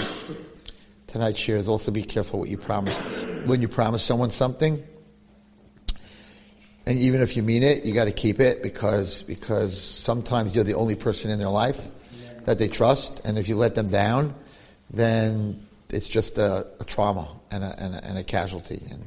Tonight's 1.06 1.38
share 1.38 1.58
is 1.58 1.68
also 1.68 1.92
be 1.92 2.02
careful 2.02 2.38
what 2.38 2.48
you 2.48 2.56
promise. 2.56 2.96
When 3.44 3.60
you 3.60 3.68
promise 3.68 4.02
someone 4.02 4.30
something, 4.30 4.82
and 6.88 6.98
even 6.98 7.20
if 7.20 7.36
you 7.36 7.42
mean 7.42 7.62
it, 7.62 7.84
you 7.84 7.92
got 7.92 8.06
to 8.06 8.12
keep 8.12 8.40
it 8.40 8.62
because 8.62 9.22
because 9.22 9.78
sometimes 9.78 10.54
you're 10.54 10.64
the 10.64 10.74
only 10.74 10.94
person 10.94 11.30
in 11.30 11.38
their 11.38 11.50
life 11.50 11.90
that 12.46 12.58
they 12.58 12.66
trust, 12.66 13.20
and 13.26 13.36
if 13.36 13.46
you 13.46 13.56
let 13.56 13.74
them 13.74 13.90
down, 13.90 14.34
then 14.88 15.62
it's 15.90 16.08
just 16.08 16.38
a, 16.38 16.66
a 16.80 16.84
trauma 16.84 17.28
and 17.50 17.62
a, 17.62 17.74
and 17.78 17.94
a, 17.94 18.04
and 18.06 18.18
a 18.18 18.24
casualty. 18.24 18.80
And 18.90 19.06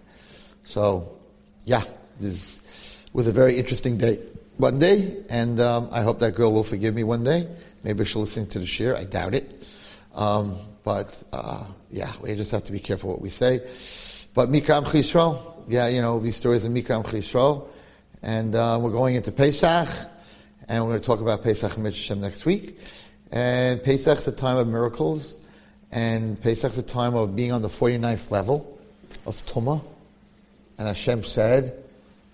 so, 0.64 1.18
yeah, 1.66 1.82
this 2.20 2.62
was 3.14 3.26
a 3.26 3.32
very 3.32 3.58
interesting 3.58 3.98
day 3.98 4.20
one 4.58 4.78
day, 4.78 5.18
and 5.32 5.60
um, 5.60 5.90
I 5.92 6.04
hope 6.04 6.20
that 6.20 6.36
girl 6.36 6.54
will 6.54 6.64
forgive 6.64 6.94
me 6.94 7.04
one 7.04 7.24
day. 7.24 7.48
Maybe 7.84 8.06
she'll 8.06 8.22
listen 8.22 8.48
to 8.50 8.60
the 8.60 8.68
share. 8.68 8.96
I 8.96 9.06
doubt 9.06 9.34
it, 9.34 9.68
um, 10.14 10.56
but 10.84 11.24
uh, 11.34 11.64
yeah, 11.90 12.12
we 12.22 12.36
just 12.36 12.52
have 12.52 12.62
to 12.64 12.72
be 12.72 12.80
careful 12.80 13.10
what 13.10 13.22
we 13.22 13.30
say. 13.30 13.66
But 14.34 14.50
Mikam 14.50 14.86
Chisro, 14.86 15.38
yeah, 15.68 15.88
you 15.90 16.02
know, 16.02 16.20
these 16.20 16.38
stories 16.38 16.64
of 16.64 16.72
Mikam 16.72 17.04
Chisro. 17.06 17.68
And 18.24 18.56
uh, 18.56 18.80
we're 18.82 18.92
going 18.92 19.16
into 19.16 19.32
Pesach, 19.32 19.90
and 20.70 20.84
we're 20.84 20.92
going 20.92 21.02
to 21.02 21.06
talk 21.06 21.20
about 21.20 21.44
Pesach 21.44 21.78
Mitzvah 21.78 22.16
next 22.16 22.46
week. 22.46 22.80
And 23.32 23.84
Pesach's 23.84 24.28
a 24.30 24.32
time 24.32 24.58
of 24.58 24.70
miracles, 24.70 25.38
and 25.92 26.42
Pesach's 26.42 26.78
a 26.78 26.84
time 26.84 27.14
of 27.14 27.36
being 27.36 27.52
on 27.52 27.62
the 27.62 27.68
49th 27.68 28.32
level 28.32 28.80
of 29.26 29.46
Tumah. 29.46 29.84
And 30.78 30.88
Hashem 30.88 31.26
said, 31.26 31.84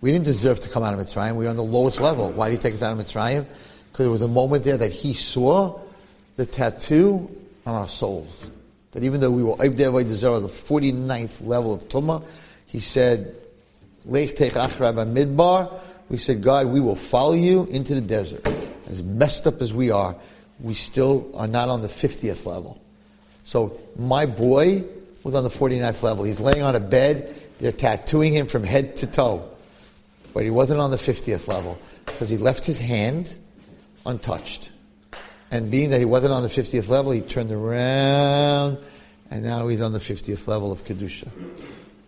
we 0.01 0.11
didn't 0.11 0.25
deserve 0.25 0.59
to 0.59 0.69
come 0.69 0.83
out 0.83 0.93
of 0.93 0.99
Mitzrayim. 0.99 1.35
We 1.35 1.45
were 1.45 1.49
on 1.49 1.55
the 1.55 1.63
lowest 1.63 1.99
level. 1.99 2.31
Why 2.31 2.49
did 2.49 2.57
he 2.57 2.61
take 2.61 2.75
us 2.75 2.83
out 2.83 2.91
of 2.91 2.99
Mitzrayim? 2.99 3.43
Because 3.91 4.05
there 4.05 4.11
was 4.11 4.21
a 4.21 4.27
moment 4.27 4.65
there 4.65 4.77
that 4.77 4.91
he 4.91 5.15
saw 5.15 5.79
the 6.35 6.45
tattoo 6.45 7.35
on 7.65 7.73
our 7.73 7.87
souls. 7.87 8.51
That 8.91 9.03
even 9.03 9.19
though 9.19 9.31
we 9.31 9.43
were 9.43 9.55
deserve 10.03 10.41
the 10.41 10.47
49th 10.47 11.45
level 11.45 11.73
of 11.73 11.87
Tumah, 11.89 12.23
he 12.65 12.79
said, 12.79 13.35
Lech 14.05 14.35
Tech 14.35 14.53
Midbar, 14.53 15.79
we 16.09 16.17
said, 16.17 16.41
God, 16.41 16.67
we 16.67 16.79
will 16.79 16.95
follow 16.95 17.33
you 17.33 17.65
into 17.65 17.93
the 17.95 18.01
desert. 18.01 18.47
As 18.89 19.03
messed 19.03 19.45
up 19.45 19.61
as 19.61 19.73
we 19.73 19.91
are, 19.91 20.15
we 20.59 20.73
still 20.73 21.29
are 21.35 21.47
not 21.47 21.69
on 21.69 21.81
the 21.81 21.87
50th 21.87 22.45
level. 22.45 22.81
So 23.43 23.79
my 23.99 24.25
boy 24.25 24.83
was 25.23 25.35
on 25.35 25.43
the 25.43 25.49
49th 25.49 26.03
level. 26.03 26.23
He's 26.23 26.39
laying 26.39 26.61
on 26.61 26.75
a 26.75 26.79
bed. 26.79 27.35
They're 27.59 27.71
tattooing 27.71 28.33
him 28.33 28.47
from 28.47 28.63
head 28.63 28.95
to 28.97 29.07
toe. 29.07 29.49
But 30.33 30.43
he 30.43 30.49
wasn't 30.49 30.79
on 30.79 30.91
the 30.91 30.97
50th 30.97 31.47
level 31.47 31.77
because 32.05 32.29
he 32.29 32.37
left 32.37 32.65
his 32.65 32.79
hand 32.79 33.37
untouched. 34.05 34.71
And 35.51 35.71
being 35.71 35.91
that 35.91 35.99
he 35.99 36.05
wasn't 36.05 36.33
on 36.33 36.43
the 36.43 36.49
50th 36.49 36.89
level, 36.89 37.11
he 37.11 37.21
turned 37.21 37.51
around 37.51 38.79
and 39.29 39.43
now 39.43 39.67
he's 39.67 39.81
on 39.81 39.93
the 39.93 39.99
50th 39.99 40.47
level 40.47 40.71
of 40.71 40.83
Kedusha. 40.83 41.27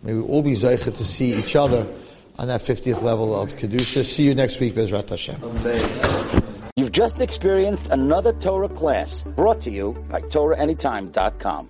May 0.02 0.14
we 0.14 0.22
all 0.22 0.42
be 0.42 0.52
zeichet 0.52 0.96
to 0.96 1.04
see 1.04 1.34
each 1.34 1.56
other 1.56 1.86
on 2.38 2.48
that 2.48 2.62
50th 2.62 3.02
level 3.02 3.38
of 3.38 3.54
Kedusha. 3.54 4.04
See 4.04 4.24
you 4.24 4.34
next 4.34 4.60
week, 4.60 4.74
Bezrat 4.74 5.08
Hashem. 5.08 5.36
You've 6.76 6.92
just 6.92 7.20
experienced 7.20 7.88
another 7.90 8.32
Torah 8.32 8.68
class 8.68 9.22
brought 9.22 9.60
to 9.62 9.70
you 9.70 9.92
by 10.08 10.22
TorahAnytime.com. 10.22 11.68